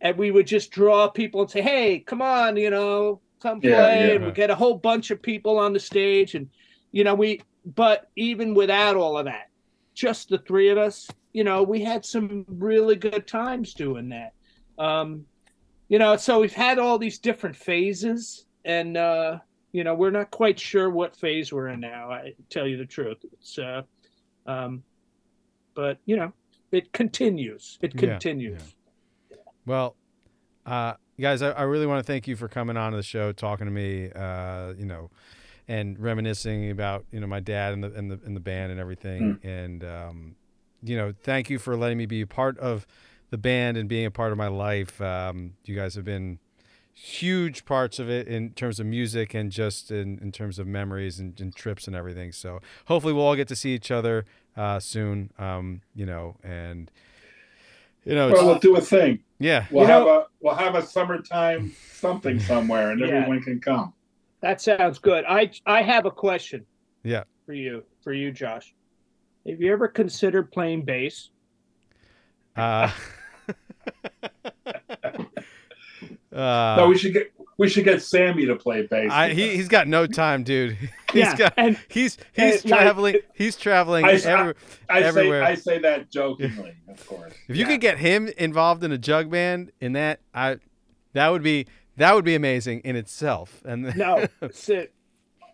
And 0.00 0.18
we 0.18 0.30
would 0.30 0.46
just 0.56 0.70
draw 0.70 1.08
people 1.08 1.40
and 1.42 1.50
say 1.50 1.62
hey 1.62 2.00
come 2.00 2.22
on 2.22 2.56
you 2.56 2.70
know 2.70 3.20
come 3.44 3.60
play 3.60 3.70
Yeah, 3.70 3.88
yeah. 3.92 4.12
and 4.14 4.24
we 4.24 4.32
get 4.32 4.50
a 4.50 4.54
whole 4.54 4.78
bunch 4.78 5.10
of 5.10 5.20
people 5.20 5.58
on 5.58 5.74
the 5.74 5.78
stage 5.78 6.34
and 6.34 6.48
you 6.92 7.04
know 7.04 7.14
we 7.14 7.42
but 7.66 8.10
even 8.16 8.54
without 8.54 8.96
all 8.96 9.18
of 9.18 9.26
that 9.26 9.50
just 9.94 10.30
the 10.30 10.38
three 10.38 10.70
of 10.70 10.78
us 10.78 11.08
you 11.34 11.44
know 11.44 11.62
we 11.62 11.82
had 11.84 12.04
some 12.06 12.46
really 12.48 12.96
good 12.96 13.26
times 13.26 13.74
doing 13.74 14.08
that. 14.08 14.32
Um 14.82 15.26
you 15.88 15.98
know 15.98 16.16
so 16.16 16.40
we've 16.40 16.54
had 16.54 16.78
all 16.78 16.98
these 16.98 17.18
different 17.18 17.54
phases 17.54 18.46
and 18.64 18.96
uh 18.96 19.38
you 19.72 19.84
know 19.84 19.94
we're 19.94 20.10
not 20.10 20.30
quite 20.30 20.58
sure 20.58 20.88
what 20.88 21.14
phase 21.14 21.52
we're 21.52 21.68
in 21.68 21.80
now 21.80 22.10
i 22.10 22.32
tell 22.48 22.66
you 22.66 22.78
the 22.78 22.86
truth. 22.86 23.18
It's 23.34 23.58
uh 23.58 23.82
um 24.46 24.82
but 25.74 25.98
you 26.06 26.16
know 26.16 26.32
it 26.72 26.92
continues. 26.92 27.78
It 27.82 27.92
Yeah, 27.94 28.00
continues. 28.00 28.74
Well, 29.66 29.94
uh, 30.66 30.94
guys, 31.20 31.42
I, 31.42 31.50
I 31.50 31.62
really 31.62 31.86
want 31.86 32.04
to 32.04 32.12
thank 32.12 32.26
you 32.26 32.36
for 32.36 32.48
coming 32.48 32.76
on 32.76 32.92
to 32.92 32.96
the 32.96 33.02
show, 33.02 33.32
talking 33.32 33.66
to 33.66 33.72
me, 33.72 34.10
uh, 34.12 34.74
you 34.76 34.86
know, 34.86 35.10
and 35.68 35.98
reminiscing 35.98 36.70
about 36.70 37.04
you 37.10 37.20
know 37.20 37.26
my 37.26 37.40
dad 37.40 37.72
and 37.72 37.82
the 37.82 37.92
and 37.92 38.10
the 38.10 38.20
and 38.24 38.36
the 38.36 38.40
band 38.40 38.70
and 38.70 38.80
everything. 38.80 39.38
And 39.42 39.84
um, 39.84 40.36
you 40.82 40.96
know, 40.96 41.14
thank 41.22 41.50
you 41.50 41.58
for 41.58 41.76
letting 41.76 41.98
me 41.98 42.06
be 42.06 42.20
a 42.20 42.26
part 42.26 42.58
of 42.58 42.86
the 43.30 43.38
band 43.38 43.76
and 43.76 43.88
being 43.88 44.06
a 44.06 44.10
part 44.10 44.32
of 44.32 44.38
my 44.38 44.48
life. 44.48 45.00
Um, 45.00 45.54
you 45.64 45.74
guys 45.74 45.94
have 45.94 46.04
been 46.04 46.38
huge 46.92 47.64
parts 47.64 47.98
of 47.98 48.08
it 48.08 48.28
in 48.28 48.50
terms 48.50 48.78
of 48.78 48.86
music 48.86 49.34
and 49.34 49.50
just 49.50 49.90
in, 49.90 50.18
in 50.20 50.30
terms 50.30 50.60
of 50.60 50.66
memories 50.66 51.18
and, 51.18 51.40
and 51.40 51.54
trips 51.54 51.88
and 51.88 51.96
everything. 51.96 52.30
So 52.30 52.60
hopefully 52.84 53.12
we'll 53.12 53.26
all 53.26 53.34
get 53.34 53.48
to 53.48 53.56
see 53.56 53.74
each 53.74 53.90
other 53.90 54.24
uh, 54.56 54.78
soon. 54.78 55.32
Um, 55.38 55.80
you 55.94 56.06
know, 56.06 56.36
and 56.44 56.90
you 58.04 58.14
know, 58.14 58.30
Well, 58.32 58.46
we'll 58.46 58.58
do 58.58 58.76
a 58.76 58.80
thing. 58.80 59.20
yeah. 59.38 59.66
We'll 59.70 59.84
You 59.84 59.88
have 59.90 60.04
know- 60.04 60.18
a 60.20 60.26
we'll 60.40 60.54
have 60.54 60.74
a 60.74 60.82
summertime 60.82 61.72
something 61.92 62.38
somewhere, 62.50 62.90
and 62.90 63.00
Yeah. 63.00 63.06
everyone 63.08 63.42
can 63.42 63.60
come. 63.60 63.92
That 64.40 64.60
sounds 64.60 64.98
good. 64.98 65.24
I 65.26 65.50
I 65.66 65.82
have 65.82 66.04
a 66.06 66.10
question. 66.10 66.66
Yeah. 67.02 67.24
For 67.46 67.54
you, 67.54 67.84
for 68.02 68.12
you, 68.12 68.30
Josh. 68.32 68.74
Have 69.46 69.60
you 69.60 69.72
ever 69.72 69.88
considered 69.88 70.50
playing 70.52 70.82
bass? 70.84 71.30
Uh, 72.56 72.90
uh, 74.94 75.14
no, 76.78 76.86
we 76.88 76.96
should 76.98 77.12
get 77.12 77.32
we 77.58 77.68
should 77.68 77.84
get 77.84 78.02
Sammy 78.02 78.46
to 78.46 78.56
play 78.56 78.86
bass. 78.86 79.10
I, 79.10 79.30
he, 79.32 79.56
he's 79.56 79.68
got 79.68 79.86
no 79.88 80.06
time, 80.06 80.42
dude. 80.42 80.76
He's 81.12 81.22
yeah, 81.22 81.36
got 81.36 81.54
and 81.56 81.78
he's 81.88 82.18
he's 82.32 82.62
and, 82.62 82.70
like, 82.72 82.80
traveling. 82.80 83.16
He's 83.34 83.56
traveling. 83.56 84.04
I- 84.04 84.14
every- 84.14 84.54
I 84.90 85.00
say 85.00 85.06
everywhere. 85.06 85.42
I 85.44 85.54
say 85.54 85.78
that 85.78 86.10
jokingly, 86.10 86.74
of 86.88 87.06
course. 87.06 87.32
if 87.48 87.54
you 87.56 87.62
Yeah. 87.62 87.70
could 87.70 87.80
get 87.80 87.98
him 87.98 88.28
involved 88.36 88.82
in 88.82 88.90
a 88.90 88.98
jug 88.98 89.30
band, 89.30 89.70
in 89.80 89.92
that, 89.92 90.18
I 90.34 90.56
that 91.12 91.28
would 91.28 91.44
be 91.44 91.66
that 91.98 92.16
would 92.16 92.24
be 92.24 92.34
amazing 92.34 92.80
in 92.80 92.96
itself. 92.96 93.62
And 93.64 93.96
no, 93.96 94.26
sit. 94.50 94.92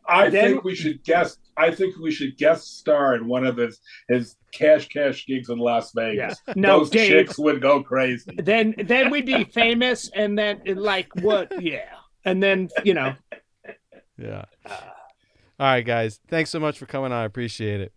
I 0.08 0.30
then- 0.30 0.52
think 0.52 0.64
we 0.64 0.74
should 0.74 1.04
guest. 1.04 1.38
I 1.60 1.70
think 1.74 1.96
we 1.98 2.10
should 2.10 2.36
guest 2.36 2.78
star 2.78 3.14
in 3.14 3.26
one 3.28 3.44
of 3.46 3.56
his 3.56 3.80
his 4.08 4.36
cash 4.52 4.88
cash 4.88 5.26
gigs 5.26 5.48
in 5.50 5.58
Las 5.58 5.92
Yeah. 5.94 6.02
Vegas. 6.10 6.42
No, 6.56 6.78
Those 6.80 6.90
Dave. 6.90 7.08
chicks 7.08 7.38
would 7.38 7.60
go 7.60 7.82
crazy. 7.82 8.32
Then 8.36 8.74
then 8.84 9.10
we'd 9.10 9.26
be 9.26 9.44
famous, 9.44 10.10
and 10.14 10.38
then 10.38 10.62
like 10.66 11.08
what? 11.22 11.52
Yeah, 11.62 11.84
and 12.24 12.42
then 12.42 12.68
you 12.84 12.94
know. 12.94 13.14
yeah. 14.18 14.44
All 14.68 15.66
right, 15.66 15.82
guys. 15.84 16.20
Thanks 16.28 16.50
so 16.50 16.58
much 16.60 16.78
for 16.78 16.86
coming 16.86 17.12
on. 17.12 17.18
I 17.22 17.24
appreciate 17.24 17.80
it. 17.80 17.92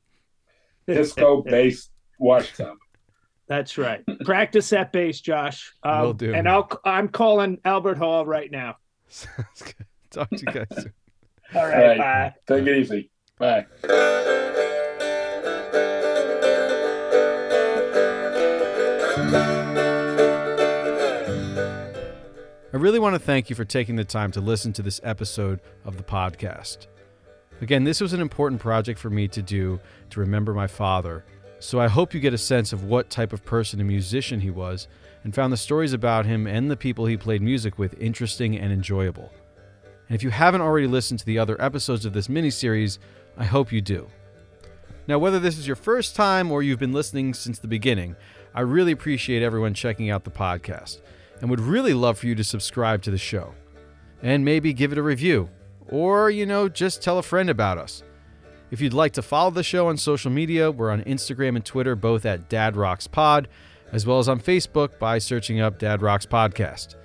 Disco 0.88 1.42
bass 1.42 1.90
washed 2.20 2.60
up. 2.60 2.76
That's 3.48 3.78
right. 3.78 4.02
Practice 4.26 4.70
that 4.70 4.92
bass, 4.92 5.22
Josh. 5.22 5.74
Um, 5.84 6.02
Will 6.02 6.14
do. 6.14 6.34
And 6.34 6.48
I'll 6.48 6.70
I'm 6.86 7.08
calling 7.08 7.60
Albert 7.66 7.98
Hall 7.98 8.26
right 8.26 8.50
now. 8.52 8.78
Sounds 9.08 9.62
good. 9.62 9.86
Talk 10.12 10.30
to 10.30 10.38
you 10.38 10.46
guys 10.46 10.68
soon. 10.74 10.94
All 11.56 11.62
All 11.62 11.68
right. 11.68 11.98
right. 11.98 11.98
Bye. 11.98 12.34
Take 12.58 12.68
it 12.68 12.78
easy. 12.78 13.10
Bye. 13.44 13.66
I 22.72 22.78
really 22.78 23.00
want 23.00 23.16
to 23.16 23.20
thank 23.20 23.50
you 23.50 23.56
for 23.58 23.66
taking 23.66 23.98
the 23.98 24.06
time 24.06 24.32
to 24.32 24.40
listen 24.40 24.72
to 24.74 24.82
this 24.82 25.02
episode 25.04 25.60
of 25.84 25.98
the 25.98 26.04
podcast. 26.04 26.88
Again, 27.60 27.84
this 27.84 28.00
was 28.00 28.14
an 28.14 28.22
important 28.22 28.62
project 28.62 28.98
for 28.98 29.10
me 29.10 29.28
to 29.28 29.42
do 29.42 29.78
to 30.12 30.22
remember 30.22 30.54
my 30.54 30.68
father, 30.68 31.26
so 31.60 31.82
I 31.82 31.90
hope 31.90 32.14
you 32.14 32.22
get 32.22 32.34
a 32.34 32.38
sense 32.38 32.72
of 32.72 32.86
what 32.86 33.10
type 33.10 33.34
of 33.34 33.44
person 33.44 33.82
and 33.82 33.90
musician 33.90 34.40
he 34.40 34.52
was 34.52 34.88
and 35.26 35.36
found 35.36 35.52
the 35.52 35.58
stories 35.58 35.92
about 35.92 36.26
him 36.26 36.48
and 36.48 36.72
the 36.72 36.78
people 36.78 37.06
he 37.06 37.18
played 37.18 37.42
music 37.42 37.78
with 37.78 38.00
interesting 38.00 38.58
and 38.58 38.72
enjoyable. 38.72 39.34
And 40.08 40.16
if 40.16 40.24
you 40.24 40.30
haven't 40.30 40.62
already 40.62 40.88
listened 40.88 41.20
to 41.20 41.26
the 41.26 41.40
other 41.40 41.62
episodes 41.62 42.06
of 42.06 42.14
this 42.14 42.28
miniseries, 42.28 43.00
I 43.38 43.46
hope 43.46 43.72
you 43.72 43.82
do. 43.82 44.08
Now, 45.08 45.20
whether 45.20 45.40
this 45.40 45.58
is 45.58 45.68
your 45.68 45.76
first 45.76 46.16
time 46.16 46.52
or 46.52 46.64
you've 46.64 46.80
been 46.80 46.94
listening 46.94 47.34
since 47.34 47.60
the 47.60 47.68
beginning, 47.68 48.16
I 48.56 48.62
really 48.62 48.92
appreciate 48.92 49.44
everyone 49.44 49.74
checking 49.74 50.10
out 50.10 50.24
the 50.24 50.32
podcast 50.32 51.02
and 51.42 51.50
would 51.50 51.60
really 51.60 51.94
love 51.94 52.18
for 52.18 52.28
you 52.28 52.36
to 52.36 52.44
subscribe 52.44 53.02
to 53.04 53.12
the 53.12 53.18
show 53.18 53.54
and 54.22 54.46
maybe 54.46 54.72
give 54.72 54.92
it 54.92 54.98
a 54.98 55.04
review 55.04 55.50
or, 55.90 56.30
you 56.30 56.46
know, 56.46 56.70
just 56.70 57.02
tell 57.02 57.18
a 57.18 57.24
friend 57.24 57.50
about 57.50 57.78
us. 57.78 58.04
If 58.72 58.82
you'd 58.82 58.94
like 58.94 59.14
to 59.14 59.22
follow 59.22 59.52
the 59.52 59.62
show 59.62 59.90
on 59.90 59.98
social 59.98 60.32
media, 60.32 60.72
we're 60.72 60.90
on 60.90 61.04
Instagram 61.04 61.56
and 61.56 61.66
Twitter 61.66 61.96
both 61.96 62.26
at 62.26 62.50
Dad 62.50 62.76
Rocks 62.76 63.06
Pod, 63.06 63.48
as 63.92 64.08
well 64.08 64.20
as 64.20 64.30
on 64.30 64.40
Facebook 64.40 64.98
by 64.98 65.20
searching 65.20 65.60
up 65.60 65.78
Dad 65.78 66.02
Rocks 66.02 66.26
Podcast. 66.26 66.96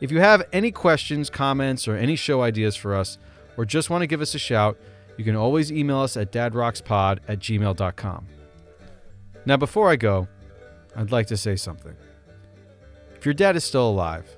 If 0.00 0.10
you 0.10 0.20
have 0.20 0.42
any 0.52 0.70
questions, 0.70 1.30
comments, 1.30 1.88
or 1.88 1.96
any 1.96 2.16
show 2.16 2.42
ideas 2.42 2.76
for 2.76 2.94
us, 2.94 3.16
or 3.56 3.64
just 3.64 3.88
want 3.88 4.02
to 4.02 4.06
give 4.06 4.20
us 4.20 4.34
a 4.34 4.38
shout, 4.38 4.76
you 5.16 5.24
can 5.24 5.36
always 5.36 5.70
email 5.70 6.00
us 6.00 6.16
at 6.16 6.32
dadrockspod 6.32 7.20
at 7.28 7.38
gmail.com. 7.38 8.26
Now, 9.46 9.56
before 9.56 9.90
I 9.90 9.96
go, 9.96 10.26
I'd 10.96 11.12
like 11.12 11.26
to 11.28 11.36
say 11.36 11.56
something. 11.56 11.94
If 13.14 13.24
your 13.24 13.34
dad 13.34 13.56
is 13.56 13.64
still 13.64 13.88
alive, 13.88 14.36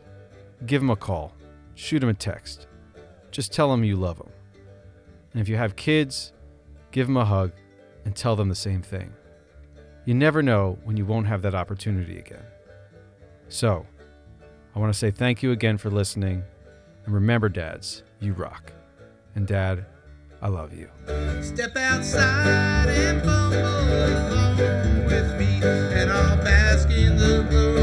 give 0.66 0.82
him 0.82 0.90
a 0.90 0.96
call, 0.96 1.32
shoot 1.74 2.02
him 2.02 2.08
a 2.08 2.14
text. 2.14 2.66
Just 3.30 3.52
tell 3.52 3.72
him 3.72 3.84
you 3.84 3.96
love 3.96 4.18
him. 4.18 4.28
And 5.32 5.40
if 5.40 5.48
you 5.48 5.56
have 5.56 5.76
kids, 5.76 6.32
give 6.90 7.06
them 7.06 7.16
a 7.16 7.24
hug 7.24 7.52
and 8.04 8.14
tell 8.14 8.36
them 8.36 8.48
the 8.48 8.54
same 8.54 8.82
thing. 8.82 9.12
You 10.04 10.14
never 10.14 10.42
know 10.42 10.78
when 10.84 10.96
you 10.96 11.04
won't 11.04 11.26
have 11.26 11.42
that 11.42 11.54
opportunity 11.54 12.18
again. 12.18 12.44
So, 13.48 13.86
I 14.74 14.78
want 14.78 14.92
to 14.92 14.98
say 14.98 15.10
thank 15.10 15.42
you 15.42 15.52
again 15.52 15.78
for 15.78 15.90
listening. 15.90 16.42
And 17.04 17.14
remember, 17.14 17.48
dads, 17.48 18.02
you 18.20 18.32
rock. 18.32 18.72
And 19.34 19.46
dad, 19.46 19.84
I 20.42 20.48
love 20.48 20.72
you. 20.72 20.88
Step 21.42 21.76
outside 21.76 22.88
and 22.88 23.22
along 23.22 24.56
with 25.06 25.38
me, 25.38 25.60
and 25.62 26.10
I'll 26.10 26.36
bask 26.36 26.90
in 26.90 27.16
the 27.16 27.46
glow 27.48 27.75